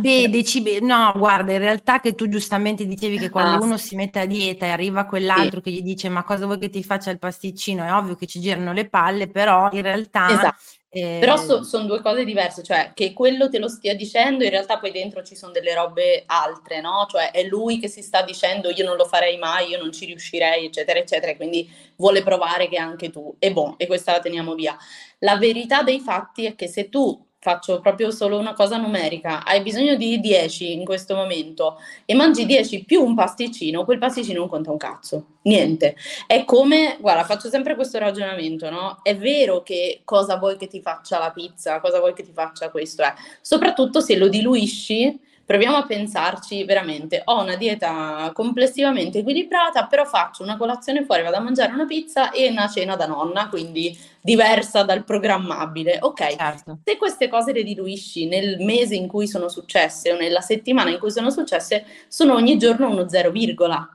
Beh, 0.00 0.28
dici, 0.30 0.80
no, 0.80 1.12
guarda, 1.16 1.52
in 1.52 1.58
realtà 1.58 2.00
che 2.00 2.14
tu 2.14 2.28
giustamente 2.28 2.86
dicevi 2.86 3.18
che 3.18 3.28
quando 3.28 3.62
ah, 3.62 3.66
uno 3.66 3.76
sì. 3.76 3.88
si 3.88 3.96
mette 3.96 4.20
a 4.20 4.26
dieta 4.26 4.66
e 4.66 4.70
arriva 4.70 5.04
quell'altro 5.04 5.60
sì. 5.62 5.62
che 5.62 5.70
gli 5.70 5.82
dice 5.82 6.08
ma 6.08 6.24
cosa 6.24 6.46
vuoi 6.46 6.58
che 6.58 6.70
ti 6.70 6.82
faccia 6.82 7.10
il 7.10 7.18
pasticcino, 7.18 7.84
è 7.84 7.92
ovvio 7.92 8.14
che 8.14 8.26
ci 8.26 8.40
girano 8.40 8.72
le 8.72 8.88
palle, 8.88 9.28
però 9.28 9.68
in 9.72 9.82
realtà... 9.82 10.28
Esatto 10.30 10.56
eh... 10.96 11.18
Però 11.20 11.36
so, 11.36 11.62
sono 11.62 11.84
due 11.84 12.00
cose 12.00 12.24
diverse, 12.24 12.62
cioè 12.62 12.92
che 12.94 13.12
quello 13.12 13.50
te 13.50 13.58
lo 13.58 13.68
stia 13.68 13.94
dicendo, 13.94 14.44
in 14.44 14.50
realtà 14.50 14.78
poi 14.78 14.92
dentro 14.92 15.22
ci 15.22 15.36
sono 15.36 15.52
delle 15.52 15.74
robe 15.74 16.22
altre, 16.26 16.80
no? 16.80 17.06
Cioè 17.08 17.30
è 17.30 17.42
lui 17.44 17.78
che 17.78 17.88
si 17.88 18.02
sta 18.02 18.22
dicendo 18.22 18.70
io 18.70 18.84
non 18.84 18.96
lo 18.96 19.04
farei 19.04 19.36
mai, 19.36 19.68
io 19.70 19.78
non 19.78 19.92
ci 19.92 20.06
riuscirei, 20.06 20.66
eccetera, 20.66 20.98
eccetera, 20.98 21.36
quindi 21.36 21.70
vuole 21.96 22.22
provare 22.22 22.68
che 22.68 22.78
anche 22.78 23.10
tu. 23.10 23.34
E 23.38 23.52
boh, 23.52 23.74
e 23.76 23.86
questa 23.86 24.12
la 24.12 24.20
teniamo 24.20 24.54
via. 24.54 24.76
La 25.18 25.36
verità 25.36 25.82
dei 25.82 26.00
fatti 26.00 26.46
è 26.46 26.54
che 26.54 26.68
se 26.68 26.88
tu 26.88 27.25
faccio 27.46 27.80
proprio 27.80 28.10
solo 28.10 28.38
una 28.38 28.54
cosa 28.54 28.76
numerica, 28.76 29.44
hai 29.44 29.62
bisogno 29.62 29.94
di 29.94 30.18
10 30.18 30.72
in 30.72 30.84
questo 30.84 31.14
momento 31.14 31.78
e 32.04 32.12
mangi 32.12 32.44
10 32.44 32.84
più 32.84 33.04
un 33.04 33.14
pasticcino, 33.14 33.84
quel 33.84 33.98
pasticcino 33.98 34.40
non 34.40 34.48
conta 34.48 34.72
un 34.72 34.76
cazzo, 34.76 35.26
niente. 35.42 35.94
È 36.26 36.44
come, 36.44 36.96
guarda, 36.98 37.22
faccio 37.22 37.48
sempre 37.48 37.76
questo 37.76 37.98
ragionamento, 37.98 38.68
no? 38.68 38.98
È 39.00 39.14
vero 39.14 39.62
che 39.62 40.00
cosa 40.02 40.38
vuoi 40.38 40.56
che 40.56 40.66
ti 40.66 40.80
faccia 40.80 41.20
la 41.20 41.30
pizza, 41.30 41.78
cosa 41.78 42.00
vuoi 42.00 42.14
che 42.14 42.24
ti 42.24 42.32
faccia 42.32 42.68
questo, 42.68 43.04
eh? 43.04 43.14
soprattutto 43.40 44.00
se 44.00 44.16
lo 44.16 44.26
diluisci 44.26 45.20
proviamo 45.46 45.76
a 45.76 45.86
pensarci 45.86 46.64
veramente, 46.64 47.22
ho 47.24 47.40
una 47.40 47.54
dieta 47.54 48.30
complessivamente 48.34 49.20
equilibrata, 49.20 49.86
però 49.86 50.04
faccio 50.04 50.42
una 50.42 50.56
colazione 50.56 51.04
fuori, 51.04 51.22
vado 51.22 51.36
a 51.36 51.40
mangiare 51.40 51.72
una 51.72 51.86
pizza 51.86 52.32
e 52.32 52.50
una 52.50 52.68
cena 52.68 52.96
da 52.96 53.06
nonna, 53.06 53.48
quindi 53.48 53.96
diversa 54.20 54.82
dal 54.82 55.04
programmabile. 55.04 55.98
Ok, 56.02 56.36
certo. 56.36 56.78
se 56.82 56.96
queste 56.96 57.28
cose 57.28 57.52
le 57.52 57.62
diluisci 57.62 58.26
nel 58.26 58.58
mese 58.58 58.96
in 58.96 59.06
cui 59.06 59.28
sono 59.28 59.48
successe 59.48 60.12
o 60.12 60.16
nella 60.16 60.40
settimana 60.40 60.90
in 60.90 60.98
cui 60.98 61.12
sono 61.12 61.30
successe, 61.30 61.84
sono 62.08 62.34
ogni 62.34 62.58
giorno 62.58 62.90
uno 62.90 63.08
zero 63.08 63.30
virgola. 63.30 63.88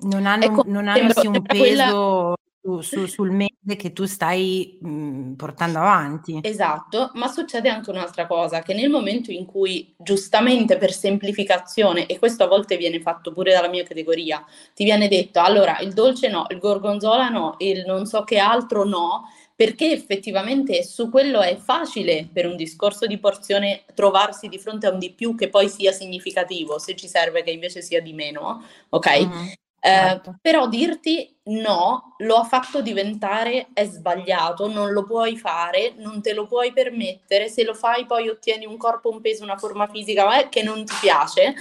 Non 0.00 0.26
hanno, 0.26 0.44
ecco, 0.44 0.62
non 0.64 0.86
hanno 0.86 1.10
sì 1.12 1.26
un 1.26 1.42
peso 1.42 1.58
quella 1.60 2.37
su, 2.68 2.80
su, 2.80 3.06
sul 3.06 3.30
mese 3.30 3.76
che 3.76 3.92
tu 3.92 4.04
stai 4.04 4.78
mh, 4.80 4.88
mhmm, 4.88 5.34
portando 5.34 5.78
avanti. 5.78 6.40
Esatto, 6.42 7.10
ma 7.14 7.28
succede 7.28 7.68
anche 7.68 7.90
un'altra 7.90 8.26
cosa, 8.26 8.62
che 8.62 8.74
nel 8.74 8.90
momento 8.90 9.30
in 9.30 9.46
cui 9.46 9.94
giustamente 9.96 10.76
per 10.76 10.92
semplificazione, 10.92 12.06
e 12.06 12.18
questo 12.18 12.44
a 12.44 12.48
volte 12.48 12.76
viene 12.76 13.00
fatto 13.00 13.32
pure 13.32 13.52
dalla 13.52 13.68
mia 13.68 13.84
categoria, 13.84 14.44
ti 14.74 14.84
viene 14.84 15.08
detto 15.08 15.40
allora 15.40 15.78
il 15.80 15.92
dolce 15.92 16.28
no, 16.28 16.46
il 16.50 16.58
gorgonzola 16.58 17.28
no, 17.28 17.54
il 17.58 17.84
non 17.86 18.06
so 18.06 18.22
che 18.24 18.38
altro 18.38 18.84
no, 18.84 19.24
perché 19.54 19.90
effettivamente 19.90 20.84
su 20.84 21.10
quello 21.10 21.40
è 21.40 21.56
facile 21.56 22.28
per 22.32 22.46
un 22.46 22.54
discorso 22.54 23.06
di 23.06 23.18
porzione 23.18 23.82
trovarsi 23.94 24.48
di 24.48 24.58
fronte 24.58 24.86
a 24.86 24.92
un 24.92 25.00
di 25.00 25.12
più 25.12 25.34
che 25.34 25.48
poi 25.48 25.68
sia 25.68 25.90
significativo, 25.90 26.78
se 26.78 26.94
ci 26.94 27.08
serve 27.08 27.42
che 27.42 27.50
invece 27.50 27.82
sia 27.82 28.00
di 28.00 28.12
meno, 28.12 28.62
ok? 28.90 29.20
Mm-hmm 29.20 29.48
Eh, 29.80 29.88
certo. 29.88 30.38
Però 30.40 30.68
dirti 30.68 31.36
no, 31.44 32.14
lo 32.18 32.36
ha 32.36 32.44
fatto 32.44 32.82
diventare 32.82 33.68
è 33.72 33.84
sbagliato, 33.84 34.68
non 34.68 34.92
lo 34.92 35.04
puoi 35.04 35.36
fare, 35.36 35.94
non 35.96 36.20
te 36.20 36.32
lo 36.32 36.46
puoi 36.46 36.72
permettere, 36.72 37.48
se 37.48 37.64
lo 37.64 37.74
fai 37.74 38.04
poi 38.06 38.28
ottieni 38.28 38.66
un 38.66 38.76
corpo, 38.76 39.10
un 39.10 39.20
peso, 39.20 39.44
una 39.44 39.56
forma 39.56 39.86
fisica 39.86 40.40
eh, 40.40 40.48
che 40.48 40.62
non 40.62 40.84
ti 40.84 40.94
piace 41.00 41.54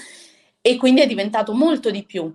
e 0.62 0.76
quindi 0.78 1.02
è 1.02 1.08
diventato 1.08 1.54
molto 1.54 1.92
di 1.92 2.04
più. 2.04 2.34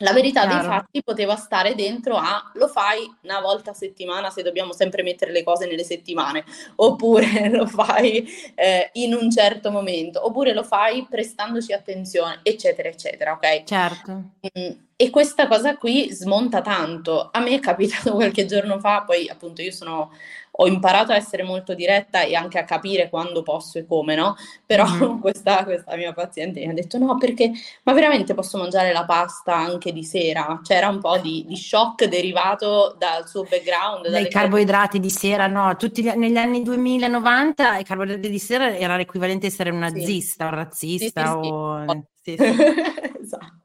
La 0.00 0.12
verità 0.12 0.42
Chiaro. 0.42 0.58
dei 0.58 0.68
fatti 0.68 1.02
poteva 1.02 1.34
stare 1.34 1.74
dentro 1.74 2.16
a 2.16 2.52
lo 2.54 2.68
fai 2.68 3.12
una 3.22 3.40
volta 3.40 3.72
a 3.72 3.74
settimana 3.74 4.30
se 4.30 4.42
dobbiamo 4.42 4.72
sempre 4.72 5.02
mettere 5.02 5.32
le 5.32 5.42
cose 5.42 5.66
nelle 5.66 5.82
settimane, 5.82 6.44
oppure 6.76 7.48
lo 7.50 7.66
fai 7.66 8.28
eh, 8.54 8.90
in 8.94 9.12
un 9.12 9.28
certo 9.28 9.72
momento, 9.72 10.24
oppure 10.24 10.54
lo 10.54 10.62
fai 10.62 11.04
prestandoci 11.08 11.72
attenzione, 11.72 12.38
eccetera, 12.44 12.88
eccetera, 12.88 13.32
ok? 13.32 13.64
Certo. 13.64 14.12
Mm, 14.56 14.70
e 14.94 15.10
questa 15.10 15.48
cosa 15.48 15.76
qui 15.76 16.12
smonta 16.12 16.60
tanto. 16.60 17.30
A 17.32 17.40
me 17.40 17.50
è 17.50 17.60
capitato 17.60 18.14
qualche 18.18 18.46
giorno 18.46 18.78
fa, 18.78 19.02
poi 19.02 19.28
appunto 19.28 19.62
io 19.62 19.72
sono 19.72 20.12
ho 20.60 20.66
imparato 20.66 21.12
a 21.12 21.16
essere 21.16 21.44
molto 21.44 21.74
diretta 21.74 22.22
e 22.22 22.34
anche 22.34 22.58
a 22.58 22.64
capire 22.64 23.08
quando 23.08 23.42
posso 23.42 23.78
e 23.78 23.86
come, 23.86 24.16
no? 24.16 24.34
Però 24.66 24.84
mm. 24.86 25.18
questa, 25.22 25.62
questa, 25.64 25.94
mia 25.94 26.12
paziente 26.12 26.60
mi 26.60 26.70
ha 26.70 26.72
detto 26.72 26.98
no, 26.98 27.16
perché 27.16 27.52
ma 27.84 27.92
veramente 27.92 28.34
posso 28.34 28.58
mangiare 28.58 28.92
la 28.92 29.04
pasta 29.04 29.54
anche 29.54 29.92
di 29.92 30.02
sera? 30.02 30.60
C'era 30.64 30.88
un 30.88 30.98
po' 30.98 31.18
di, 31.18 31.44
di 31.46 31.56
shock 31.56 32.06
derivato 32.06 32.94
dal 32.98 33.28
suo 33.28 33.44
background. 33.44 34.08
Dai 34.08 34.28
carboidrati 34.28 34.98
di 34.98 35.10
sera, 35.10 35.46
no? 35.46 35.76
Tutti 35.76 36.02
gli, 36.02 36.08
negli 36.08 36.36
anni 36.36 36.62
2090 36.62 37.78
i 37.78 37.84
carboidrati 37.84 38.28
di 38.28 38.38
sera 38.38 38.76
era 38.76 38.96
l'equivalente 38.96 39.46
a 39.46 39.48
essere 39.50 39.70
un 39.70 39.78
nazista, 39.78 40.46
sì. 40.46 40.50
un 40.50 40.58
razzista 40.58 41.24
sì, 41.24 41.38
sì, 41.40 41.50
o... 41.50 42.06
Sì, 42.20 42.34
esatto. 43.22 43.56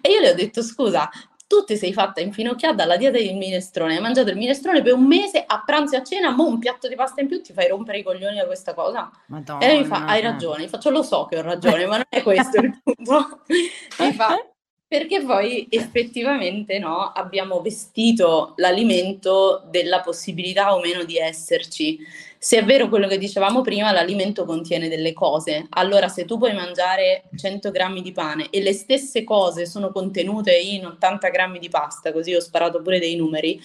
E 0.00 0.10
io 0.10 0.20
le 0.20 0.30
ho 0.30 0.34
detto, 0.34 0.62
scusa, 0.62 1.10
tu 1.52 1.64
ti 1.64 1.76
sei 1.76 1.92
fatta 1.92 2.22
infinocchiare 2.22 2.74
dalla 2.74 2.96
dieta 2.96 3.18
del 3.18 3.36
minestrone, 3.36 3.96
hai 3.96 4.00
mangiato 4.00 4.30
il 4.30 4.38
minestrone 4.38 4.80
per 4.80 4.94
un 4.94 5.04
mese 5.04 5.44
a 5.46 5.62
pranzo 5.62 5.96
e 5.96 5.98
a 5.98 6.02
cena, 6.02 6.30
mo 6.30 6.46
un 6.46 6.58
piatto 6.58 6.88
di 6.88 6.94
pasta 6.94 7.20
in 7.20 7.28
più 7.28 7.42
ti 7.42 7.52
fai 7.52 7.68
rompere 7.68 7.98
i 7.98 8.02
coglioni 8.02 8.38
da 8.38 8.46
questa 8.46 8.72
cosa? 8.72 9.10
Madonna. 9.26 9.60
E 9.62 9.66
lei 9.66 9.78
mi 9.80 9.84
fa, 9.84 10.06
hai 10.06 10.22
ragione, 10.22 10.66
faccio 10.66 10.88
lo 10.88 11.02
so 11.02 11.26
che 11.26 11.36
ho 11.36 11.42
ragione, 11.42 11.84
ma 11.84 11.96
non 11.96 12.06
è 12.08 12.22
questo 12.22 12.58
il 12.58 12.80
punto. 12.82 13.40
mi 14.00 14.12
fa, 14.14 14.34
perché 14.92 15.22
poi 15.22 15.66
effettivamente 15.70 16.78
no, 16.78 17.12
abbiamo 17.14 17.62
vestito 17.62 18.52
l'alimento 18.56 19.62
della 19.70 20.02
possibilità 20.02 20.74
o 20.74 20.80
meno 20.80 21.04
di 21.04 21.16
esserci. 21.16 21.98
Se 22.36 22.58
è 22.58 22.64
vero 22.66 22.90
quello 22.90 23.08
che 23.08 23.16
dicevamo 23.16 23.62
prima, 23.62 23.90
l'alimento 23.90 24.44
contiene 24.44 24.90
delle 24.90 25.14
cose. 25.14 25.64
Allora, 25.70 26.08
se 26.08 26.26
tu 26.26 26.36
puoi 26.36 26.52
mangiare 26.52 27.22
100 27.34 27.70
grammi 27.70 28.02
di 28.02 28.12
pane 28.12 28.48
e 28.50 28.60
le 28.60 28.74
stesse 28.74 29.24
cose 29.24 29.64
sono 29.64 29.90
contenute 29.92 30.54
in 30.58 30.84
80 30.84 31.30
grammi 31.30 31.58
di 31.58 31.70
pasta, 31.70 32.12
così 32.12 32.34
ho 32.34 32.40
sparato 32.40 32.82
pure 32.82 32.98
dei 32.98 33.16
numeri, 33.16 33.58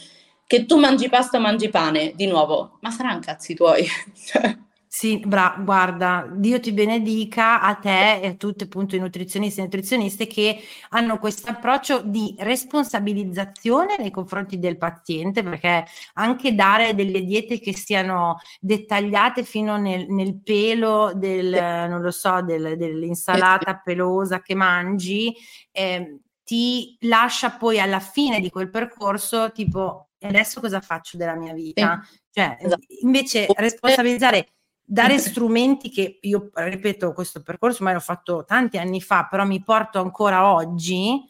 che 0.47 0.65
tu 0.65 0.79
mangi 0.79 1.09
pasta 1.09 1.39
o 1.39 1.41
mangi 1.41 1.67
pane, 1.67 2.13
di 2.15 2.27
nuovo, 2.27 2.77
ma 2.79 2.89
saranno 2.89 3.19
cazzi 3.19 3.53
tuoi. 3.53 3.85
Sì, 4.89 5.19
bra- 5.19 5.57
guarda, 5.59 6.25
Dio 6.31 6.61
ti 6.61 6.71
benedica 6.71 7.59
a 7.59 7.75
te 7.75 8.21
e 8.21 8.27
a 8.27 8.33
tutti 8.35 8.63
appunto 8.63 8.95
i 8.95 8.99
nutrizionisti 8.99 9.59
e 9.59 9.63
nutrizioniste 9.63 10.27
che 10.27 10.59
hanno 10.89 11.19
questo 11.19 11.51
approccio 11.51 12.01
di 12.01 12.33
responsabilizzazione 12.39 13.97
nei 13.99 14.11
confronti 14.11 14.57
del 14.59 14.77
paziente, 14.77 15.43
perché 15.43 15.85
anche 16.13 16.55
dare 16.55 16.95
delle 16.95 17.21
diete 17.21 17.59
che 17.59 17.75
siano 17.75 18.39
dettagliate 18.61 19.43
fino 19.43 19.75
nel, 19.77 20.05
nel 20.07 20.41
pelo 20.41 21.11
del, 21.13 21.49
non 21.89 22.01
lo 22.01 22.11
so, 22.11 22.41
del, 22.41 22.77
dell'insalata 22.77 23.81
pelosa 23.83 24.41
che 24.41 24.55
mangi, 24.55 25.35
eh, 25.71 26.21
ti 26.45 26.95
lascia 27.01 27.51
poi 27.51 27.77
alla 27.77 27.99
fine 27.99 28.39
di 28.39 28.49
quel 28.49 28.69
percorso 28.69 29.51
tipo, 29.51 30.11
adesso 30.21 30.61
cosa 30.61 30.79
faccio 30.79 31.17
della 31.17 31.35
mia 31.35 31.51
vita? 31.51 32.01
Cioè, 32.31 32.57
esatto. 32.61 32.85
invece 33.01 33.47
responsabilizzare 33.53 34.47
dare 34.89 35.17
strumenti 35.19 35.89
che 35.89 36.19
io 36.21 36.49
ripeto 36.53 37.11
questo 37.11 37.41
percorso 37.41 37.83
ma 37.83 37.91
l'ho 37.91 37.99
fatto 37.99 38.45
tanti 38.45 38.77
anni 38.77 39.01
fa 39.01 39.27
però 39.29 39.45
mi 39.45 39.61
porto 39.61 39.99
ancora 39.99 40.53
oggi 40.53 41.21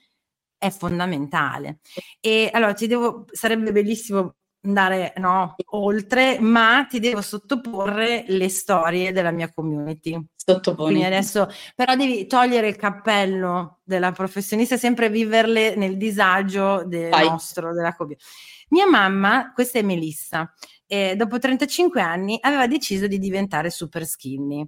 è 0.57 0.69
fondamentale. 0.69 1.79
E 2.19 2.49
allora 2.51 2.73
ti 2.73 2.87
devo 2.87 3.25
sarebbe 3.31 3.71
bellissimo 3.71 4.35
andare 4.63 5.13
no, 5.17 5.55
oltre 5.71 6.39
ma 6.39 6.85
ti 6.89 6.99
devo 6.99 7.21
sottoporre 7.21 8.25
le 8.27 8.49
storie 8.49 9.11
della 9.11 9.31
mia 9.31 9.51
community. 9.53 10.19
Sottoponi. 10.35 11.05
Adesso 11.05 11.47
però 11.75 11.95
devi 11.95 12.25
togliere 12.25 12.67
il 12.67 12.75
cappello 12.75 13.79
della 13.83 14.11
professionista 14.11 14.77
sempre 14.77 15.09
viverle 15.09 15.75
nel 15.75 15.97
disagio 15.97 16.83
del 16.85 17.09
nostro 17.09 17.73
della 17.73 17.95
community 17.95 18.23
mia 18.69 18.87
mamma 18.87 19.51
questa 19.53 19.79
è 19.79 19.81
Melissa 19.81 20.53
eh, 20.87 21.15
dopo 21.15 21.37
35 21.37 22.01
anni 22.01 22.37
aveva 22.41 22.67
deciso 22.67 23.07
di 23.07 23.19
diventare 23.19 23.69
super 23.69 24.05
skinny. 24.05 24.67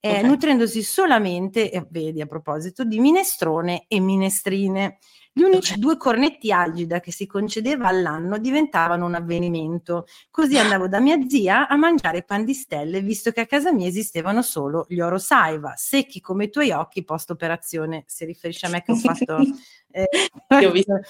Eh, 0.00 0.10
okay. 0.10 0.24
nutrendosi 0.24 0.82
solamente, 0.82 1.70
eh, 1.70 1.84
vedi 1.90 2.20
a 2.20 2.26
proposito, 2.26 2.84
di 2.84 3.00
minestrone 3.00 3.84
e 3.88 4.00
minestrine. 4.00 4.98
Gli 5.32 5.42
unici 5.42 5.72
okay. 5.72 5.78
due 5.82 5.96
cornetti 5.96 6.52
algida 6.52 7.00
che 7.00 7.12
si 7.12 7.26
concedeva 7.26 7.88
all'anno 7.88 8.38
diventavano 8.38 9.06
un 9.06 9.14
avvenimento. 9.14 10.06
Così 10.30 10.58
andavo 10.58 10.88
da 10.88 11.00
mia 11.00 11.18
zia 11.28 11.68
a 11.68 11.76
mangiare 11.76 12.22
pan 12.22 12.44
di 12.44 12.54
stelle, 12.54 13.00
visto 13.00 13.30
che 13.30 13.40
a 13.42 13.46
casa 13.46 13.72
mia 13.72 13.86
esistevano 13.86 14.42
solo 14.42 14.84
gli 14.88 15.00
oro 15.00 15.18
saiva, 15.18 15.74
secchi 15.76 16.20
come 16.20 16.44
i 16.44 16.50
tuoi 16.50 16.70
occhi 16.70 17.04
post 17.04 17.30
operazione. 17.30 18.04
Si 18.06 18.24
riferisce 18.24 18.66
a 18.66 18.70
me 18.70 18.82
che 18.82 18.92
ho 18.92 18.96
fatto... 18.96 19.38
Eh, 19.90 20.06
ho 20.66 20.70
visto. 20.70 21.00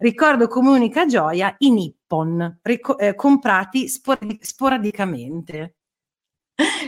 Ricordo 0.00 0.48
come 0.48 0.70
unica 0.70 1.04
gioia 1.04 1.54
i 1.58 1.70
Nippon, 1.70 2.60
ric- 2.62 2.96
eh, 2.98 3.14
comprati 3.14 3.86
spor- 3.86 4.38
sporadicamente. 4.40 5.74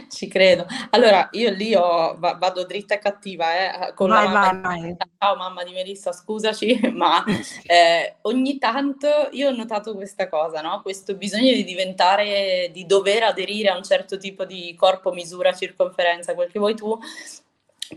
Ci 0.09 0.29
credo. 0.29 0.65
Allora, 0.89 1.29
io 1.33 1.51
lì 1.51 1.75
ho, 1.75 2.17
vado 2.19 2.65
dritta 2.65 2.95
e 2.95 2.99
cattiva, 2.99 3.89
eh, 3.89 3.93
con 3.93 4.09
vai, 4.09 4.25
la 4.25 4.31
mamma. 4.31 4.61
Vai, 4.69 4.81
vai. 4.81 4.97
Ciao 5.19 5.37
mamma 5.37 5.63
di 5.63 5.73
Melissa, 5.73 6.11
scusaci, 6.11 6.89
ma 6.97 7.23
eh, 7.67 8.17
ogni 8.23 8.57
tanto 8.57 9.29
io 9.33 9.51
ho 9.51 9.55
notato 9.55 9.95
questa 9.95 10.31
cosa, 10.31 10.63
no? 10.63 10.81
Questo 10.81 11.15
bisogno 11.15 11.53
di 11.53 11.65
diventare, 11.65 12.71
di 12.73 12.87
dover 12.87 13.25
aderire 13.25 13.69
a 13.69 13.77
un 13.77 13.85
certo 13.85 14.17
tipo 14.17 14.47
di 14.47 14.75
corpo, 14.75 15.13
misura, 15.13 15.53
circonferenza, 15.53 16.35
quel 16.35 16.51
che 16.51 16.59
vuoi 16.59 16.75
tu, 16.75 16.99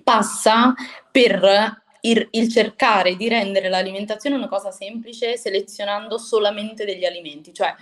passa 0.03 0.73
per 1.09 1.83
il, 2.09 2.27
il, 2.31 2.49
cercare 2.49 3.15
di 3.15 3.27
rendere 3.27 3.69
l'alimentazione 3.69 4.35
una 4.35 4.47
cosa 4.47 4.71
semplice 4.71 5.37
selezionando 5.37 6.17
solamente 6.17 6.85
degli 6.85 7.05
alimenti, 7.05 7.53
cioè 7.53 7.73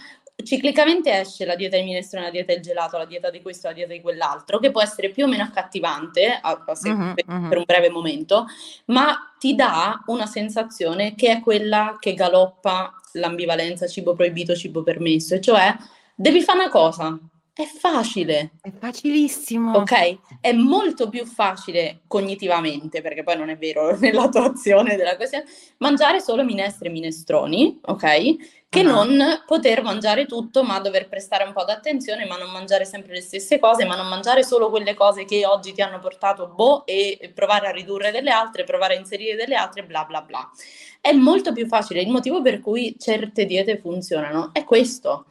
ciclicamente 0.44 1.12
esce 1.20 1.46
la 1.46 1.56
dieta 1.56 1.78
del 1.78 1.86
minestrone, 1.86 2.26
la 2.26 2.32
dieta 2.32 2.54
del 2.54 2.62
gelato, 2.62 2.98
la 2.98 3.06
dieta 3.06 3.30
di 3.30 3.42
questo, 3.42 3.68
la 3.68 3.74
dieta 3.74 3.94
di 3.94 4.02
quell'altro, 4.02 4.60
che 4.60 4.72
può 4.72 4.82
essere 4.82 5.10
più 5.10 5.26
o 5.26 5.28
meno 5.28 5.44
accattivante 5.44 6.40
a, 6.42 6.64
a 6.66 6.76
se, 6.76 6.90
uh-huh, 6.90 7.14
per, 7.14 7.26
uh-huh. 7.28 7.50
per, 7.50 7.58
un 7.58 7.64
breve 7.66 7.90
momento, 7.90 8.46
ma 8.86 9.34
ti 9.38 9.56
dà 9.56 10.02
una 10.08 10.26
sensazione 10.26 11.16
che 11.16 11.32
è 11.32 11.40
quella 11.40 11.98
che 12.00 12.14
galoppa 12.14 13.00
l'ambivalenza 13.14 13.88
cibo 13.88 14.14
proibito, 14.14 14.56
cibo 14.56 14.84
permesso, 14.84 15.36
e 15.36 15.42
cioè 15.42 15.76
devi 16.16 16.42
fare 16.42 16.60
una 16.60 16.70
cosa, 16.70 17.18
è 17.56 17.66
facile. 17.66 18.54
È 18.62 18.72
facilissimo. 18.72 19.78
Ok? 19.78 20.40
È 20.42 20.52
molto 20.54 21.08
più 21.08 21.24
facile 21.24 22.02
cognitivamente, 22.08 23.02
perché 23.02 23.22
poi 23.22 23.38
non 23.38 23.50
è 23.50 23.58
vero 23.58 23.96
nell'attuazione 24.00 24.96
della 24.96 25.16
questione, 25.16 25.46
mangiare 25.78 26.20
solo 26.20 26.44
minestre 26.44 26.90
e 26.90 26.92
minestroni, 26.92 27.80
ok? 27.84 28.62
Che 28.68 28.80
uh-huh. 28.80 28.92
non 28.92 29.44
poter 29.46 29.84
mangiare 29.84 30.26
tutto, 30.26 30.64
ma 30.64 30.80
dover 30.80 31.08
prestare 31.08 31.44
un 31.44 31.54
po' 31.54 31.64
d'attenzione, 31.64 32.26
ma 32.26 32.38
non 32.38 32.50
mangiare 32.50 32.86
sempre 32.86 33.14
le 33.14 33.22
stesse 33.22 33.60
cose, 33.60 33.86
ma 33.86 33.96
non 33.96 34.08
mangiare 34.08 34.44
solo 34.44 34.72
quelle 34.72 34.96
cose 34.96 35.24
che 35.24 35.46
oggi 35.46 35.74
ti 35.74 35.84
hanno 35.84 36.00
portato 36.00 36.48
boh 36.48 36.88
e 36.88 37.32
provare 37.36 37.68
a 37.68 37.72
ridurre 37.72 38.10
delle 38.10 38.32
altre, 38.32 38.64
provare 38.64 38.96
a 38.96 38.98
inserire 38.98 39.36
delle 39.36 39.54
altre, 39.54 39.84
bla 39.84 40.06
bla 40.06 40.22
bla. 40.22 40.50
È 41.00 41.12
molto 41.12 41.54
più 41.54 41.68
facile. 41.68 42.02
Il 42.02 42.10
motivo 42.10 42.42
per 42.42 42.62
cui 42.62 42.96
certe 42.98 43.46
diete 43.46 43.78
funzionano 43.78 44.50
è 44.54 44.64
questo 44.64 45.26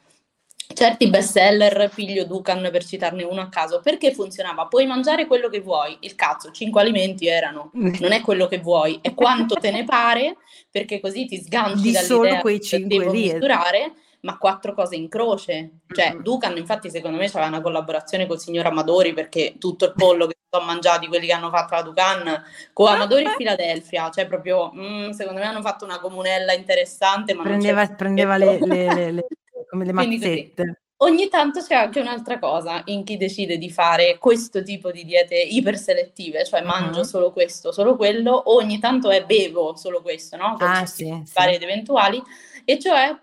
certi 0.72 1.08
bestseller, 1.08 1.90
Piglio 1.94 2.24
Ducan 2.24 2.68
per 2.70 2.84
citarne 2.84 3.22
uno 3.22 3.40
a 3.40 3.48
caso, 3.48 3.80
perché 3.80 4.12
funzionava? 4.12 4.66
Puoi 4.66 4.86
mangiare 4.86 5.26
quello 5.26 5.48
che 5.48 5.60
vuoi, 5.60 5.96
il 6.00 6.14
cazzo, 6.14 6.50
cinque 6.50 6.80
alimenti 6.80 7.26
erano, 7.26 7.70
non 7.74 8.12
è 8.12 8.20
quello 8.20 8.46
che 8.46 8.58
vuoi, 8.58 8.98
è 9.02 9.14
quanto 9.14 9.54
te 9.54 9.70
ne 9.70 9.84
pare, 9.84 10.36
perché 10.70 11.00
così 11.00 11.26
ti 11.26 11.40
sganci 11.40 11.82
Di 11.82 11.92
dall'idea 11.92 12.40
quei 12.40 12.58
che 12.58 12.86
devo 12.86 13.10
lì. 13.10 13.32
misurare, 13.32 13.92
ma 14.20 14.38
quattro 14.38 14.74
cose 14.74 14.96
in 14.96 15.08
croce. 15.08 15.78
Cioè. 15.86 16.16
Ducan, 16.20 16.56
infatti, 16.56 16.90
secondo 16.90 17.16
me 17.16 17.26
c'aveva 17.26 17.48
una 17.48 17.60
collaborazione 17.60 18.26
con 18.26 18.36
il 18.36 18.42
signor 18.42 18.66
Amadori, 18.66 19.12
perché 19.12 19.54
tutto 19.58 19.86
il 19.86 19.92
pollo 19.96 20.26
che 20.26 20.36
ho 20.50 20.60
mangiato, 20.60 21.08
quelli 21.08 21.26
che 21.26 21.32
hanno 21.32 21.50
fatto 21.50 21.74
la 21.74 21.82
Ducan, 21.82 22.44
con 22.72 22.88
Amadori 22.88 23.24
e 23.24 23.30
Filadelfia, 23.36 24.10
cioè 24.10 24.26
proprio, 24.26 24.72
mm, 24.74 25.10
secondo 25.10 25.40
me 25.40 25.46
hanno 25.46 25.62
fatto 25.62 25.84
una 25.84 25.98
comunella 26.00 26.52
interessante. 26.52 27.34
Ma 27.34 27.42
prendeva, 27.42 27.86
prendeva 27.88 28.36
le, 28.36 28.58
le, 28.60 29.10
le 29.10 29.26
come 29.68 29.84
le 29.84 29.92
mazzette. 29.92 30.82
ogni 30.98 31.28
tanto 31.28 31.60
c'è 31.60 31.74
anche 31.74 32.00
un'altra 32.00 32.38
cosa 32.38 32.82
in 32.86 33.04
chi 33.04 33.16
decide 33.16 33.58
di 33.58 33.70
fare 33.70 34.18
questo 34.18 34.62
tipo 34.62 34.90
di 34.90 35.04
diete 35.04 35.34
iperselettive, 35.34 36.44
cioè 36.44 36.62
mangio 36.62 37.00
uh-huh. 37.00 37.06
solo 37.06 37.32
questo, 37.32 37.72
solo 37.72 37.96
quello, 37.96 38.32
o 38.32 38.54
ogni 38.56 38.78
tanto 38.78 39.10
è 39.10 39.24
bevo 39.24 39.76
solo 39.76 40.00
questo, 40.02 40.36
no? 40.36 40.56
Con 40.58 40.68
ah, 40.68 40.86
sì, 40.86 41.22
vari 41.34 41.54
ed 41.54 41.62
eventuali, 41.62 42.22
e 42.64 42.78
cioè, 42.78 43.16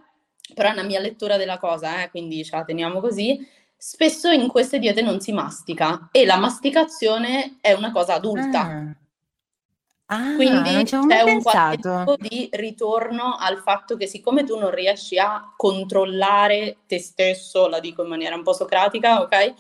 però 0.53 0.69
è 0.69 0.73
una 0.73 0.83
mia 0.83 0.99
lettura 0.99 1.37
della 1.37 1.57
cosa, 1.57 2.03
eh, 2.03 2.09
quindi 2.09 2.43
ce 2.43 2.55
la 2.55 2.63
teniamo 2.63 2.99
così, 2.99 3.47
spesso 3.77 4.29
in 4.29 4.47
queste 4.47 4.77
diete 4.77 5.01
non 5.01 5.21
si 5.21 5.31
mastica 5.31 6.09
e 6.11 6.25
la 6.25 6.37
masticazione 6.37 7.59
è 7.61 7.71
una 7.71 7.91
cosa 7.91 8.15
adulta. 8.15 8.61
Ah. 8.61 8.95
Ah, 10.11 10.33
Quindi 10.33 10.85
c'è 10.85 11.21
un 11.21 11.39
qualche 11.39 11.77
tipo 11.77 12.15
di 12.17 12.49
ritorno 12.53 13.35
al 13.37 13.59
fatto 13.59 13.95
che 13.95 14.07
siccome 14.07 14.43
tu 14.43 14.57
non 14.57 14.71
riesci 14.71 15.19
a 15.19 15.53
controllare 15.55 16.77
te 16.87 16.97
stesso, 16.97 17.67
la 17.67 17.79
dico 17.79 18.01
in 18.01 18.09
maniera 18.09 18.35
un 18.35 18.41
po' 18.41 18.53
socratica, 18.53 19.21
ok? 19.21 19.33
Eh, 19.33 19.53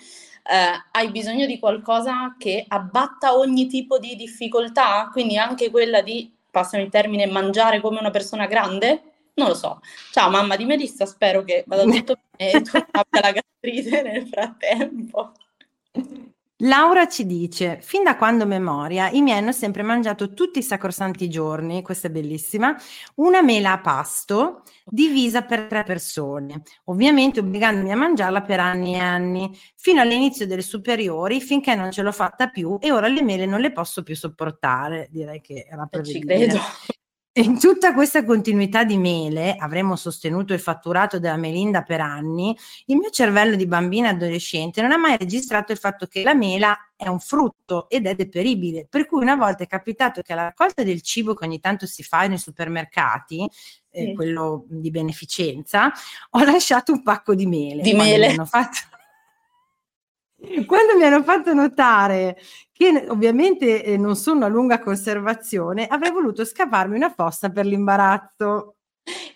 hai 0.91 1.11
bisogno 1.11 1.45
di 1.45 1.59
qualcosa 1.59 2.35
che 2.39 2.65
abbatta 2.67 3.37
ogni 3.37 3.67
tipo 3.67 3.99
di 3.99 4.15
difficoltà, 4.15 5.09
quindi 5.11 5.37
anche 5.37 5.69
quella 5.69 6.01
di, 6.01 6.33
passami 6.49 6.81
il 6.81 6.89
termine, 6.89 7.27
mangiare 7.27 7.79
come 7.79 7.99
una 7.99 8.09
persona 8.09 8.47
grande? 8.47 9.03
Non 9.35 9.49
lo 9.49 9.53
so. 9.53 9.81
Ciao 10.11 10.31
mamma 10.31 10.55
di 10.55 10.65
Melissa, 10.65 11.05
spero 11.05 11.43
che 11.43 11.63
vada 11.67 11.83
tutto 11.93 12.15
bene 12.35 12.51
e 12.53 12.61
tu 12.63 12.75
abbia 12.75 13.21
la 13.21 13.31
gastrite 13.31 14.01
nel 14.01 14.27
frattempo. 14.27 15.31
Laura 16.63 17.07
ci 17.07 17.25
dice, 17.25 17.79
fin 17.81 18.03
da 18.03 18.17
quando 18.17 18.45
memoria, 18.45 19.09
i 19.11 19.21
miei 19.21 19.37
hanno 19.37 19.53
sempre 19.53 19.81
mangiato 19.81 20.33
tutti 20.33 20.59
i 20.59 20.63
sacrosanti 20.63 21.29
giorni, 21.29 21.81
questa 21.81 22.09
è 22.09 22.11
bellissima, 22.11 22.75
una 23.15 23.41
mela 23.41 23.71
a 23.71 23.79
pasto 23.79 24.63
divisa 24.83 25.43
per 25.43 25.67
tre 25.67 25.83
persone, 25.83 26.63
ovviamente 26.85 27.39
obbligandomi 27.39 27.93
a 27.93 27.95
mangiarla 27.95 28.41
per 28.41 28.59
anni 28.59 28.95
e 28.95 28.99
anni, 28.99 29.57
fino 29.77 30.01
all'inizio 30.01 30.45
delle 30.45 30.61
superiori, 30.61 31.39
finché 31.39 31.75
non 31.75 31.91
ce 31.91 32.01
l'ho 32.01 32.11
fatta 32.11 32.49
più 32.49 32.77
e 32.81 32.91
ora 32.91 33.07
le 33.07 33.23
mele 33.23 33.45
non 33.45 33.61
le 33.61 33.71
posso 33.71 34.03
più 34.03 34.15
sopportare, 34.15 35.07
direi 35.11 35.39
che 35.39 35.65
era 35.69 35.85
prevedibile. 35.85 36.39
Ci 36.39 36.45
credo. 36.45 36.59
In 37.39 37.57
tutta 37.57 37.93
questa 37.93 38.25
continuità 38.25 38.83
di 38.83 38.97
mele, 38.97 39.55
avremmo 39.57 39.95
sostenuto 39.95 40.51
il 40.51 40.59
fatturato 40.59 41.19
della 41.19 41.37
Melinda 41.37 41.83
per 41.83 42.01
anni, 42.01 42.53
il 42.87 42.97
mio 42.97 43.09
cervello 43.11 43.55
di 43.55 43.65
bambina 43.65 44.09
adolescente 44.09 44.81
non 44.81 44.91
ha 44.91 44.97
mai 44.97 45.15
registrato 45.15 45.71
il 45.71 45.77
fatto 45.77 46.05
che 46.05 46.21
la 46.21 46.33
mela 46.33 46.77
è 46.97 47.07
un 47.07 47.19
frutto 47.21 47.87
ed 47.87 48.07
è 48.07 48.13
deperibile. 48.15 48.87
Per 48.89 49.05
cui 49.05 49.21
una 49.21 49.37
volta 49.37 49.63
è 49.63 49.67
capitato 49.67 50.21
che 50.21 50.33
alla 50.33 50.43
raccolta 50.43 50.83
del 50.83 51.01
cibo 51.01 51.33
che 51.33 51.45
ogni 51.45 51.61
tanto 51.61 51.85
si 51.85 52.03
fa 52.03 52.27
nei 52.27 52.37
supermercati, 52.37 53.49
eh, 53.89 54.07
sì. 54.07 54.13
quello 54.13 54.65
di 54.67 54.91
beneficenza, 54.91 55.93
ho 56.31 56.43
lasciato 56.43 56.91
un 56.91 57.03
pacco 57.03 57.35
di 57.35 57.45
mele. 57.45 57.81
Di 57.81 57.93
mele. 57.93 58.33
Fatto... 58.45 58.88
Quando 60.65 60.95
mi 60.97 61.03
hanno 61.03 61.23
fatto 61.23 61.53
notare 61.53 62.37
che 62.71 63.05
ovviamente 63.09 63.83
eh, 63.83 63.97
non 63.97 64.15
sono 64.15 64.45
a 64.45 64.47
lunga 64.47 64.79
conservazione, 64.79 65.85
avrei 65.87 66.11
voluto 66.11 66.45
scavarmi 66.45 66.95
una 66.95 67.13
fossa 67.13 67.49
per 67.49 67.65
l'imbarazzo. 67.65 68.75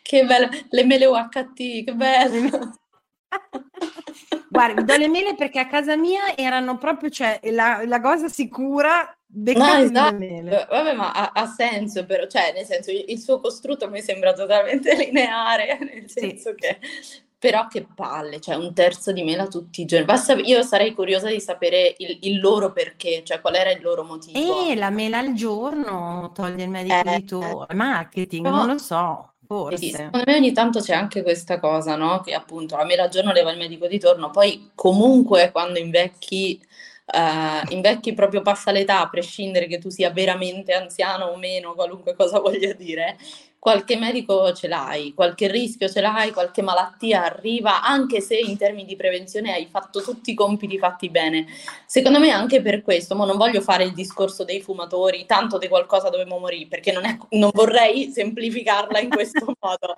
Che 0.01 0.25
bello, 0.25 0.49
le 0.69 0.85
mele 0.85 1.05
UHT, 1.05 1.83
che 1.83 1.93
bello. 1.93 2.77
Guarda, 4.49 4.81
vi 4.81 4.85
do 4.85 4.97
le 4.97 5.07
mele 5.07 5.35
perché 5.35 5.59
a 5.59 5.67
casa 5.67 5.97
mia 5.97 6.35
erano 6.35 6.77
proprio, 6.77 7.09
cioè, 7.09 7.39
la, 7.51 7.81
la 7.85 7.99
cosa 7.99 8.29
sicura 8.29 9.13
no, 9.35 9.73
esatto. 9.77 10.15
Vabbè, 10.15 10.93
ma 10.93 11.11
ha, 11.11 11.31
ha, 11.33 11.47
senso, 11.47 12.05
però, 12.05 12.27
cioè, 12.27 12.53
nel 12.53 12.65
senso, 12.65 12.91
il, 12.91 13.05
il, 13.07 13.19
suo 13.19 13.39
costrutto 13.39 13.89
mi 13.89 14.01
sembra 14.01 14.33
totalmente 14.33 14.93
lineare, 15.03 15.79
nel 15.79 16.07
senso 16.07 16.49
sì. 16.49 16.55
che 16.55 16.79
però 17.43 17.67
che 17.67 17.85
palle, 17.93 18.39
cioè 18.39 18.55
un 18.55 18.73
terzo 18.73 19.11
di 19.11 19.21
mela 19.21 19.47
tutti 19.47 19.81
i 19.81 19.85
giorni. 19.85 20.05
Basta, 20.05 20.33
io 20.35 20.63
sarei 20.63 20.93
curiosa 20.93 21.27
di 21.27 21.41
sapere 21.41 21.93
il, 21.97 22.19
il, 22.21 22.39
loro 22.39 22.71
perché, 22.71 23.21
cioè 23.25 23.41
qual 23.41 23.55
era 23.55 23.69
il 23.69 23.81
loro 23.81 24.05
motivo. 24.05 24.69
Eh, 24.69 24.75
la 24.75 24.89
mela 24.89 25.17
al 25.17 25.33
giorno 25.33 26.31
toglie 26.33 26.63
il 26.63 26.69
medico 26.69 26.95
eh, 26.95 27.19
di 27.19 27.35
eh. 27.67 27.73
marketing, 27.73 28.43
però, 28.43 28.55
non 28.55 28.67
lo 28.67 28.77
so. 28.77 29.33
Forse. 29.45 29.77
Sì, 29.77 29.89
secondo 29.89 30.23
me 30.25 30.37
ogni 30.37 30.53
tanto 30.53 30.79
c'è 30.79 30.93
anche 30.93 31.21
questa 31.21 31.59
cosa, 31.59 31.97
no? 31.97 32.21
Che 32.21 32.33
appunto 32.33 32.77
la 32.77 32.85
mela 32.85 33.03
al 33.03 33.09
giorno 33.09 33.33
leva 33.33 33.51
il 33.51 33.57
medico 33.57 33.87
di 33.87 33.99
torno, 33.99 34.29
poi 34.29 34.71
comunque 34.73 35.51
quando 35.51 35.79
invecchi 35.79 36.65
Uh, 37.05 37.69
invecchi 37.73 38.13
proprio 38.13 38.41
passa 38.41 38.71
l'età, 38.71 39.01
a 39.01 39.09
prescindere 39.09 39.67
che 39.67 39.77
tu 39.77 39.89
sia 39.89 40.09
veramente 40.09 40.71
anziano 40.71 41.25
o 41.25 41.35
meno, 41.35 41.73
qualunque 41.73 42.15
cosa 42.15 42.39
voglia 42.39 42.71
dire, 42.71 43.17
qualche 43.63 43.95
medico 43.95 44.51
ce 44.51 44.67
l'hai, 44.67 45.13
qualche 45.13 45.47
rischio 45.47 45.87
ce 45.87 46.01
l'hai, 46.01 46.33
qualche 46.33 46.61
malattia 46.61 47.23
arriva, 47.23 47.81
anche 47.81 48.19
se 48.19 48.37
in 48.37 48.57
termini 48.57 48.83
di 48.83 48.97
prevenzione 48.97 49.53
hai 49.53 49.67
fatto 49.71 50.01
tutti 50.01 50.31
i 50.31 50.33
compiti 50.33 50.77
fatti 50.77 51.09
bene. 51.09 51.45
Secondo 51.85 52.19
me 52.19 52.31
anche 52.31 52.61
per 52.61 52.81
questo, 52.81 53.15
ma 53.15 53.23
non 53.23 53.37
voglio 53.37 53.61
fare 53.61 53.85
il 53.85 53.93
discorso 53.93 54.43
dei 54.43 54.59
fumatori, 54.59 55.25
tanto 55.25 55.57
di 55.57 55.69
qualcosa 55.69 56.09
dobbiamo 56.09 56.39
morire, 56.39 56.67
perché 56.67 56.91
non, 56.91 57.05
è, 57.05 57.17
non 57.37 57.51
vorrei 57.53 58.11
semplificarla 58.11 58.99
in 58.99 59.09
questo 59.09 59.45
modo. 59.57 59.93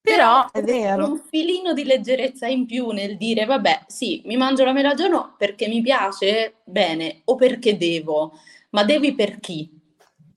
Però, 0.00 0.50
è 0.50 0.60
vero. 0.62 1.06
Un 1.06 1.22
filino 1.30 1.72
di 1.72 1.84
leggerezza 1.84 2.48
in 2.48 2.66
più 2.66 2.90
nel 2.90 3.16
dire, 3.16 3.44
vabbè, 3.44 3.84
sì, 3.86 4.22
mi 4.24 4.36
mangio 4.36 4.64
la 4.64 4.72
mela 4.72 4.90
al 4.90 4.96
giorno 4.96 5.36
perché 5.38 5.68
mi 5.68 5.82
piace, 5.82 6.56
bene, 6.64 7.20
o 7.26 7.36
perché 7.36 7.76
devo, 7.76 8.32
ma 8.70 8.82
devi 8.82 9.14
per 9.14 9.38
chi? 9.38 9.73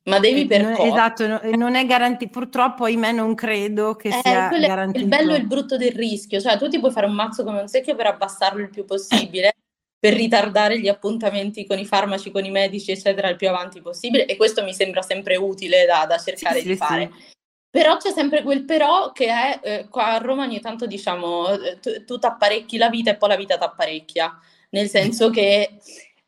Ma 0.08 0.20
devi 0.20 0.45
per 0.45 0.62
non, 0.62 0.74
cosa? 0.74 0.88
Esatto, 0.88 1.28
no, 1.28 1.41
non 1.58 1.76
è 1.76 1.86
garantito, 1.86 2.32
purtroppo 2.32 2.86
ahimè 2.86 3.12
non 3.12 3.36
credo 3.36 3.95
che 3.95 4.08
eh, 4.08 4.20
sia 4.24 4.47
garantito. 4.47 5.03
Il 5.03 5.08
bello 5.08 5.34
e 5.34 5.38
il 5.38 5.45
brutto 5.45 5.76
del 5.76 5.91
rischio, 5.91 6.39
cioè 6.39 6.58
tu 6.58 6.70
ti 6.70 6.80
puoi 6.80 6.91
fare 6.91 7.05
un 7.05 7.14
mazzo 7.14 7.43
come 7.43 7.60
un 7.60 7.68
secchio 7.68 7.95
per 7.95 8.08
abbassarlo 8.08 8.62
il 8.62 8.70
più 8.70 8.86
possibile, 8.86 9.53
per 9.99 10.14
ritardare 10.14 10.80
gli 10.80 10.88
appuntamenti 10.88 11.66
con 11.66 11.78
i 11.78 11.86
farmaci, 11.86 12.32
con 12.32 12.45
i 12.45 12.51
medici, 12.51 12.91
eccetera, 12.91 13.28
il 13.28 13.36
più 13.36 13.49
avanti 13.49 13.82
possibile, 13.82 14.26
e 14.26 14.38
questo 14.38 14.64
mi 14.64 14.74
sembra 14.74 15.01
sempre 15.01 15.36
utile 15.36 15.86
da, 15.86 16.05
da 16.05 16.18
cercare 16.18 16.62
sì, 16.62 16.68
di 16.68 16.74
sì, 16.74 16.78
fare. 16.78 17.12
Sì. 17.14 17.36
Però 17.70 17.97
c'è 17.97 18.12
sempre 18.12 18.43
quel 18.43 18.64
però 18.64 19.12
che 19.12 19.28
è, 19.28 19.60
eh, 19.62 19.88
qua 19.89 20.14
a 20.14 20.18
Roma 20.20 20.43
ogni 20.43 20.62
tanto 20.62 20.86
diciamo, 20.86 21.49
eh, 21.49 21.80
tu, 21.82 22.05
tu 22.05 22.18
t'apparecchi 22.18 22.78
la 22.78 22.89
vita 22.89 23.12
e 23.12 23.18
poi 23.18 23.30
la 23.30 23.36
vita 23.36 23.58
t'apparecchia, 23.58 24.39
nel 24.70 24.88
senso 24.88 25.30
che 25.32 25.80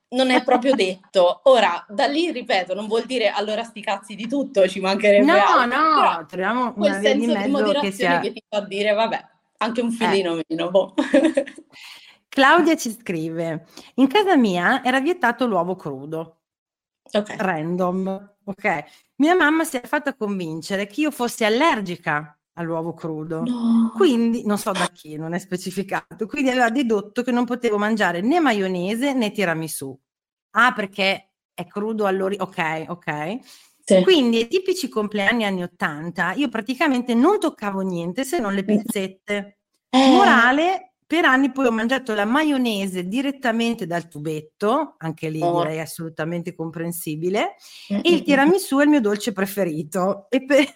non 0.10 0.30
è 0.32 0.44
proprio 0.44 0.74
detto. 0.76 1.42
Ora, 1.44 1.86
da 1.88 2.06
lì, 2.06 2.32
ripeto, 2.32 2.74
non 2.74 2.88
vuol 2.88 3.06
dire 3.06 3.30
allora 3.30 3.64
sti 3.64 3.82
cazzi 3.82 4.16
di 4.16 4.28
tutto, 4.28 4.68
ci 4.68 4.80
mancherebbe 4.80 5.26
No, 5.26 5.34
altro, 5.34 5.78
no, 5.78 6.26
troviamo 6.26 6.74
quel 6.74 6.92
una 6.92 7.00
via 7.00 7.10
senso 7.10 7.38
di, 7.38 7.44
di 7.44 7.50
moderazione 7.50 7.90
che, 7.90 7.96
sia... 7.96 8.20
che, 8.20 8.34
ti 8.34 8.44
fa 8.48 8.62
dire, 8.62 8.94
vabbè, 8.94 9.28
anche 9.58 9.82
un 9.82 9.92
filino 9.92 10.38
eh. 10.38 10.46
meno, 10.48 10.70
boh. 10.70 10.94
Claudia 12.30 12.76
ci 12.76 12.92
scrive, 12.92 13.66
in 13.96 14.08
casa 14.08 14.36
mia 14.36 14.84
era 14.84 15.00
vietato 15.00 15.46
l'uovo 15.46 15.76
crudo. 15.76 16.38
Ok. 17.12 17.36
Random, 17.38 18.36
ok. 18.46 18.84
Mia 19.16 19.36
mamma 19.36 19.64
si 19.64 19.78
è 19.78 19.82
fatta 19.82 20.14
convincere 20.16 20.86
che 20.86 21.02
io 21.02 21.12
fossi 21.12 21.44
allergica 21.44 22.39
all'uovo 22.60 22.94
crudo. 22.94 23.44
No. 23.44 23.92
Quindi, 23.96 24.46
non 24.46 24.58
so 24.58 24.72
da 24.72 24.90
chi, 24.94 25.16
non 25.16 25.34
è 25.34 25.40
specificato, 25.40 26.28
quindi 26.28 26.50
aveva 26.50 26.70
dedotto 26.70 27.24
che 27.24 27.32
non 27.32 27.46
potevo 27.46 27.78
mangiare 27.78 28.22
né 28.22 28.40
maionese 28.40 29.14
né 29.14 29.32
tiramisù. 29.32 29.98
Ah, 30.52 30.74
perché 30.74 31.32
è 31.54 31.66
crudo 31.66 32.06
all'origine, 32.06 32.44
ok, 32.44 32.86
ok. 32.90 33.40
Sì. 33.84 34.04
Quindi 34.04 34.38
ai 34.38 34.48
tipici 34.48 34.88
compleanni 34.88 35.46
anni 35.46 35.64
80 35.64 36.34
io 36.34 36.48
praticamente 36.48 37.16
non 37.16 37.40
toccavo 37.40 37.80
niente 37.80 38.24
se 38.24 38.40
non 38.40 38.54
le 38.54 38.64
pizzette. 38.64 39.58
Eh. 39.90 40.08
Morale, 40.10 40.94
per 41.08 41.26
anni 41.26 41.52
poi 41.52 41.66
ho 41.66 41.72
mangiato 41.72 42.14
la 42.14 42.26
maionese 42.26 43.08
direttamente 43.08 43.88
dal 43.88 44.08
tubetto, 44.08 44.94
anche 45.00 45.30
lì 45.30 45.42
oh. 45.42 45.64
direi 45.64 45.80
assolutamente 45.80 46.54
comprensibile, 46.54 47.56
mm-hmm. 47.92 48.02
e 48.06 48.12
il 48.12 48.22
tiramisù 48.22 48.78
è 48.78 48.84
il 48.84 48.90
mio 48.90 49.02
dolce 49.02 49.32
preferito. 49.32 50.28
E 50.30 50.46
per 50.46 50.68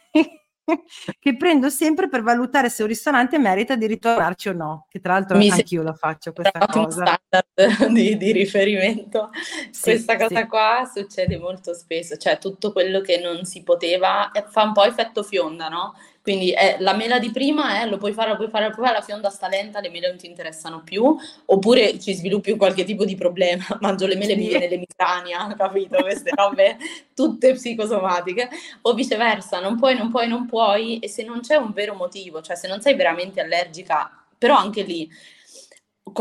che 1.19 1.35
prendo 1.35 1.69
sempre 1.69 2.07
per 2.07 2.21
valutare 2.21 2.69
se 2.69 2.83
un 2.83 2.87
ristorante 2.87 3.37
merita 3.37 3.75
di 3.75 3.87
ritornarci 3.87 4.49
o 4.49 4.53
no, 4.53 4.85
che 4.89 4.99
tra 4.99 5.13
l'altro 5.13 5.37
Mi 5.37 5.49
anch'io 5.49 5.83
la 5.83 5.93
faccio 5.93 6.31
questa 6.31 6.65
cosa. 6.67 7.19
standard 7.29 7.91
di, 7.91 8.15
di 8.17 8.31
riferimento. 8.31 9.29
Sì, 9.71 9.91
questa 9.91 10.17
cosa 10.17 10.41
sì. 10.41 10.47
qua 10.47 10.89
succede 10.93 11.37
molto 11.37 11.73
spesso, 11.73 12.17
cioè 12.17 12.37
tutto 12.37 12.71
quello 12.71 13.01
che 13.01 13.19
non 13.19 13.45
si 13.45 13.63
poteva 13.63 14.31
fa 14.49 14.63
un 14.63 14.73
po' 14.73 14.83
effetto 14.83 15.23
fionda, 15.23 15.67
no? 15.67 15.93
Quindi 16.23 16.51
è, 16.51 16.77
la 16.79 16.93
mela 16.93 17.19
di 17.19 17.31
prima 17.31 17.81
è 17.81 17.85
lo 17.85 17.97
puoi 17.97 18.13
fare, 18.13 18.29
lo 18.29 18.37
puoi 18.37 18.47
fare, 18.47 18.69
lo 18.69 18.73
puoi 18.73 18.85
fare, 18.85 18.97
la 18.97 19.03
fionda 19.03 19.29
sta 19.29 19.49
lenta, 19.49 19.81
le 19.81 19.89
mele 19.89 20.07
non 20.07 20.15
ti 20.17 20.25
interessano 20.25 20.81
più, 20.81 21.13
oppure 21.47 21.99
ci 21.99 22.13
sviluppi 22.13 22.55
qualche 22.55 22.85
tipo 22.85 23.03
di 23.03 23.15
problema, 23.15 23.65
mangio 23.81 24.07
le 24.07 24.15
mele, 24.15 24.37
mi 24.37 24.47
viene 24.47 24.69
l'emicrania, 24.69 25.53
capito? 25.59 25.97
Queste 25.97 26.31
robe 26.33 26.77
tutte 27.13 27.51
psicosomatiche, 27.51 28.47
o 28.83 28.93
viceversa, 28.93 29.59
non 29.59 29.77
puoi, 29.77 29.97
non 29.97 30.09
puoi, 30.09 30.29
non 30.29 30.45
puoi, 30.45 30.99
e 30.99 31.09
se 31.09 31.23
non 31.23 31.41
c'è 31.41 31.55
un 31.55 31.73
vero 31.73 31.93
motivo, 31.93 32.41
cioè 32.41 32.55
se 32.55 32.69
non 32.69 32.79
sei 32.79 32.95
veramente 32.95 33.41
allergica, 33.41 34.09
però 34.37 34.55
anche 34.55 34.83
lì 34.83 35.09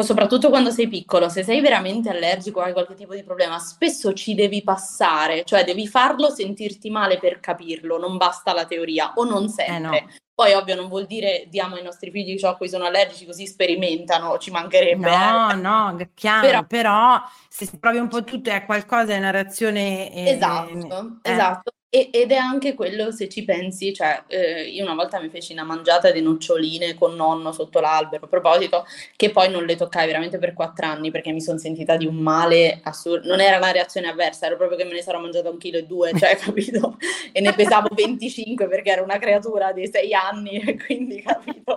soprattutto 0.03 0.49
quando 0.49 0.71
sei 0.71 0.89
piccolo, 0.89 1.29
se 1.29 1.43
sei 1.43 1.61
veramente 1.61 2.09
allergico 2.09 2.61
o 2.61 2.63
hai 2.63 2.73
qualche 2.73 2.95
tipo 2.95 3.15
di 3.15 3.23
problema, 3.23 3.59
spesso 3.59 4.13
ci 4.13 4.35
devi 4.35 4.63
passare, 4.63 5.45
cioè 5.45 5.65
devi 5.65 5.87
farlo 5.87 6.31
sentirti 6.31 6.89
male 6.89 7.19
per 7.19 7.41
capirlo, 7.41 7.99
non 7.99 8.17
basta 8.17 8.53
la 8.55 8.65
teoria, 8.65 9.13
o 9.17 9.25
non 9.25 9.49
sempre. 9.49 9.99
Eh 9.99 10.01
no. 10.03 10.09
Poi 10.35 10.55
ovvio 10.55 10.75
non 10.75 10.89
vuol 10.89 11.05
dire 11.05 11.45
diamo 11.49 11.75
ai 11.77 11.83
nostri 11.83 12.11
figli 12.11 12.39
ciò 12.39 12.49
a 12.49 12.57
cui 12.57 12.69
sono 12.69 12.85
allergici 12.85 13.27
così 13.27 13.47
sperimentano, 13.47 14.39
ci 14.39 14.51
mancherebbe. 14.51 15.11
No, 15.11 15.51
eh. 15.51 15.55
no, 15.55 15.97
chiaro, 16.15 16.49
però, 16.49 16.65
però 16.67 17.23
se 17.49 17.67
si 17.67 17.79
provi 17.79 17.99
un 17.99 18.09
po' 18.09 18.25
tutto 18.25 18.49
è 18.49 18.65
qualcosa, 18.65 19.13
è 19.13 19.19
una 19.19 19.31
reazione... 19.31 20.11
Eh, 20.13 20.31
esatto, 20.31 21.19
eh. 21.23 21.31
esatto. 21.31 21.73
E, 21.95 22.09
ed 22.11 22.31
è 22.31 22.37
anche 22.37 22.73
quello, 22.73 23.13
se 23.13 23.29
ci 23.29 23.45
pensi, 23.45 23.93
cioè, 23.93 24.23
eh, 24.29 24.63
io 24.63 24.83
una 24.83 24.95
volta 24.95 25.21
mi 25.21 25.29
feci 25.29 25.53
una 25.53 25.63
mangiata 25.63 26.11
di 26.11 26.23
noccioline 26.23 26.95
con 26.95 27.15
nonno 27.15 27.53
sotto 27.53 27.81
l'albero, 27.81 28.25
a 28.25 28.29
proposito, 28.29 28.87
che 29.15 29.29
poi 29.29 29.51
non 29.51 29.67
le 29.67 29.77
toccai 29.77 30.07
veramente 30.07 30.39
per 30.39 30.55
quattro 30.55 30.87
anni 30.87 31.11
perché 31.11 31.33
mi 31.33 31.43
sono 31.43 31.59
sentita 31.59 31.99
di 31.99 32.07
un 32.07 32.17
male 32.17 32.81
assurdo. 32.83 33.29
Non 33.29 33.41
era 33.41 33.59
una 33.59 33.73
reazione 33.73 34.09
avversa, 34.09 34.47
era 34.47 34.57
proprio 34.57 34.79
che 34.79 34.85
me 34.85 34.95
ne 34.95 35.03
sarò 35.03 35.21
mangiata 35.21 35.51
un 35.51 35.59
chilo 35.59 35.77
e 35.77 35.85
due, 35.85 36.13
cioè, 36.19 36.35
capito? 36.39 36.97
E 37.31 37.43
ne 37.43 37.53
pesavo 37.53 37.89
25 37.95 38.69
perché 38.69 38.91
era 38.91 39.03
una 39.03 39.19
creatura 39.19 39.73
di 39.73 39.87
sei 39.87 40.15
anni 40.15 40.63
e 40.63 40.79
quindi, 40.79 41.21
capito? 41.21 41.77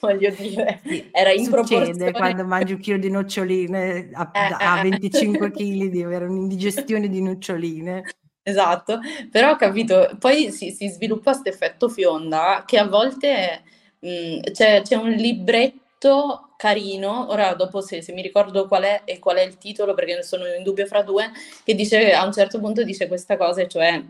Voglio 0.00 0.30
dire, 0.30 0.80
era 1.12 1.30
in 1.30 1.44
Succede 1.44 2.10
quando 2.10 2.44
mangi 2.44 2.72
un 2.72 2.80
chilo 2.80 2.98
di 2.98 3.10
noccioline 3.10 4.10
a, 4.12 4.28
eh, 4.34 4.56
a 4.58 4.82
25 4.82 5.52
kg 5.52 5.84
di 5.86 6.02
avere 6.02 6.24
un'indigestione 6.24 7.08
di 7.08 7.22
noccioline. 7.22 8.02
Esatto, 8.44 8.98
però 9.30 9.52
ho 9.52 9.56
capito, 9.56 10.16
poi 10.18 10.50
si, 10.50 10.72
si 10.72 10.88
sviluppa 10.88 11.30
questo 11.30 11.48
effetto 11.48 11.88
fionda 11.88 12.64
che 12.66 12.76
a 12.76 12.86
volte 12.86 13.62
mh, 14.00 14.08
mm, 14.08 14.40
c'è, 14.52 14.82
c'è, 14.82 14.96
un 14.96 15.10
libretto 15.10 16.50
carino, 16.56 17.28
ora 17.30 17.54
dopo 17.54 17.80
se, 17.80 18.02
se, 18.02 18.12
mi 18.12 18.20
ricordo 18.20 18.66
qual 18.66 18.82
è 18.82 19.02
e 19.04 19.20
qual 19.20 19.36
è 19.36 19.42
il 19.42 19.58
titolo, 19.58 19.94
perché 19.94 20.16
ne 20.16 20.22
sono 20.24 20.46
in 20.46 20.64
dubbio 20.64 20.86
fra 20.86 21.02
due, 21.02 21.30
che 21.62 21.74
dice 21.74 22.12
a 22.12 22.24
un 22.24 22.32
certo 22.32 22.58
punto 22.58 22.82
dice 22.82 23.06
questa 23.06 23.36
cosa, 23.36 23.64
cioè 23.68 24.02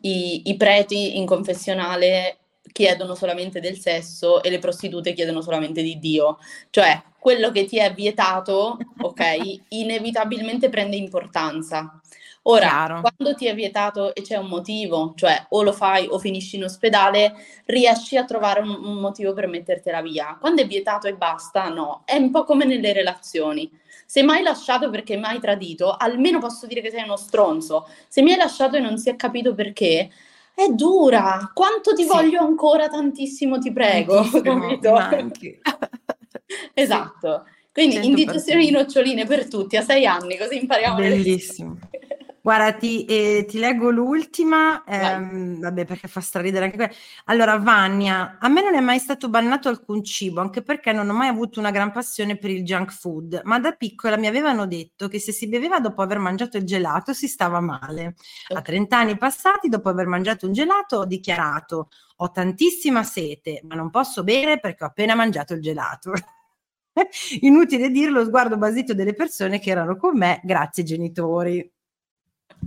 i, 0.00 0.42
i 0.50 0.56
preti 0.56 1.16
in 1.16 1.26
confessionale 1.26 2.38
chiedono 2.72 3.14
solamente 3.14 3.60
del 3.60 3.78
sesso 3.78 4.42
e 4.42 4.50
le 4.50 4.58
prostitute 4.58 5.12
chiedono 5.12 5.42
solamente 5.42 5.82
di 5.82 5.98
Dio, 5.98 6.38
cioè 6.70 7.00
quello 7.18 7.50
che 7.52 7.66
ti 7.66 7.78
è 7.78 7.92
vietato, 7.92 8.78
ok, 8.98 9.20
inevitabilmente 9.70 10.68
prende 10.68 10.96
importanza. 10.96 12.00
Ora, 12.44 12.68
Chiaro. 12.68 13.00
quando 13.02 13.34
ti 13.36 13.46
è 13.46 13.54
vietato 13.54 14.14
e 14.14 14.22
c'è 14.22 14.36
un 14.36 14.46
motivo, 14.46 15.12
cioè 15.14 15.46
o 15.50 15.62
lo 15.62 15.72
fai 15.72 16.06
o 16.08 16.18
finisci 16.18 16.56
in 16.56 16.64
ospedale, 16.64 17.34
riesci 17.66 18.16
a 18.16 18.24
trovare 18.24 18.60
un, 18.60 18.70
un 18.70 18.96
motivo 18.96 19.34
per 19.34 19.46
mettertela 19.46 20.00
via. 20.00 20.38
Quando 20.40 20.62
è 20.62 20.66
vietato 20.66 21.06
e 21.06 21.14
basta, 21.14 21.68
no. 21.68 22.02
È 22.06 22.16
un 22.16 22.30
po' 22.30 22.44
come 22.44 22.64
nelle 22.64 22.94
relazioni. 22.94 23.70
Se 24.06 24.22
mai 24.22 24.42
lasciato 24.42 24.88
perché 24.88 25.18
mai 25.18 25.38
tradito, 25.38 25.94
almeno 25.94 26.38
posso 26.38 26.66
dire 26.66 26.80
che 26.80 26.90
sei 26.90 27.04
uno 27.04 27.16
stronzo. 27.16 27.86
Se 28.08 28.22
mi 28.22 28.32
hai 28.32 28.38
lasciato 28.38 28.76
e 28.76 28.80
non 28.80 28.96
si 28.96 29.10
è 29.10 29.16
capito 29.16 29.54
perché, 29.54 30.10
è 30.54 30.68
dura. 30.70 31.50
Quanto 31.54 31.92
ti 31.94 32.02
sì. 32.02 32.08
voglio 32.08 32.40
ancora 32.40 32.88
tantissimo, 32.88 33.58
ti 33.58 33.70
prego. 33.70 34.22
Capito? 34.42 34.96
esatto. 36.74 37.44
Quindi 37.72 37.98
100%. 37.98 38.04
indigestione 38.04 38.64
di 38.64 38.70
noccioline 38.70 39.26
per 39.26 39.46
tutti 39.46 39.76
a 39.76 39.82
sei 39.82 40.06
anni, 40.06 40.36
così 40.36 40.58
impariamo. 40.58 40.96
Bellissimo. 40.96 41.78
Guarda, 42.50 42.72
ti, 42.72 43.04
eh, 43.04 43.44
ti 43.46 43.60
leggo 43.60 43.90
l'ultima, 43.90 44.82
ehm, 44.82 45.60
vabbè 45.60 45.84
perché 45.84 46.08
fa 46.08 46.20
straridere 46.20 46.64
anche 46.64 46.76
quella. 46.76 46.92
Allora, 47.26 47.56
Vania, 47.58 48.38
a 48.40 48.48
me 48.48 48.60
non 48.60 48.74
è 48.74 48.80
mai 48.80 48.98
stato 48.98 49.28
bannato 49.28 49.68
alcun 49.68 50.02
cibo, 50.02 50.40
anche 50.40 50.60
perché 50.60 50.90
non 50.90 51.08
ho 51.08 51.12
mai 51.12 51.28
avuto 51.28 51.60
una 51.60 51.70
gran 51.70 51.92
passione 51.92 52.36
per 52.38 52.50
il 52.50 52.64
junk 52.64 52.90
food, 52.90 53.42
ma 53.44 53.60
da 53.60 53.70
piccola 53.70 54.16
mi 54.16 54.26
avevano 54.26 54.66
detto 54.66 55.06
che 55.06 55.20
se 55.20 55.30
si 55.30 55.46
beveva 55.46 55.78
dopo 55.78 56.02
aver 56.02 56.18
mangiato 56.18 56.56
il 56.56 56.64
gelato 56.64 57.12
si 57.12 57.28
stava 57.28 57.60
male. 57.60 58.16
A 58.52 58.60
30 58.62 58.98
anni 58.98 59.16
passati, 59.16 59.68
dopo 59.68 59.88
aver 59.88 60.06
mangiato 60.06 60.46
un 60.46 60.52
gelato, 60.52 60.96
ho 60.96 61.04
dichiarato 61.04 61.88
ho 62.16 62.30
tantissima 62.32 63.04
sete, 63.04 63.60
ma 63.62 63.76
non 63.76 63.90
posso 63.90 64.24
bere 64.24 64.58
perché 64.58 64.82
ho 64.82 64.88
appena 64.88 65.14
mangiato 65.14 65.54
il 65.54 65.62
gelato. 65.62 66.12
Inutile 67.42 67.90
dirlo, 67.90 68.24
sguardo 68.24 68.58
basito 68.58 68.92
delle 68.92 69.14
persone 69.14 69.60
che 69.60 69.70
erano 69.70 69.96
con 69.96 70.16
me, 70.18 70.40
grazie 70.42 70.82
genitori. 70.82 71.78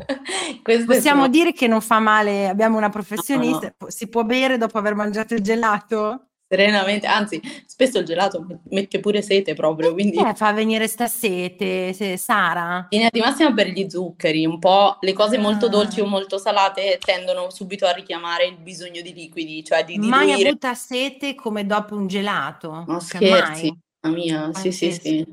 Possiamo 0.85 1.27
dire 1.27 1.53
che 1.53 1.67
non 1.67 1.81
fa 1.81 1.99
male, 1.99 2.47
abbiamo 2.47 2.77
una 2.77 2.89
professionista, 2.89 3.67
no, 3.67 3.73
no. 3.79 3.89
si 3.89 4.07
può 4.07 4.23
bere 4.23 4.57
dopo 4.57 4.77
aver 4.77 4.95
mangiato 4.95 5.33
il 5.33 5.41
gelato? 5.41 6.27
Serenamente, 6.53 7.07
anzi, 7.07 7.41
spesso 7.65 7.97
il 7.97 8.05
gelato 8.05 8.45
mette 8.69 8.99
pure 8.99 9.23
sete 9.23 9.55
proprio, 9.55 9.93
quindi... 9.93 10.17
Eh, 10.17 10.35
fa 10.35 10.53
venire 10.53 10.87
sta 10.87 11.07
sete, 11.07 11.93
se, 11.93 12.15
Sara? 12.15 12.85
In 12.89 13.07
di 13.09 13.19
massima 13.21 13.51
per 13.51 13.69
gli 13.69 13.89
zuccheri, 13.89 14.45
un 14.45 14.59
po' 14.59 14.97
le 14.99 15.13
cose 15.13 15.39
molto 15.39 15.65
ah. 15.65 15.69
dolci 15.69 15.99
o 15.99 16.05
molto 16.05 16.37
salate 16.37 16.99
tendono 17.03 17.49
subito 17.49 17.87
a 17.87 17.91
richiamare 17.91 18.45
il 18.45 18.57
bisogno 18.57 19.01
di 19.01 19.13
liquidi, 19.15 19.63
cioè 19.63 19.83
di 19.83 19.93
diluire... 19.93 20.15
Mai 20.15 20.43
avuta 20.43 20.75
sete 20.75 21.33
come 21.33 21.65
dopo 21.65 21.95
un 21.95 22.05
gelato? 22.05 22.83
No 22.85 22.99
scherzi, 22.99 23.75
mamma 24.01 24.15
mia, 24.15 24.53
sì, 24.53 24.71
sì, 24.71 24.91
sì. 24.91 25.25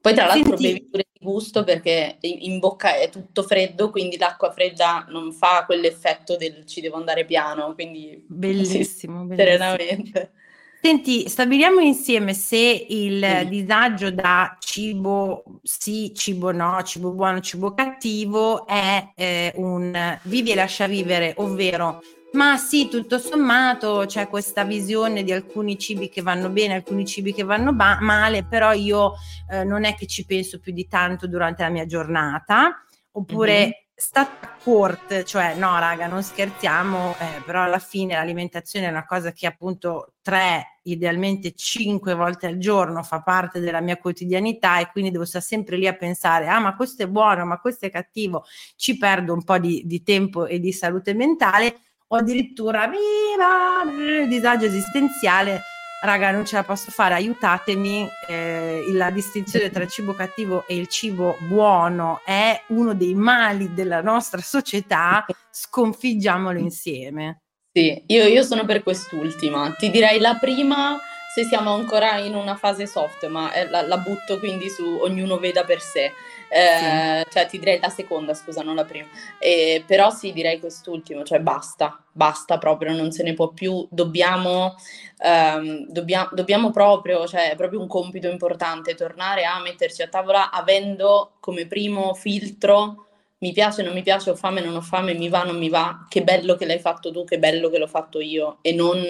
Poi 0.00 0.14
tra 0.14 0.26
l'altro 0.26 0.56
Senti... 0.56 0.62
bevi 0.62 0.84
pure 0.88 1.04
gusto 1.20 1.64
perché 1.64 2.16
in 2.20 2.58
bocca 2.58 2.96
è 2.96 3.08
tutto 3.10 3.42
freddo, 3.42 3.90
quindi 3.90 4.16
l'acqua 4.16 4.52
fredda 4.52 5.06
non 5.08 5.32
fa 5.32 5.64
quell'effetto 5.66 6.36
del 6.36 6.64
ci 6.64 6.80
devo 6.80 6.96
andare 6.96 7.24
piano, 7.24 7.74
quindi 7.74 8.24
bellissimo, 8.26 9.22
sì, 9.22 9.26
bellissimo. 9.26 9.36
serenamente. 9.36 10.32
Senti, 10.80 11.28
stabiliamo 11.28 11.80
insieme 11.80 12.34
se 12.34 12.86
il 12.88 13.40
sì. 13.40 13.48
disagio 13.48 14.12
da 14.12 14.56
cibo 14.60 15.42
sì, 15.62 16.12
cibo 16.14 16.52
no, 16.52 16.80
cibo 16.84 17.10
buono, 17.10 17.40
cibo 17.40 17.74
cattivo 17.74 18.64
è 18.64 19.10
eh, 19.16 19.52
un 19.56 20.18
vivi 20.22 20.52
e 20.52 20.54
lascia 20.54 20.86
vivere, 20.86 21.34
ovvero 21.38 22.00
ma 22.32 22.58
sì, 22.58 22.88
tutto 22.88 23.18
sommato 23.18 24.04
c'è 24.06 24.28
questa 24.28 24.64
visione 24.64 25.22
di 25.22 25.32
alcuni 25.32 25.78
cibi 25.78 26.10
che 26.10 26.20
vanno 26.20 26.50
bene, 26.50 26.74
alcuni 26.74 27.06
cibi 27.06 27.32
che 27.32 27.42
vanno 27.42 27.72
ba- 27.72 27.98
male, 28.00 28.44
però 28.44 28.72
io 28.72 29.14
eh, 29.50 29.64
non 29.64 29.84
è 29.84 29.94
che 29.94 30.06
ci 30.06 30.26
penso 30.26 30.58
più 30.58 30.72
di 30.72 30.86
tanto 30.86 31.26
durante 31.26 31.62
la 31.62 31.70
mia 31.70 31.86
giornata, 31.86 32.84
oppure 33.12 33.58
mm-hmm. 33.60 33.70
sta 33.94 34.28
court, 34.62 35.22
cioè 35.22 35.54
no 35.54 35.78
raga, 35.78 36.06
non 36.06 36.22
scherziamo, 36.22 37.16
eh, 37.18 37.42
però 37.46 37.62
alla 37.62 37.78
fine 37.78 38.12
l'alimentazione 38.12 38.86
è 38.86 38.90
una 38.90 39.06
cosa 39.06 39.32
che 39.32 39.46
appunto 39.46 40.16
tre, 40.20 40.80
idealmente 40.82 41.54
cinque 41.54 42.14
volte 42.14 42.46
al 42.46 42.58
giorno 42.58 43.02
fa 43.02 43.22
parte 43.22 43.58
della 43.58 43.80
mia 43.80 43.96
quotidianità 43.96 44.80
e 44.80 44.90
quindi 44.90 45.10
devo 45.10 45.24
stare 45.24 45.44
sempre 45.44 45.78
lì 45.78 45.86
a 45.86 45.94
pensare, 45.94 46.46
ah 46.48 46.60
ma 46.60 46.76
questo 46.76 47.04
è 47.04 47.08
buono, 47.08 47.46
ma 47.46 47.58
questo 47.58 47.86
è 47.86 47.90
cattivo, 47.90 48.44
ci 48.76 48.98
perdo 48.98 49.32
un 49.32 49.42
po' 49.42 49.56
di, 49.56 49.82
di 49.86 50.02
tempo 50.02 50.44
e 50.44 50.60
di 50.60 50.72
salute 50.72 51.14
mentale 51.14 51.80
o 52.08 52.16
addirittura 52.16 52.88
viva 52.88 54.26
disagio 54.26 54.66
esistenziale 54.66 55.62
raga 56.00 56.30
non 56.30 56.44
ce 56.44 56.56
la 56.56 56.62
posso 56.62 56.90
fare 56.90 57.14
aiutatemi 57.14 58.08
eh, 58.28 58.84
la 58.92 59.10
distinzione 59.10 59.70
tra 59.70 59.82
il 59.82 59.88
cibo 59.88 60.14
cattivo 60.14 60.64
e 60.66 60.76
il 60.76 60.86
cibo 60.86 61.36
buono 61.40 62.20
è 62.24 62.62
uno 62.68 62.94
dei 62.94 63.14
mali 63.14 63.74
della 63.74 64.00
nostra 64.00 64.40
società 64.40 65.26
sconfiggiamolo 65.50 66.58
insieme. 66.58 67.42
Sì 67.72 68.04
io, 68.06 68.24
io 68.26 68.42
sono 68.42 68.64
per 68.64 68.82
quest'ultima. 68.82 69.74
Ti 69.76 69.90
direi 69.90 70.20
la 70.20 70.36
prima 70.36 70.96
se 71.34 71.44
siamo 71.44 71.74
ancora 71.74 72.18
in 72.18 72.34
una 72.34 72.54
fase 72.54 72.86
soft 72.86 73.26
ma 73.26 73.52
eh, 73.52 73.68
la, 73.68 73.82
la 73.82 73.98
butto 73.98 74.38
quindi 74.38 74.70
su 74.70 74.84
ognuno 74.84 75.38
veda 75.38 75.64
per 75.64 75.80
sé 75.80 76.12
eh, 76.48 77.22
sì. 77.24 77.30
cioè 77.30 77.46
ti 77.46 77.58
direi 77.58 77.78
la 77.80 77.88
seconda, 77.88 78.34
scusa, 78.34 78.62
non 78.62 78.74
la 78.74 78.84
prima. 78.84 79.06
Eh, 79.38 79.84
però 79.86 80.10
sì, 80.10 80.32
direi 80.32 80.58
quest'ultimo, 80.58 81.22
cioè 81.24 81.40
basta, 81.40 82.02
basta 82.12 82.58
proprio, 82.58 82.92
non 82.94 83.12
se 83.12 83.22
ne 83.22 83.34
può 83.34 83.48
più, 83.48 83.86
dobbiamo, 83.90 84.76
ehm, 85.22 85.86
dobbia- 85.88 86.28
dobbiamo 86.32 86.70
proprio, 86.70 87.26
cioè 87.26 87.50
è 87.50 87.56
proprio 87.56 87.80
un 87.80 87.86
compito 87.86 88.28
importante, 88.28 88.94
tornare 88.94 89.44
a 89.44 89.60
metterci 89.60 90.02
a 90.02 90.08
tavola 90.08 90.50
avendo 90.50 91.32
come 91.40 91.66
primo 91.66 92.14
filtro 92.14 93.04
mi 93.40 93.52
piace, 93.52 93.82
non 93.82 93.94
mi 93.94 94.02
piace, 94.02 94.30
ho 94.30 94.34
fame, 94.34 94.60
non 94.60 94.74
ho 94.74 94.80
fame, 94.80 95.14
mi 95.14 95.28
va, 95.28 95.44
non 95.44 95.56
mi 95.58 95.68
va, 95.68 96.06
che 96.08 96.22
bello 96.24 96.56
che 96.56 96.66
l'hai 96.66 96.80
fatto 96.80 97.12
tu, 97.12 97.24
che 97.24 97.38
bello 97.38 97.68
che 97.70 97.78
l'ho 97.78 97.86
fatto 97.86 98.20
io, 98.20 98.58
e 98.62 98.72
non 98.72 99.00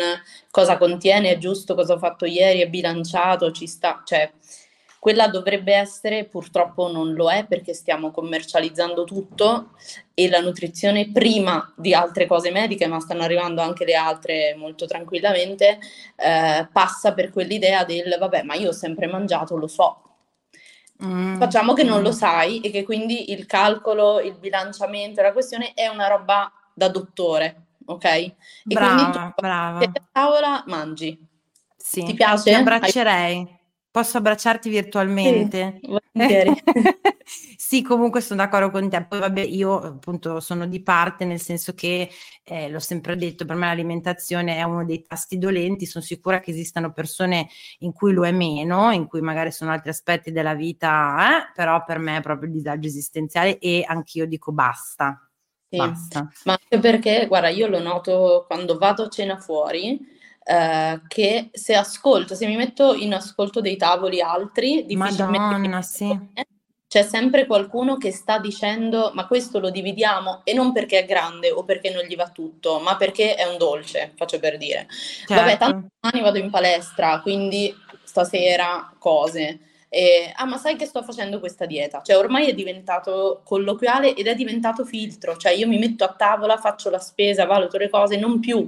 cosa 0.51 0.77
contiene, 0.77 1.31
è 1.31 1.39
giusto, 1.39 1.75
cosa 1.75 1.95
ho 1.95 1.99
fatto 1.99 2.27
ieri, 2.27 2.61
è 2.61 2.69
bilanciato, 2.69 3.51
ci 3.53 3.67
sta, 3.67 4.03
cioè 4.05 4.31
quella 4.99 5.29
dovrebbe 5.29 5.75
essere, 5.75 6.25
purtroppo 6.25 6.91
non 6.91 7.13
lo 7.13 7.31
è 7.31 7.47
perché 7.47 7.73
stiamo 7.73 8.11
commercializzando 8.11 9.05
tutto 9.05 9.71
e 10.13 10.29
la 10.29 10.41
nutrizione 10.41 11.11
prima 11.13 11.73
di 11.77 11.95
altre 11.95 12.27
cose 12.27 12.51
mediche, 12.51 12.87
ma 12.89 12.99
stanno 12.99 13.23
arrivando 13.23 13.61
anche 13.61 13.85
le 13.85 13.95
altre 13.95 14.55
molto 14.57 14.87
tranquillamente, 14.87 15.79
eh, 16.17 16.69
passa 16.73 17.13
per 17.15 17.31
quell'idea 17.31 17.85
del 17.85 18.17
vabbè, 18.19 18.43
ma 18.43 18.55
io 18.55 18.71
ho 18.71 18.73
sempre 18.73 19.07
mangiato, 19.07 19.57
lo 19.57 19.69
so. 19.69 20.03
Mm. 21.05 21.39
Facciamo 21.39 21.75
che 21.75 21.85
non 21.85 22.03
lo 22.03 22.11
sai 22.11 22.61
e 22.61 22.71
che 22.71 22.83
quindi 22.83 23.31
il 23.31 23.47
calcolo, 23.47 24.19
il 24.19 24.35
bilanciamento, 24.37 25.23
la 25.23 25.33
questione 25.33 25.73
è 25.75 25.87
una 25.87 26.09
roba 26.09 26.53
da 26.75 26.89
dottore, 26.89 27.67
ok? 27.85 28.05
E 28.05 28.35
brava, 28.65 28.95
quindi 28.95 29.13
tu, 29.13 29.33
brava. 29.37 29.79
a 29.79 29.93
tavola 30.11 30.65
mangi. 30.67 31.27
Sì, 31.77 32.03
ti 32.03 32.15
piace? 32.15 32.51
Ti 32.51 32.55
abbraccerei. 32.55 33.58
Posso 33.91 34.19
abbracciarti 34.19 34.69
virtualmente? 34.69 35.81
Sì, 36.13 36.63
sì, 37.57 37.83
comunque 37.83 38.21
sono 38.21 38.43
d'accordo 38.43 38.71
con 38.71 38.89
te. 38.89 39.05
Poi 39.07 39.19
vabbè, 39.19 39.41
io 39.41 39.79
appunto 39.79 40.41
sono 40.41 40.67
di 40.67 40.83
parte 40.83 41.25
nel 41.25 41.41
senso 41.41 41.75
che 41.75 42.11
eh, 42.45 42.69
l'ho 42.69 42.81
sempre 42.81 43.17
detto, 43.17 43.45
per 43.45 43.57
me 43.57 43.67
l'alimentazione 43.67 44.57
è 44.57 44.63
uno 44.63 44.85
dei 44.85 45.03
tasti 45.03 45.39
dolenti, 45.39 45.87
sono 45.87 46.05
sicura 46.05 46.41
che 46.41 46.51
esistano 46.51 46.93
persone 46.93 47.49
in 47.81 47.93
cui 47.93 48.13
lo 48.13 48.27
è 48.27 48.33
meno, 48.33 48.91
in 48.91 49.07
cui 49.07 49.21
magari 49.21 49.53
sono 49.53 49.71
altri 49.71 49.91
aspetti 49.91 50.33
della 50.33 50.55
vita, 50.55 51.49
eh, 51.49 51.53
però 51.55 51.83
per 51.85 51.99
me 51.99 52.19
è 52.19 52.21
proprio 52.21 52.49
il 52.49 52.55
disagio 52.55 52.89
esistenziale 52.89 53.59
e 53.59 53.85
anch'io 53.87 54.27
dico 54.27 54.53
basta. 54.53 55.23
Sì, 55.71 55.77
basta. 55.77 56.29
ma 56.45 56.53
anche 56.53 56.79
perché, 56.79 57.27
guarda, 57.27 57.49
io 57.49 57.69
lo 57.69 57.81
noto 57.81 58.45
quando 58.47 58.79
vado 58.79 59.05
a 59.05 59.09
cena 59.09 59.39
fuori, 59.39 59.99
eh, 60.51 61.03
che 61.09 61.51
se 61.53 61.75
ascolto, 61.75 62.35
se 62.35 62.47
mi 62.47 62.57
metto 62.57 62.95
in 62.95 63.13
ascolto 63.13 63.61
dei 63.61 63.77
tavoli 63.77 64.23
altri, 64.23 64.87
Madonna, 64.97 65.83
sì. 65.83 66.19
c'è 66.89 67.03
sempre 67.03 67.45
qualcuno 67.45 67.99
che 67.99 68.13
sta 68.13 68.39
dicendo 68.39 69.11
ma 69.13 69.27
questo 69.27 69.59
lo 69.59 69.69
dividiamo 69.69 70.41
e 70.45 70.55
non 70.55 70.73
perché 70.73 71.01
è 71.01 71.05
grande 71.05 71.51
o 71.51 71.65
perché 71.65 71.91
non 71.91 72.03
gli 72.05 72.17
va 72.17 72.31
tutto, 72.31 72.79
ma 72.79 72.97
perché 72.97 73.35
è 73.35 73.45
un 73.45 73.59
dolce, 73.59 74.15
faccio 74.17 74.39
per 74.39 74.57
dire. 74.57 74.87
Certo. 74.89 75.35
Vabbè, 75.35 75.59
tanti 75.59 75.87
anni 76.01 76.23
vado 76.23 76.39
in 76.39 76.49
palestra, 76.49 77.21
quindi 77.21 77.75
stasera 78.03 78.91
cose. 78.99 79.59
E, 79.91 80.33
ah, 80.35 80.47
ma 80.47 80.57
sai 80.57 80.77
che 80.77 80.87
sto 80.87 81.03
facendo 81.03 81.41
questa 81.41 81.67
dieta? 81.67 82.01
Cioè, 82.01 82.17
ormai 82.17 82.49
è 82.49 82.55
diventato 82.55 83.43
colloquiale 83.45 84.15
ed 84.15 84.27
è 84.29 84.35
diventato 84.35 84.87
filtro. 84.87 85.37
Cioè, 85.37 85.53
io 85.53 85.69
mi 85.69 85.79
metto 85.79 86.05
a 86.05 86.15
tavola, 86.17 86.57
faccio 86.57 86.89
la 86.89 86.99
spesa, 86.99 87.45
valuto 87.45 87.77
le 87.77 87.91
cose, 87.91 88.17
non 88.17 88.41
più 88.41 88.67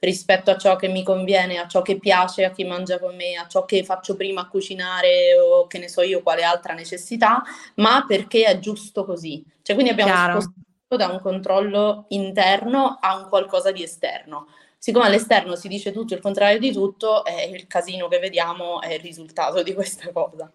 rispetto 0.00 0.50
a 0.50 0.56
ciò 0.56 0.76
che 0.76 0.88
mi 0.88 1.02
conviene, 1.02 1.58
a 1.58 1.66
ciò 1.66 1.82
che 1.82 1.98
piace 1.98 2.44
a 2.44 2.50
chi 2.50 2.64
mangia 2.64 2.98
con 2.98 3.16
me, 3.16 3.34
a 3.34 3.46
ciò 3.46 3.64
che 3.64 3.84
faccio 3.84 4.16
prima 4.16 4.42
a 4.42 4.48
cucinare 4.48 5.38
o 5.38 5.66
che 5.66 5.78
ne 5.78 5.88
so 5.88 6.02
io 6.02 6.22
quale 6.22 6.44
altra 6.44 6.74
necessità, 6.74 7.42
ma 7.76 8.04
perché 8.06 8.44
è 8.44 8.58
giusto 8.58 9.04
così. 9.04 9.44
Cioè 9.62 9.74
quindi 9.74 9.92
abbiamo 9.92 10.12
Chiaro. 10.12 10.40
spostato 10.40 10.96
da 10.96 11.08
un 11.08 11.20
controllo 11.20 12.06
interno 12.08 12.98
a 13.00 13.16
un 13.16 13.28
qualcosa 13.28 13.72
di 13.72 13.82
esterno. 13.82 14.46
Siccome 14.78 15.06
all'esterno 15.06 15.56
si 15.56 15.66
dice 15.66 15.90
tutto 15.90 16.14
il 16.14 16.20
contrario 16.20 16.58
di 16.60 16.72
tutto, 16.72 17.24
eh, 17.24 17.50
il 17.50 17.66
casino 17.66 18.06
che 18.06 18.20
vediamo 18.20 18.80
è 18.80 18.94
il 18.94 19.00
risultato 19.00 19.62
di 19.62 19.74
questa 19.74 20.12
cosa. 20.12 20.50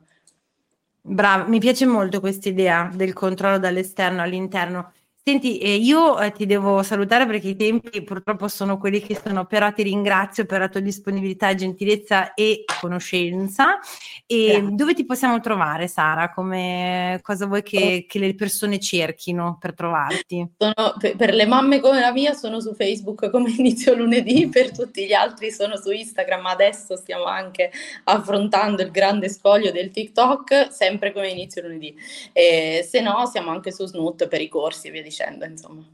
Brava, 1.06 1.44
mi 1.50 1.60
piace 1.60 1.86
molto 1.86 2.22
questa 2.22 2.48
idea 2.48 2.89
del 2.94 3.12
controllo 3.12 3.60
dall'esterno 3.60 4.22
all'interno. 4.22 4.94
Senti, 5.26 5.57
eh, 5.59 5.76
io 5.76 6.19
eh, 6.19 6.34
ti 6.34 6.45
devo 6.45 6.84
salutare 6.84 7.26
perché 7.26 7.47
i 7.47 7.55
tempi 7.55 8.03
purtroppo 8.03 8.49
sono 8.49 8.78
quelli 8.78 8.99
che 8.99 9.17
sono, 9.24 9.45
però 9.45 9.71
ti 9.71 9.82
ringrazio 9.82 10.45
per 10.45 10.59
la 10.59 10.67
tua 10.67 10.82
disponibilità, 10.82 11.55
gentilezza 11.55 12.34
e 12.34 12.65
conoscenza. 12.82 13.80
E 14.26 14.57
Grazie. 14.59 14.76
dove 14.76 14.93
ti 14.93 15.05
possiamo 15.05 15.39
trovare, 15.39 15.88
Sara? 15.88 16.30
Come, 16.30 17.21
cosa 17.21 17.45
vuoi 17.45 17.63
che, 17.63 18.03
che 18.05 18.19
le 18.19 18.36
persone 18.36 18.80
cerchino 18.80 19.55
per 19.61 19.74
trovarti? 19.74 20.45
Sono, 20.57 20.93
per, 20.99 21.15
per, 21.15 21.34
le 21.34 21.45
mamme 21.45 21.80
come 21.80 22.01
la 22.01 22.11
mia 22.11 22.34
sono 22.34 22.59
su 22.59 22.74
Facebook 22.74 23.30
come 23.30 23.49
inizio 23.57 23.95
lunedì, 23.95 24.49
per 24.49 24.74
tutti 24.74 25.05
gli 25.05 25.13
altri 25.13 25.51
sono 25.51 25.78
su 25.78 25.89
Instagram. 25.89 26.47
Adesso 26.47 26.97
stiamo 26.97 27.24
anche 27.24 27.71
affrontando 28.03 28.82
il 28.82 28.91
grande 28.91 29.30
spoglio 29.30 29.71
del 29.71 29.89
TikTok, 29.89 30.67
sempre 30.69 31.13
come 31.13 31.30
inizio 31.30 31.61
lunedì. 31.61 31.95
E, 32.34 32.86
se 32.86 32.99
no, 32.99 33.26
siamo 33.28 33.51
anche 33.51 33.71
su 33.71 33.86
Snoot 33.86 34.28
per 34.28 34.41
i 34.41 34.49
corsi 34.49 34.89
e 34.89 34.91
via 34.91 35.01
dicendo 35.01 35.11
dicendo, 35.14 35.45
insomma. 35.45 35.86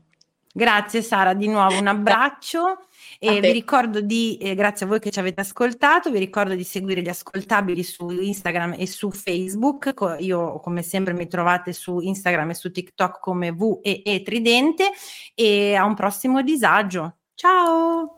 Grazie 0.52 1.04
Sara, 1.04 1.34
di 1.34 1.48
nuovo 1.48 1.78
un 1.78 1.86
abbraccio 1.86 2.88
e 3.20 3.40
vi 3.40 3.52
ricordo 3.52 4.02
di, 4.02 4.38
eh, 4.38 4.56
grazie 4.56 4.86
a 4.86 4.90
voi 4.90 5.00
che 5.00 5.12
ci 5.12 5.20
avete 5.20 5.42
ascoltato, 5.42 6.10
vi 6.10 6.18
ricordo 6.18 6.56
di 6.56 6.64
seguire 6.64 7.02
gli 7.02 7.10
ascoltabili 7.10 7.84
su 7.84 8.10
Instagram 8.10 8.76
e 8.78 8.88
su 8.88 9.12
Facebook, 9.12 10.16
io 10.20 10.60
come 10.60 10.82
sempre 10.82 11.14
mi 11.14 11.28
trovate 11.28 11.72
su 11.72 12.00
Instagram 12.00 12.50
e 12.50 12.56
su 12.56 12.72
TikTok 12.72 13.20
come 13.20 13.52
VEE 13.52 14.24
Tridente 14.24 14.90
e 15.36 15.76
a 15.76 15.86
un 15.86 15.94
prossimo 15.94 16.42
disagio. 16.42 17.18
Ciao! 17.36 18.18